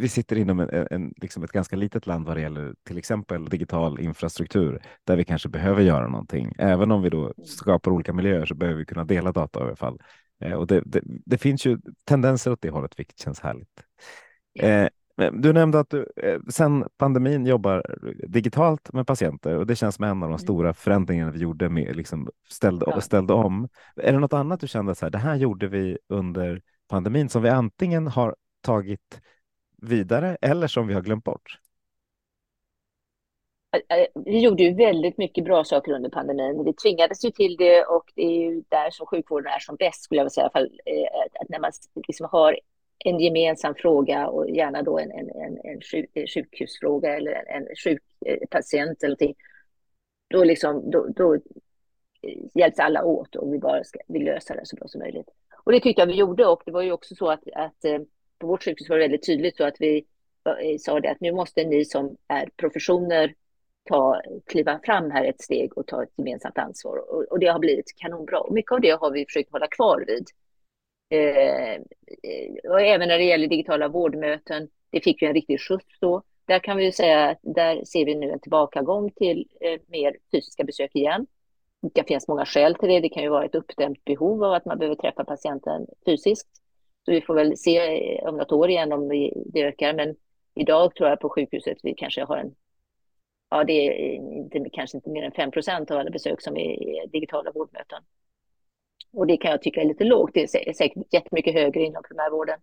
Vi 0.00 0.08
sitter 0.08 0.36
inom 0.36 0.60
en, 0.60 0.86
en, 0.90 1.12
liksom 1.16 1.44
ett 1.44 1.52
ganska 1.52 1.76
litet 1.76 2.06
land 2.06 2.26
vad 2.26 2.36
det 2.36 2.40
gäller 2.40 2.74
till 2.86 2.98
exempel 2.98 3.44
digital 3.44 4.00
infrastruktur 4.00 4.82
där 5.06 5.16
vi 5.16 5.24
kanske 5.24 5.48
behöver 5.48 5.82
göra 5.82 6.08
någonting. 6.08 6.52
Även 6.58 6.90
om 6.90 7.02
vi 7.02 7.10
då 7.10 7.24
mm. 7.24 7.32
skapar 7.44 7.90
olika 7.90 8.12
miljöer 8.12 8.46
så 8.46 8.54
behöver 8.54 8.78
vi 8.78 8.84
kunna 8.84 9.04
dela 9.04 9.32
data 9.32 9.60
i 9.60 9.62
alla 9.62 9.76
fall. 9.76 9.98
Eh, 10.44 10.52
och 10.52 10.66
det, 10.66 10.82
det, 10.86 11.00
det, 11.04 11.38
finns 11.38 11.66
ju 11.66 11.78
tendenser 12.04 12.52
åt 12.52 12.62
det 12.62 12.70
hållet, 12.70 12.98
vilket 12.98 13.18
känns 13.18 13.40
härligt. 13.40 13.68
Ja. 14.52 14.64
Eh, 14.64 14.88
du 15.32 15.52
nämnde 15.52 15.80
att 15.80 15.90
du 15.90 16.12
eh, 16.16 16.40
sedan 16.48 16.88
pandemin 16.96 17.46
jobbar 17.46 17.96
digitalt 18.28 18.92
med 18.92 19.06
patienter 19.06 19.56
och 19.56 19.66
det 19.66 19.76
känns 19.76 19.94
som 19.94 20.04
en 20.04 20.10
av 20.10 20.20
de 20.20 20.24
mm. 20.24 20.38
stora 20.38 20.74
förändringarna 20.74 21.30
vi 21.30 21.38
gjorde 21.38 21.68
med 21.68 21.96
liksom 21.96 22.28
ställde, 22.48 22.86
ja. 22.88 23.00
ställde 23.00 23.32
om. 23.32 23.68
Är 23.96 24.12
det 24.12 24.18
något 24.18 24.32
annat 24.32 24.60
du 24.60 24.68
kände 24.68 24.94
så 24.94 25.06
här, 25.06 25.10
det 25.10 25.18
här 25.18 25.36
gjorde 25.36 25.68
vi 25.68 25.98
under 26.08 26.62
pandemin 26.88 27.28
som 27.28 27.42
vi 27.42 27.48
antingen 27.48 28.06
har 28.06 28.36
tagit 28.60 29.20
vidare 29.76 30.36
eller 30.40 30.66
som 30.66 30.86
vi 30.86 30.94
har 30.94 31.02
glömt 31.02 31.24
bort? 31.24 31.58
Vi 34.14 34.40
gjorde 34.40 34.62
ju 34.62 34.74
väldigt 34.74 35.18
mycket 35.18 35.44
bra 35.44 35.64
saker 35.64 35.92
under 35.92 36.10
pandemin. 36.10 36.64
Vi 36.64 36.72
tvingades 36.72 37.24
ju 37.24 37.30
till 37.30 37.56
det 37.56 37.84
och 37.84 38.12
det 38.14 38.22
är 38.22 38.50
ju 38.50 38.62
där 38.68 38.90
som 38.90 39.06
sjukvården 39.06 39.52
är 39.52 39.58
som 39.58 39.76
bäst 39.76 40.02
skulle 40.02 40.18
jag 40.18 40.24
vilja 40.24 40.30
säga. 40.30 40.46
Att 41.40 41.48
när 41.48 41.58
man 41.58 41.70
liksom 41.94 42.28
har 42.30 42.56
en 43.04 43.20
gemensam 43.20 43.74
fråga 43.74 44.28
och 44.28 44.50
gärna 44.50 44.82
då 44.82 44.98
en, 44.98 45.10
en, 45.10 45.30
en, 45.30 45.58
en 45.64 45.80
sjuk, 45.80 46.10
eh, 46.14 46.26
sjukhusfråga 46.26 47.16
eller 47.16 47.32
en, 47.32 47.62
en 47.62 47.76
sjuk 47.84 48.02
eh, 48.26 48.38
patient 48.50 49.02
eller 49.02 49.08
någonting. 49.08 49.34
Då, 50.30 50.44
liksom, 50.44 50.90
då, 50.90 51.06
då 51.16 51.34
eh, 51.34 51.40
hjälps 52.54 52.78
alla 52.78 53.04
åt 53.04 53.36
och 53.36 53.54
vi 53.54 53.58
bara 53.58 53.84
ska 53.84 53.98
vi 54.08 54.18
lösa 54.18 54.54
det 54.54 54.66
så 54.66 54.76
bra 54.76 54.88
som 54.88 54.98
möjligt. 54.98 55.28
Och 55.64 55.72
det 55.72 55.80
tyckte 55.80 56.02
jag 56.02 56.06
vi 56.06 56.14
gjorde 56.14 56.46
och 56.46 56.62
det 56.66 56.72
var 56.72 56.82
ju 56.82 56.92
också 56.92 57.14
så 57.14 57.30
att, 57.30 57.42
att 57.54 57.84
på 58.38 58.46
vårt 58.46 58.64
sjukhus 58.64 58.88
var 58.88 58.96
det 58.96 59.04
väldigt 59.04 59.26
tydligt 59.26 59.56
så 59.56 59.64
att 59.64 59.76
vi 59.78 60.04
sa 60.80 61.00
det 61.00 61.10
att 61.10 61.20
nu 61.20 61.32
måste 61.32 61.64
ni 61.64 61.84
som 61.84 62.16
är 62.28 62.48
professioner 62.56 63.34
ta, 63.84 64.20
kliva 64.46 64.80
fram 64.84 65.10
här 65.10 65.24
ett 65.24 65.40
steg 65.40 65.78
och 65.78 65.86
ta 65.86 66.02
ett 66.02 66.12
gemensamt 66.16 66.58
ansvar. 66.58 66.96
Och, 66.96 67.22
och 67.22 67.38
det 67.38 67.46
har 67.46 67.58
blivit 67.58 67.96
kanonbra. 67.96 68.40
Och 68.40 68.54
mycket 68.54 68.72
av 68.72 68.80
det 68.80 69.00
har 69.00 69.10
vi 69.10 69.24
försökt 69.24 69.52
hålla 69.52 69.66
kvar 69.66 70.04
vid. 70.06 70.26
Eh, 71.12 71.80
och 72.70 72.80
även 72.80 73.08
när 73.08 73.18
det 73.18 73.24
gäller 73.24 73.48
digitala 73.48 73.88
vårdmöten, 73.88 74.68
det 74.90 75.00
fick 75.00 75.22
ju 75.22 75.28
en 75.28 75.34
riktig 75.34 75.60
skjuts 75.60 76.00
då. 76.00 76.22
Där 76.44 76.58
kan 76.58 76.76
vi 76.76 76.92
säga 76.92 77.28
att 77.28 77.38
där 77.42 77.84
ser 77.84 78.04
vi 78.04 78.14
nu 78.14 78.30
en 78.30 78.40
tillbakagång 78.40 79.10
till 79.10 79.48
eh, 79.60 79.80
mer 79.86 80.16
fysiska 80.32 80.64
besök 80.64 80.90
igen. 80.94 81.26
Det 81.94 82.08
finns 82.08 82.28
många 82.28 82.46
skäl 82.46 82.74
till 82.74 82.88
det. 82.88 83.00
Det 83.00 83.08
kan 83.08 83.22
ju 83.22 83.28
vara 83.28 83.44
ett 83.44 83.54
uppdämt 83.54 84.04
behov 84.04 84.44
av 84.44 84.52
att 84.52 84.64
man 84.64 84.78
behöver 84.78 84.96
träffa 84.96 85.24
patienten 85.24 85.86
fysiskt. 86.06 86.48
Så 87.04 87.12
vi 87.12 87.20
får 87.20 87.34
väl 87.34 87.56
se 87.56 87.78
eh, 87.78 88.28
om 88.28 88.36
något 88.36 88.52
år 88.52 88.70
igen 88.70 88.92
om 88.92 89.08
det 89.52 89.62
ökar. 89.62 89.94
Men 89.94 90.16
idag 90.54 90.94
tror 90.94 91.08
jag 91.08 91.20
på 91.20 91.28
sjukhuset 91.28 91.78
vi 91.82 91.94
kanske 91.94 92.24
har 92.24 92.36
en 92.36 92.54
ja, 93.50 93.64
det 93.64 93.72
är 93.72 93.92
inte, 94.54 94.70
kanske 94.72 94.96
inte 94.96 95.10
mer 95.10 95.22
än 95.22 95.32
5 95.32 95.50
procent 95.50 95.90
av 95.90 95.98
alla 95.98 96.10
besök 96.10 96.42
som 96.42 96.56
är 96.56 97.06
digitala 97.06 97.50
vårdmöten. 97.50 98.02
Och 99.12 99.26
det 99.26 99.36
kan 99.36 99.50
jag 99.50 99.62
tycka 99.62 99.80
är 99.80 99.84
lite 99.84 100.04
lågt. 100.04 100.30
Det 100.34 100.42
är 100.42 100.72
säkert 100.72 101.02
jättemycket 101.10 101.54
högre 101.54 101.82
inom 101.82 102.02
primärvården. 102.02 102.58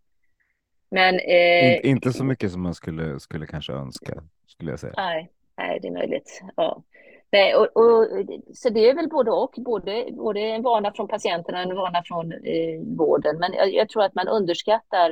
Men, 0.91 1.15
eh, 1.19 1.75
In, 1.75 1.85
inte 1.85 2.13
så 2.13 2.23
mycket 2.23 2.51
som 2.51 2.61
man 2.61 2.73
skulle, 2.73 3.19
skulle 3.19 3.47
kanske 3.47 3.73
önska, 3.73 4.23
skulle 4.47 4.71
jag 4.71 4.79
säga. 4.79 4.93
Nej, 4.97 5.29
nej 5.57 5.79
det 5.81 5.87
är 5.87 5.91
möjligt. 5.91 6.41
Ja. 6.55 6.83
Nej, 7.31 7.55
och, 7.55 7.77
och, 7.77 8.07
så 8.53 8.69
det 8.69 8.89
är 8.89 8.95
väl 8.95 9.09
både 9.09 9.31
och, 9.31 9.53
både, 9.57 10.09
både 10.11 10.39
en 10.39 10.61
vana 10.61 10.93
från 10.93 11.07
patienterna 11.07 11.57
och 11.57 11.71
en 11.71 11.75
vana 11.75 12.03
från 12.05 12.31
eh, 12.31 12.81
vården. 12.97 13.37
Men 13.39 13.53
jag, 13.53 13.73
jag, 13.73 13.89
tror 13.89 14.03
att 14.03 14.15
man 14.15 14.27
underskattar 14.27 15.09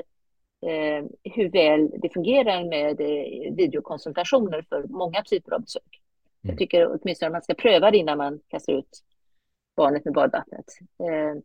eh, 0.65 1.05
hur 1.23 1.49
väl 1.49 1.91
det 2.01 2.09
fungerar 2.09 2.63
med 2.69 3.01
eh, 3.01 3.53
videokonsultationer 3.53 4.65
för 4.69 4.83
många 4.87 5.23
typer 5.23 5.51
av 5.51 5.61
besök. 5.61 5.83
Mm. 6.43 6.53
Jag 6.53 6.57
tycker 6.57 6.99
åtminstone 7.01 7.27
att 7.27 7.33
man 7.33 7.41
ska 7.41 7.53
pröva 7.53 7.91
det 7.91 7.97
innan 7.97 8.17
man 8.17 8.39
kastar 8.47 8.73
ut 8.73 9.03
barnet 9.77 10.05
med 10.05 10.13
badvattnet. 10.13 10.65
Eh, 10.99 11.41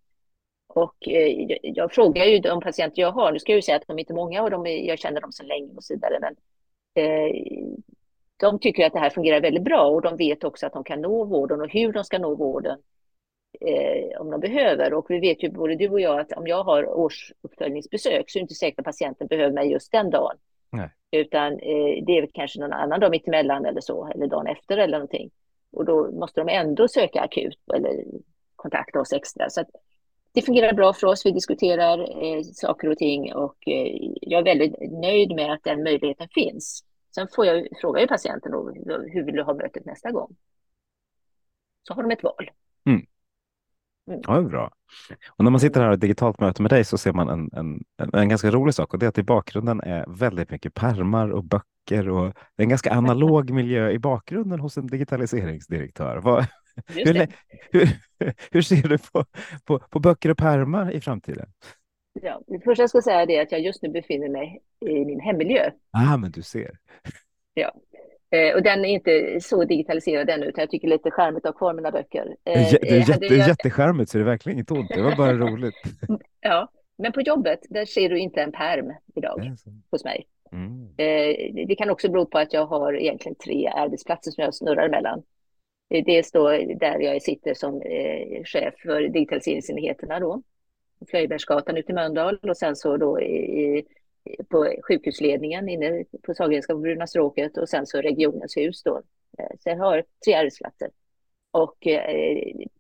och 0.67 1.09
eh, 1.09 1.59
jag 1.63 1.93
frågar 1.93 2.25
ju 2.25 2.39
de 2.39 2.61
patienter 2.61 3.03
jag 3.03 3.13
har, 3.13 3.33
nu 3.33 3.39
ska 3.39 3.53
jag 3.53 3.57
ju 3.57 3.63
säga 3.63 3.77
att 3.77 3.87
de 3.87 3.97
är 3.97 4.01
inte 4.01 4.15
många 4.15 4.43
och 4.43 4.51
de 4.51 4.67
är, 4.67 4.89
jag 4.89 4.99
känner 4.99 5.21
dem 5.21 5.33
så 5.33 5.43
länge 5.43 5.73
och 5.77 5.85
så 5.85 5.95
vidare, 5.95 6.19
men 6.21 6.37
eh, 7.05 7.35
de 8.37 8.59
tycker 8.59 8.87
att 8.87 8.93
det 8.93 8.99
här 8.99 9.11
fungerar 9.11 9.41
väldigt 9.41 9.63
bra 9.63 9.87
och 9.87 10.03
de 10.03 10.17
vet 10.17 10.45
också 10.45 10.67
att 10.67 10.73
de 10.73 10.85
kan 10.85 11.01
nå 11.01 11.25
vården 11.25 11.61
och 11.61 11.69
hur 11.69 11.93
de 11.93 12.05
ska 12.05 12.19
nå 12.19 12.35
vården 12.35 12.79
om 14.19 14.31
de 14.31 14.41
behöver. 14.41 14.95
Och 14.95 15.07
vi 15.11 15.21
vet 15.21 15.43
ju 15.43 15.51
både 15.51 15.77
du 15.77 15.89
och 15.89 16.01
jag 16.01 16.21
att 16.21 16.33
om 16.33 16.47
jag 16.47 16.65
har 16.65 16.89
årsuppföljningsbesök 16.89 18.31
så 18.31 18.39
är 18.39 18.41
det 18.41 18.45
inte 18.45 18.55
säkert 18.55 18.79
att 18.79 18.85
patienten 18.85 19.27
behöver 19.27 19.53
mig 19.53 19.73
just 19.73 19.93
den 19.93 20.11
dagen. 20.11 20.37
Nej. 20.71 20.89
Utan 21.11 21.57
det 22.07 22.19
är 22.19 22.29
kanske 22.35 22.61
någon 22.61 22.73
annan 22.73 23.01
dag 23.01 23.11
mittemellan 23.11 23.67
eller 23.67 23.81
så, 23.81 24.11
eller 24.15 24.27
dagen 24.27 24.47
efter 24.47 24.79
eller 24.79 24.99
någonting. 24.99 25.31
Och 25.73 25.85
då 25.85 26.11
måste 26.13 26.41
de 26.41 26.49
ändå 26.49 26.89
söka 26.89 27.21
akut 27.21 27.59
eller 27.75 28.05
kontakta 28.57 29.01
oss 29.01 29.13
extra. 29.13 29.51
Så 29.51 29.65
det 30.33 30.43
fungerar 30.43 30.73
bra 30.73 30.93
för 30.93 31.07
oss. 31.07 31.27
Vi 31.27 31.31
diskuterar 31.31 32.25
eh, 32.25 32.43
saker 32.43 32.89
och 32.89 32.99
ting 32.99 33.35
och 33.35 33.69
eh, 33.69 33.97
jag 34.21 34.41
är 34.41 34.45
väldigt 34.45 34.93
nöjd 34.93 35.35
med 35.35 35.53
att 35.53 35.65
den 35.65 35.83
möjligheten 35.83 36.29
finns. 36.35 36.85
Sen 37.15 37.29
får 37.35 37.47
jag 37.47 37.69
fråga 37.81 38.07
patienten 38.07 38.53
då, 38.53 38.71
hur 39.13 39.25
vill 39.25 39.35
du 39.35 39.43
ha 39.43 39.55
mötet 39.55 39.85
nästa 39.85 40.11
gång? 40.11 40.37
Så 41.83 41.95
har 41.95 42.03
de 42.03 42.11
ett 42.13 42.23
val. 42.23 42.51
Mm. 42.87 43.07
Mm. 44.09 44.21
Ja, 44.27 44.43
bra. 44.43 44.71
Och 45.29 45.45
när 45.45 45.51
man 45.51 45.61
sitter 45.61 45.81
här 45.81 45.91
och 45.91 45.99
digitalt 45.99 46.41
möte 46.41 46.63
med 46.63 46.71
dig 46.71 46.85
så 46.85 46.99
ser 46.99 47.13
man 47.13 47.29
en, 47.29 47.51
en, 47.53 47.85
en, 48.13 48.29
ganska 48.29 48.51
rolig 48.51 48.75
sak 48.75 48.93
och 48.93 48.99
det 48.99 49.07
är 49.07 49.09
att 49.09 49.19
i 49.19 49.23
bakgrunden 49.23 49.81
är 49.81 50.05
väldigt 50.09 50.51
mycket 50.51 50.75
permar 50.75 51.29
och 51.31 51.45
böcker 51.45 52.09
och 52.09 52.25
det 52.27 52.63
är 52.63 52.63
en 52.63 52.69
ganska 52.69 52.93
analog 52.93 53.51
miljö 53.55 53.91
i 53.91 53.99
bakgrunden 53.99 54.61
hos 54.61 54.79
en 54.79 54.87
digitaliseringsdirektör. 54.87 56.17
Vad, 56.17 56.47
hur, 56.87 57.29
hur, 57.73 57.89
hur, 58.51 58.63
ser 58.63 58.89
du 58.89 58.99
på, 58.99 59.25
på, 59.65 59.79
på 59.79 60.01
böcker 60.01 60.31
och 60.31 60.39
permar 60.39 60.93
i 60.93 61.01
framtiden? 61.01 61.49
Ja, 62.23 62.43
det 62.47 62.61
första 62.61 62.83
jag 62.83 62.91
ska 62.91 63.03
säga 63.03 63.23
är 63.23 63.43
att 63.43 63.53
jag 63.53 63.61
just 63.61 63.83
nu 63.83 63.89
befinner 63.89 64.29
mig 64.29 64.63
i 64.81 65.05
min 65.05 65.21
hemmiljö. 65.21 65.71
Ah, 65.91 66.17
men 66.17 66.31
du 66.31 66.43
ser. 66.43 66.79
Ja, 67.55 67.73
Eh, 68.33 68.55
och 68.55 68.63
den 68.63 68.85
är 68.85 68.89
inte 68.89 69.41
så 69.41 69.65
digitaliserad 69.65 70.31
ännu, 70.31 70.47
utan 70.47 70.63
jag 70.63 70.71
tycker 70.71 70.89
lite 70.89 71.11
charmigt 71.11 71.47
att 71.47 71.55
ha 71.55 71.59
kvar 71.59 71.75
mina 71.75 71.91
böcker. 71.91 72.37
Eh, 72.45 72.69
det 72.71 72.91
är 72.91 73.09
jätte, 73.09 73.27
jag... 73.27 73.49
jättecharmigt, 73.49 74.11
så 74.11 74.19
det 74.19 74.25
är 74.25 74.27
verkligen 74.27 74.59
inte 74.59 74.75
ont. 74.75 74.89
Det 74.89 75.03
var 75.03 75.17
bara 75.17 75.33
roligt. 75.33 75.75
ja, 76.41 76.69
men 76.97 77.13
på 77.13 77.21
jobbet, 77.21 77.61
där 77.71 77.85
ser 77.85 78.09
du 78.09 78.19
inte 78.19 78.43
en 78.43 78.53
perm 78.53 78.93
idag 79.15 79.57
hos 79.91 80.05
mig. 80.05 80.27
Mm. 80.53 80.89
Eh, 80.97 81.67
det 81.67 81.77
kan 81.79 81.91
också 81.91 82.11
bero 82.11 82.27
på 82.27 82.39
att 82.39 82.53
jag 82.53 82.67
har 82.67 82.93
egentligen 82.93 83.35
tre 83.35 83.69
arbetsplatser 83.69 84.31
som 84.31 84.45
jag 84.45 84.55
snurrar 84.55 84.87
emellan. 84.87 85.23
Eh, 85.91 86.05
dels 86.05 86.33
då 86.33 86.49
där 86.81 87.01
jag 87.01 87.23
sitter 87.23 87.55
som 87.55 87.83
eh, 87.83 88.45
chef 88.45 88.75
för 88.83 89.09
digitaliseringsenheterna 89.09 90.21
då, 90.21 90.43
Flöjbergsgatan 91.11 91.77
ute 91.77 91.93
i 91.93 91.95
Mölndal 91.95 92.39
och 92.43 92.57
sen 92.57 92.77
så 92.77 92.97
då 92.97 93.21
i, 93.21 93.85
på 94.49 94.75
sjukhusledningen 94.89 95.69
inne 95.69 96.05
på 96.23 96.35
Sahlgrenska 96.35 96.73
på 96.73 96.79
Bruna 96.79 97.07
stråket 97.07 97.57
och 97.57 97.69
sen 97.69 97.87
så 97.87 98.01
regionens 98.01 98.57
hus 98.57 98.83
då. 98.83 99.03
Så 99.59 99.69
jag 99.69 99.77
har 99.77 100.05
tre 100.25 100.35
arbetsplatser. 100.35 100.91
Och 101.51 101.77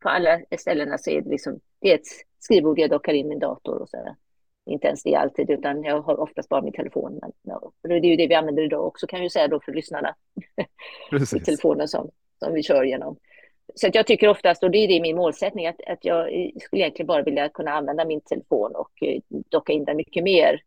på 0.01 0.09
alla 0.09 0.40
ställena 0.59 0.99
så 0.99 1.11
är 1.11 1.20
det 1.20 1.30
liksom, 1.30 1.61
det 1.80 1.90
är 1.90 1.95
ett 1.95 2.07
skrivbord 2.38 2.78
jag 2.78 2.90
dockar 2.90 3.12
in 3.12 3.28
min 3.28 3.38
dator 3.38 3.82
och 3.82 3.88
så. 3.88 4.16
Inte 4.66 4.86
ens 4.86 5.03
det 5.03 5.14
alltid, 5.14 5.51
utan 5.51 5.84
jag 5.84 6.01
har 6.01 6.20
oftast 6.20 6.49
bara 6.49 6.62
min 6.62 6.72
telefon. 6.72 7.18
Men, 7.20 7.32
ja, 7.43 7.72
det 7.82 7.95
är 7.95 8.05
ju 8.05 8.16
det 8.16 8.26
vi 8.26 8.34
använder 8.34 8.62
idag 8.62 8.86
också, 8.86 9.07
kan 9.07 9.18
jag 9.18 9.24
ju 9.24 9.30
säga 9.30 9.49
då 9.49 9.61
för 9.61 9.72
lyssnarna. 9.72 10.14
Precis. 11.11 11.45
telefonen 11.45 11.88
som, 11.88 12.11
som 12.38 12.55
vi 12.55 12.62
kör 12.62 12.84
genom. 12.84 13.16
Så 13.74 13.88
jag 13.93 14.07
tycker 14.07 14.28
oftast, 14.28 14.62
och 14.62 14.70
det 14.70 14.78
är 14.78 14.88
det 14.88 15.01
min 15.01 15.16
målsättning, 15.16 15.66
att, 15.66 15.80
att 15.86 16.05
jag 16.05 16.26
skulle 16.61 16.82
egentligen 16.82 17.07
bara 17.07 17.22
vilja 17.22 17.49
kunna 17.49 17.70
använda 17.70 18.05
min 18.05 18.20
telefon 18.20 18.72
och 18.74 19.03
eh, 19.03 19.20
docka 19.28 19.72
in 19.72 19.84
den 19.84 19.97
mycket 19.97 20.24
mer 20.24 20.61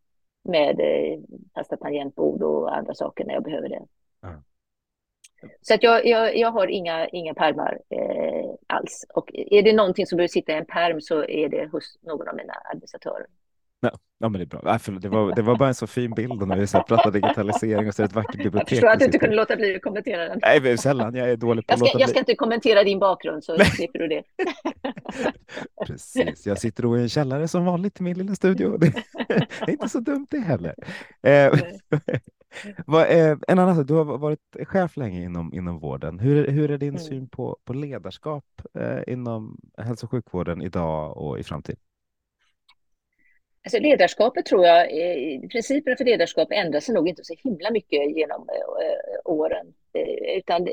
med 0.46 0.80
eh, 0.80 1.20
fasta 1.56 1.78
tangentbord 1.78 2.44
och 2.44 2.78
andra 2.78 2.94
saker 2.94 3.26
när 3.26 3.34
jag 3.34 3.44
behöver 3.44 3.70
det. 3.70 3.86
Mm. 4.24 4.42
Så 5.62 5.74
att 5.74 5.84
jag, 5.84 6.06
jag, 6.06 6.38
jag 6.38 6.52
har 6.52 6.68
inga, 6.68 7.08
inga 7.08 7.34
pärmar 7.34 7.80
eh, 7.90 8.54
alls. 8.68 9.06
Och 9.14 9.32
är 9.34 9.64
det 9.64 9.74
någonting 9.74 10.06
som 10.06 10.18
behöver 10.18 10.28
sitta 10.28 10.52
i 10.52 10.56
en 10.56 10.66
pärm 10.66 11.02
så 11.02 11.24
är 11.24 11.50
det 11.50 11.70
hos 11.72 11.98
någon 12.02 12.28
av 12.28 12.36
mina 12.36 12.54
administratörer. 12.72 13.26
Ja, 13.86 13.92
ja, 14.20 14.30
men 14.30 14.40
det 14.40 14.44
är 14.44 14.46
bra. 14.46 14.62
Nej, 14.64 15.00
det, 15.00 15.10
var, 15.10 15.36
det 15.36 15.42
var 15.42 15.56
bara 15.56 15.68
en 15.68 15.76
så 15.76 15.88
fin 15.88 16.12
bild 16.12 16.48
när 16.48 16.58
vi 16.58 16.68
så 16.68 16.84
pratar 16.84 17.12
digitalisering 17.12 17.88
och 17.88 17.96
så 17.96 18.04
ett 18.04 18.14
vackert 18.14 18.44
bibliotek. 18.44 18.62
Jag 18.62 18.70
förstår 18.70 18.88
att 18.88 19.00
du 19.00 19.06
inte 19.06 19.20
kunde 19.20 19.36
låta 19.36 19.56
bli 19.56 19.76
att 19.76 19.82
kommentera 19.82 20.28
den. 20.30 20.40
Nej, 20.42 20.62
men 20.62 20.78
sällan. 20.78 21.16
Jag 21.16 21.30
är 21.30 21.38
dålig 21.38 21.68
på 21.68 21.72
jag 21.72 21.80
ska, 21.80 21.86
att 21.86 21.94
låta 21.94 22.00
Jag 22.00 22.10
ska 22.10 22.20
inte 22.20 22.36
kommentera 22.36 22.84
din 22.84 23.00
bakgrund 23.00 23.44
så 23.44 23.58
slipper 23.76 24.00
du 24.00 24.08
det. 24.08 24.24
Precis. 25.86 26.46
Jag 26.46 26.58
sitter 26.58 26.84
då 26.84 26.98
i 26.98 27.02
en 27.02 27.10
källare 27.10 27.48
som 27.48 27.66
vanligt 27.66 28.00
i 28.00 28.04
min 28.04 28.18
lilla 28.18 28.36
studio. 28.36 28.78
Det 28.78 28.94
är 29.60 29.72
inte 29.72 29.90
så 29.90 30.00
dumt 30.00 30.28
det 30.30 30.40
heller. 30.40 30.76
Eh, 31.24 31.32
eh, 33.10 33.38
en 33.48 33.60
annan 33.60 33.76
sak, 33.76 33.88
du 33.88 33.94
har 33.94 34.18
varit 34.18 34.40
chef 34.64 34.98
länge 34.98 35.24
inom, 35.24 35.54
inom 35.54 35.80
vården. 35.80 36.20
Hur, 36.20 36.48
hur 36.48 36.72
är 36.72 36.78
din 36.78 36.90
mm. 36.90 37.02
syn 37.02 37.30
på, 37.30 37.58
på 37.66 37.74
ledarskap 37.74 38.46
eh, 38.80 39.14
inom 39.14 39.58
hälso 39.78 40.06
och 40.06 40.12
sjukvården 40.12 40.62
idag 40.62 41.18
och 41.18 41.40
i 41.40 41.44
framtiden? 41.44 41.80
Alltså 43.66 43.80
ledarskapet 43.80 44.46
tror 44.46 44.66
jag, 44.66 44.90
principerna 45.52 45.98
för 45.98 46.06
ledarskap 46.06 46.48
ändrar 46.52 46.80
sig 46.80 46.96
nog 46.96 47.10
inte 47.10 47.24
så 47.24 47.34
himla 47.44 47.72
mycket 47.72 48.18
genom 48.18 48.50
äh, 48.50 48.56
åren. 49.26 49.74
Äh, 49.94 50.38
utan, 50.38 50.68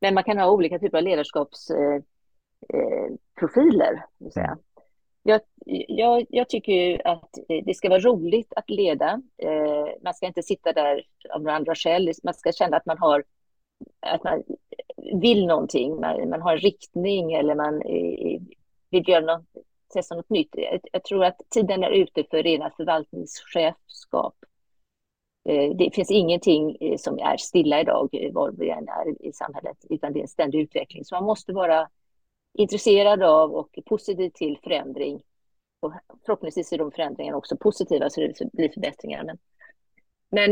men 0.00 0.14
man 0.14 0.24
kan 0.24 0.38
ha 0.38 0.50
olika 0.50 0.78
typer 0.78 0.98
av 0.98 1.04
ledarskapsprofiler. 1.04 4.04
Äh, 4.36 4.54
jag, 5.22 5.40
jag, 5.88 6.26
jag, 6.28 6.48
tycker 6.48 7.08
att 7.08 7.30
det 7.64 7.76
ska 7.76 7.88
vara 7.88 8.00
roligt 8.00 8.52
att 8.56 8.70
leda. 8.70 9.22
man 10.02 10.14
ska 10.14 10.26
inte 10.26 10.42
sitta 10.42 10.72
där 10.72 11.02
av 11.30 11.42
några 11.42 11.56
andra 11.56 11.74
skäl. 11.74 12.12
Man 12.22 12.34
ska 12.34 12.52
känna 12.52 12.76
att 12.76 12.86
man 12.86 12.98
har 12.98 13.24
att 14.00 14.24
man 14.24 14.42
vill 15.20 15.46
någonting, 15.46 16.00
man, 16.00 16.28
man 16.28 16.42
har 16.42 16.52
en 16.52 16.58
riktning 16.58 17.32
eller 17.32 17.54
man 17.54 17.82
vill 18.90 19.08
göra 19.08 19.36
något, 19.36 19.46
testa 19.88 20.14
något 20.14 20.30
nytt. 20.30 20.48
Jag, 20.52 20.80
jag 20.92 21.04
tror 21.04 21.24
att 21.24 21.40
tiden 21.50 21.82
är 21.82 21.90
ute 21.90 22.24
för 22.30 22.42
rena 22.42 22.70
förvaltningschefskap. 22.76 24.34
Eh, 25.48 25.76
det 25.76 25.90
finns 25.94 26.10
ingenting 26.10 26.76
eh, 26.80 26.96
som 26.96 27.18
är 27.18 27.36
stilla 27.36 27.80
idag, 27.80 28.08
eh, 28.12 28.32
var 28.32 28.50
vi 28.58 28.70
än 28.70 28.88
är 28.88 29.26
i 29.26 29.32
samhället, 29.32 29.76
utan 29.90 30.12
det 30.12 30.18
är 30.18 30.22
en 30.22 30.28
ständig 30.28 30.60
utveckling. 30.60 31.04
Så 31.04 31.14
man 31.14 31.24
måste 31.24 31.52
vara 31.52 31.88
intresserad 32.58 33.22
av 33.22 33.54
och 33.54 33.78
positiv 33.86 34.30
till 34.30 34.58
förändring. 34.62 35.22
Och 35.80 35.92
förhoppningsvis 36.26 36.72
är 36.72 36.78
de 36.78 36.92
förändringarna 36.92 37.38
också 37.38 37.56
positiva, 37.56 38.10
så 38.10 38.20
det 38.20 38.52
blir 38.52 38.68
förbättringar. 38.68 39.24
Men, 39.24 39.38
men 40.30 40.50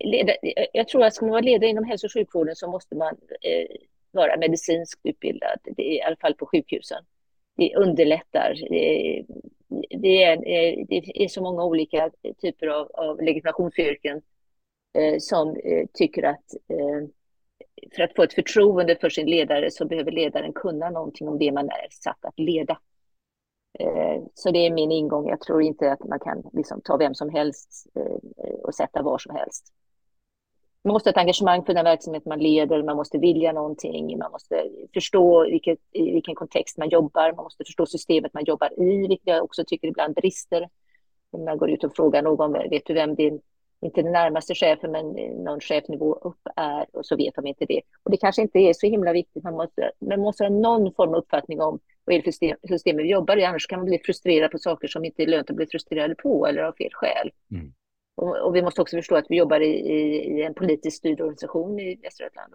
leda, 0.00 0.32
jag 0.72 0.88
tror 0.88 1.04
att 1.04 1.14
ska 1.14 1.24
man 1.24 1.30
vara 1.30 1.40
ledare 1.40 1.70
inom 1.70 1.84
hälso 1.84 2.06
och 2.06 2.12
sjukvården 2.12 2.56
så 2.56 2.70
måste 2.70 2.96
man 2.96 3.16
vara 4.10 4.36
medicinskt 4.36 5.00
utbildad, 5.04 5.58
i 5.76 6.02
alla 6.02 6.16
fall 6.16 6.34
på 6.34 6.46
sjukhusen 6.46 7.04
det 7.56 7.76
underlättar. 7.76 8.54
Det 9.90 10.22
är, 10.22 10.36
det 10.88 11.24
är 11.24 11.28
så 11.28 11.42
många 11.42 11.64
olika 11.64 12.10
typer 12.40 12.66
av, 12.66 12.90
av 12.94 13.22
legitimationsyrken 13.22 14.22
eh, 14.98 15.18
som 15.18 15.56
eh, 15.56 15.86
tycker 15.92 16.22
att 16.22 16.54
eh, 16.68 17.08
för 17.96 18.02
att 18.02 18.14
få 18.16 18.22
ett 18.22 18.34
förtroende 18.34 18.96
för 18.96 19.10
sin 19.10 19.26
ledare 19.26 19.70
så 19.70 19.84
behöver 19.84 20.12
ledaren 20.12 20.52
kunna 20.52 20.90
någonting 20.90 21.28
om 21.28 21.38
det 21.38 21.52
man 21.52 21.68
är 21.68 21.86
satt 21.90 22.24
att 22.24 22.38
leda. 22.38 22.78
Så 24.34 24.50
det 24.50 24.66
är 24.66 24.70
min 24.70 24.92
ingång. 24.92 25.28
Jag 25.28 25.40
tror 25.40 25.62
inte 25.62 25.92
att 25.92 26.04
man 26.04 26.20
kan 26.20 26.42
liksom 26.52 26.80
ta 26.80 26.96
vem 26.96 27.14
som 27.14 27.30
helst 27.30 27.86
och 28.62 28.74
sätta 28.74 29.02
var 29.02 29.18
som 29.18 29.36
helst 29.36 29.72
man 30.84 30.92
måste 30.92 31.08
ha 31.08 31.12
ett 31.12 31.18
engagemang 31.18 31.64
för 31.64 31.74
den 31.74 31.84
verksamhet 31.84 32.24
man 32.24 32.38
leder, 32.38 32.82
man 32.82 32.96
måste 32.96 33.18
vilja 33.18 33.52
någonting, 33.52 34.18
man 34.18 34.32
måste 34.32 34.68
förstå 34.94 35.44
vilket, 35.44 35.78
i 35.92 36.12
vilken 36.12 36.34
kontext 36.34 36.78
man 36.78 36.88
jobbar, 36.88 37.32
man 37.32 37.44
måste 37.44 37.64
förstå 37.64 37.86
systemet 37.86 38.34
man 38.34 38.44
jobbar 38.44 38.82
i, 38.82 39.08
vilket 39.08 39.26
jag 39.26 39.44
också 39.44 39.64
tycker 39.66 39.88
ibland 39.88 40.14
brister. 40.14 40.68
Om 41.30 41.44
man 41.44 41.58
går 41.58 41.70
ut 41.70 41.84
och 41.84 41.96
frågar 41.96 42.22
någon, 42.22 42.52
vet 42.52 42.86
du 42.86 42.94
vem 42.94 43.14
din, 43.14 43.40
inte 43.80 44.02
den 44.02 44.12
närmaste 44.12 44.54
chefen, 44.54 44.90
men 44.90 45.06
någon 45.44 45.60
chefnivå 45.60 46.14
upp 46.14 46.40
är, 46.56 46.86
och 46.92 47.06
så 47.06 47.16
vet 47.16 47.34
de 47.34 47.46
inte 47.46 47.64
det. 47.64 47.80
Och 48.02 48.10
det 48.10 48.16
kanske 48.16 48.42
inte 48.42 48.58
är 48.58 48.72
så 48.72 48.86
himla 48.86 49.12
viktigt, 49.12 49.44
man 49.44 49.54
måste, 49.54 49.90
man 50.00 50.20
måste 50.20 50.44
ha 50.44 50.50
någon 50.50 50.94
form 50.94 51.10
av 51.10 51.16
uppfattning 51.16 51.60
om 51.60 51.78
vad 52.04 52.14
är 52.14 52.18
det 52.18 52.24
för 52.24 52.30
system, 52.30 52.56
system 52.68 52.96
vi 52.96 53.10
jobbar 53.10 53.36
i, 53.36 53.44
annars 53.44 53.66
kan 53.66 53.78
man 53.78 53.86
bli 53.86 53.98
frustrerad 53.98 54.50
på 54.50 54.58
saker 54.58 54.88
som 54.88 55.04
inte 55.04 55.22
är 55.22 55.26
lönt 55.26 55.50
att 55.50 55.56
bli 55.56 55.66
frustrerad 55.66 56.18
på 56.18 56.46
eller 56.46 56.62
av 56.62 56.72
fel 56.72 56.90
skäl. 56.92 57.30
Mm. 57.50 57.72
Och, 58.14 58.46
och, 58.46 58.56
vi 58.56 58.62
måste 58.62 58.82
också 58.82 58.96
förstå 58.96 59.16
att 59.16 59.26
vi 59.28 59.36
jobbar 59.36 59.60
i, 59.60 59.70
i, 59.70 60.38
i 60.38 60.42
en 60.42 60.54
politiskt 60.54 60.96
styrd 60.96 61.20
organisation 61.20 61.80
i 61.80 61.94
Västra 62.02 62.24
Götaland. 62.24 62.54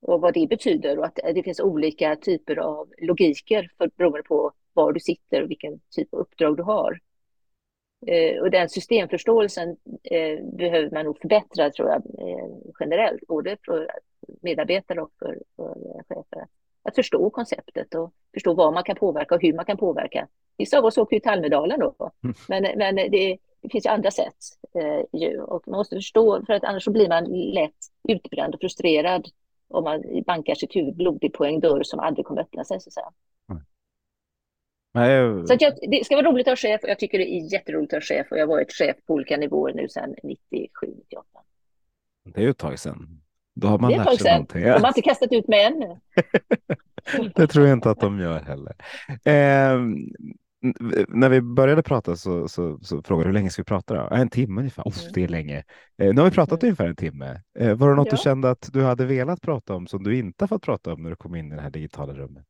Och 0.00 0.20
vad 0.20 0.34
det 0.34 0.46
betyder 0.48 0.98
och 0.98 1.04
att 1.04 1.18
det 1.34 1.42
finns 1.42 1.60
olika 1.60 2.16
typer 2.16 2.56
av 2.56 2.92
logiker 2.98 3.70
för, 3.78 3.90
beroende 3.96 4.22
på 4.22 4.52
var 4.72 4.92
du 4.92 5.00
sitter 5.00 5.42
och 5.42 5.50
vilken 5.50 5.80
typ 5.90 6.14
av 6.14 6.20
uppdrag 6.20 6.56
du 6.56 6.62
har. 6.62 7.00
Eh, 8.06 8.40
och 8.42 8.50
den 8.50 8.68
systemförståelsen 8.68 9.76
eh, 10.04 10.44
behöver 10.52 10.90
man 10.90 11.04
nog 11.04 11.18
förbättra 11.18 11.70
tror 11.70 11.88
jag 11.88 11.96
eh, 12.28 12.48
generellt, 12.80 13.26
både 13.26 13.56
för 13.66 13.90
medarbetare 14.42 15.02
och 15.02 15.10
för, 15.18 15.38
för 15.56 15.74
chefer. 16.08 16.46
Att 16.82 16.94
förstå 16.94 17.30
konceptet 17.30 17.94
och 17.94 18.12
förstå 18.34 18.54
vad 18.54 18.74
man 18.74 18.84
kan 18.84 18.96
påverka 18.96 19.34
och 19.34 19.42
hur 19.42 19.52
man 19.52 19.64
kan 19.64 19.76
påverka. 19.76 20.28
Vissa 20.56 20.78
av 20.78 20.84
oss 20.84 20.98
åker 20.98 21.16
ju 21.16 21.20
till 21.20 21.30
Almedalen 21.30 21.80
då, 21.80 22.10
mm. 22.24 22.34
men, 22.48 22.78
men 22.78 22.96
det, 22.96 23.38
det 23.60 23.68
finns 23.68 23.86
ju 23.86 23.90
andra 23.90 24.10
sätt 24.10 24.36
eh, 24.74 25.20
ju 25.20 25.40
och 25.40 25.68
man 25.68 25.78
måste 25.78 25.96
förstå 25.96 26.44
för 26.46 26.52
att 26.52 26.64
annars 26.64 26.84
så 26.84 26.90
blir 26.90 27.08
man 27.08 27.24
lätt 27.54 27.72
utbränd 28.08 28.54
och 28.54 28.60
frustrerad 28.60 29.28
om 29.68 29.84
man 29.84 30.02
bankar 30.26 30.54
sitt 30.54 30.76
huvud 30.76 30.96
blodigt 30.96 31.36
på 31.36 31.44
en 31.44 31.60
dörr 31.60 31.82
som 31.82 32.00
aldrig 32.00 32.26
kommer 32.26 32.40
öppna 32.40 32.64
sig 32.64 32.80
så 32.80 32.88
att 32.88 32.92
säga. 32.92 33.12
Mm. 33.50 35.46
Så 35.46 35.54
att 35.54 35.60
jag, 35.60 35.72
det 35.90 36.04
ska 36.04 36.16
vara 36.16 36.26
roligt 36.26 36.46
att 36.46 36.50
vara 36.50 36.56
chef 36.56 36.82
och 36.82 36.88
jag 36.88 36.98
tycker 36.98 37.18
det 37.18 37.34
är 37.34 37.52
jätteroligt 37.52 37.92
att 37.92 37.96
vara 37.96 38.02
chef 38.02 38.26
och 38.30 38.38
jag 38.38 38.42
har 38.42 38.54
varit 38.54 38.72
chef 38.72 38.96
på 39.06 39.14
olika 39.14 39.36
nivåer 39.36 39.72
nu 39.74 39.88
sedan 39.88 40.14
97, 40.22 40.86
98. 40.96 41.26
Det 42.24 42.40
är 42.40 42.44
ju 42.44 42.50
ett 42.50 42.58
tag 42.58 42.78
sedan. 42.78 43.20
Då 43.54 43.68
har 43.68 43.78
man 43.78 43.92
lärt 43.92 44.20
sig 44.20 44.32
någonting. 44.32 44.62
De 44.62 44.68
har 44.70 44.88
inte 44.88 45.02
kastat 45.02 45.32
ut 45.32 45.48
mig 45.48 45.64
ännu. 45.64 46.00
det 47.34 47.46
tror 47.46 47.66
jag 47.66 47.76
inte 47.76 47.90
att 47.90 48.00
de 48.00 48.20
gör 48.20 48.40
heller. 48.40 48.74
Eh, 49.08 49.80
när 51.08 51.28
vi 51.28 51.40
började 51.40 51.82
prata 51.82 52.16
så, 52.16 52.48
så, 52.48 52.78
så 52.82 53.02
frågade 53.02 53.24
du 53.24 53.28
hur 53.28 53.34
länge 53.34 53.50
ska 53.50 53.62
vi 53.62 53.66
prata? 53.66 53.94
Då? 53.94 54.14
En 54.14 54.28
timme 54.28 54.60
ungefär. 54.60 54.82
Oh, 54.82 54.94
det 55.14 55.24
är 55.24 55.28
länge. 55.28 55.64
Eh, 55.98 56.14
nu 56.14 56.20
har 56.20 56.24
vi 56.24 56.34
pratat 56.34 56.62
mm. 56.62 56.68
ungefär 56.68 56.86
en 56.86 56.96
timme. 56.96 57.40
Eh, 57.58 57.74
var 57.74 57.88
det 57.88 57.94
något 57.94 58.06
ja. 58.06 58.10
du 58.10 58.16
kände 58.16 58.50
att 58.50 58.68
du 58.72 58.82
hade 58.82 59.06
velat 59.06 59.40
prata 59.40 59.74
om 59.74 59.86
som 59.86 60.02
du 60.02 60.18
inte 60.18 60.46
fått 60.46 60.62
prata 60.62 60.92
om 60.92 61.02
när 61.02 61.10
du 61.10 61.16
kom 61.16 61.34
in 61.34 61.52
i 61.52 61.56
det 61.56 61.62
här 61.62 61.70
digitala 61.70 62.12
rummet? 62.12 62.46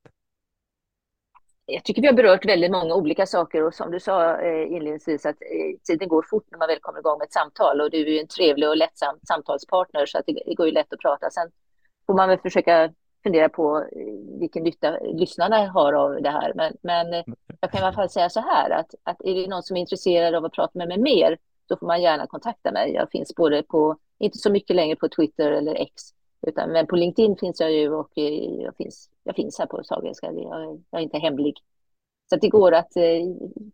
Jag 1.67 1.85
tycker 1.85 2.03
vi 2.03 2.09
har 2.09 2.15
berört 2.15 2.45
väldigt 2.45 2.71
många 2.71 2.95
olika 2.95 3.27
saker 3.27 3.63
och 3.63 3.75
som 3.75 3.91
du 3.91 4.01
sa 4.01 4.41
eh, 4.41 4.73
inledningsvis 4.73 5.27
att 5.27 5.43
eh, 5.43 5.79
tiden 5.87 6.09
går 6.09 6.27
fort 6.31 6.45
när 6.51 6.59
man 6.59 6.69
väl 6.69 6.79
kommer 6.81 6.99
igång 6.99 7.19
med 7.19 7.25
ett 7.25 7.33
samtal 7.33 7.81
och 7.81 7.91
du 7.91 8.01
är 8.01 8.11
ju 8.11 8.19
en 8.19 8.29
trevlig 8.29 8.69
och 8.69 8.77
lättsam 8.77 9.19
samtalspartner 9.29 10.07
så 10.07 10.19
att 10.19 10.25
det, 10.27 10.43
det 10.47 10.55
går 10.55 10.67
ju 10.67 10.73
lätt 10.73 10.93
att 10.93 11.01
prata. 11.01 11.31
Sen 11.31 11.51
får 12.07 12.15
man 12.15 12.29
väl 12.29 12.39
försöka 12.39 12.91
fundera 13.27 13.49
på 13.49 13.79
eh, 13.79 14.39
vilken 14.41 14.63
nytta 14.63 14.99
lyssnarna 15.01 15.67
har 15.67 15.93
av 15.93 16.23
det 16.23 16.31
här. 16.31 16.53
Men, 16.55 16.77
men 16.83 17.15
eh, 17.15 17.25
jag 17.61 17.71
kan 17.71 17.81
i 17.81 17.85
alla 17.85 17.93
fall 17.93 18.11
säga 18.11 18.31
så 18.31 18.41
här 18.41 18.71
att, 18.71 18.95
att 19.03 19.21
är 19.25 19.35
det 19.35 19.47
någon 19.47 19.63
som 19.63 19.77
är 19.77 19.81
intresserad 19.81 20.35
av 20.35 20.45
att 20.45 20.53
prata 20.53 20.79
med 20.79 20.89
mig 20.89 20.99
mer 20.99 21.39
så 21.69 21.77
får 21.77 21.87
man 21.87 22.03
gärna 22.03 22.27
kontakta 22.27 22.73
mig. 22.73 22.93
Jag 22.93 23.11
finns 23.11 23.35
både 23.35 23.63
på, 23.63 23.97
inte 24.19 24.39
så 24.39 24.51
mycket 24.51 24.77
längre 24.77 24.97
på 24.97 25.09
Twitter 25.09 25.53
eller 25.53 25.75
X, 25.75 25.93
utan, 26.47 26.73
men 26.73 26.87
på 26.87 26.97
LinkedIn 26.97 27.37
finns 27.37 27.61
jag 27.61 27.73
ju 27.73 27.95
och 27.95 28.19
eh, 28.19 28.63
jag 28.63 28.77
finns, 28.77 29.11
jag 29.25 29.37
finns 29.37 29.59
här 29.59 29.67
på 29.67 29.85
Sahlgrenska. 29.85 30.33
Jag, 30.33 30.83
jag 30.91 31.01
är 31.01 31.05
inte 31.05 31.19
hemlig. 31.19 31.55
Så 32.31 32.37
det 32.37 32.49
går 32.49 32.75
att 32.75 32.93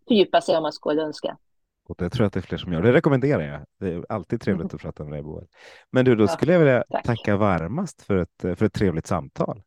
fördjupa 0.07 0.41
sig 0.41 0.57
om 0.57 0.63
man 0.63 0.73
skulle 0.73 1.01
önska. 1.01 1.37
Och 1.87 1.95
det 1.97 2.09
tror 2.09 2.23
jag 2.23 2.27
att 2.27 2.33
det 2.33 2.39
är 2.39 2.41
fler 2.41 2.57
som 2.57 2.73
gör. 2.73 2.81
Det 2.81 2.93
rekommenderar 2.93 3.41
jag. 3.41 3.61
Det 3.79 3.95
är 3.95 4.05
alltid 4.09 4.41
trevligt 4.41 4.73
att 4.73 4.81
prata 4.81 5.03
med 5.03 5.13
dig, 5.13 5.21
Boel. 5.21 5.47
Men 5.91 6.05
du, 6.05 6.15
då 6.15 6.27
skulle 6.27 6.51
jag 6.51 6.59
vilja 6.59 6.83
tack. 6.89 7.05
tacka 7.05 7.37
varmast 7.37 8.01
för 8.01 8.17
ett, 8.17 8.41
för 8.41 8.63
ett 8.63 8.73
trevligt 8.73 9.07
samtal. 9.07 9.61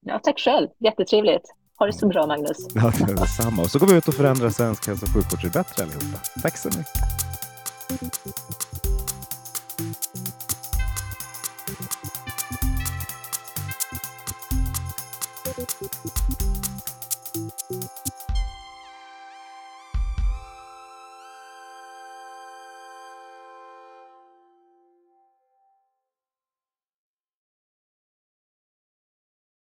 Ja, 0.00 0.20
tack 0.22 0.38
själv. 0.38 0.68
Jättetrevligt. 0.78 1.42
Ha 1.78 1.86
det 1.86 1.92
så 1.92 2.08
bra 2.08 2.26
Magnus. 2.26 2.68
Ja, 2.74 2.92
det 3.06 3.14
detsamma. 3.14 3.62
Och 3.62 3.70
så 3.70 3.78
går 3.78 3.86
vi 3.86 3.96
ut 3.96 4.08
och 4.08 4.14
förändrar 4.14 4.50
svensk 4.50 4.86
hälso 4.86 5.06
och 5.06 5.12
sjukvård 5.12 5.40
till 5.40 5.50
bättre 5.50 5.82
allihopa. 5.82 6.18
Tack 6.42 6.56
så 6.56 6.68
mycket. 6.68 8.71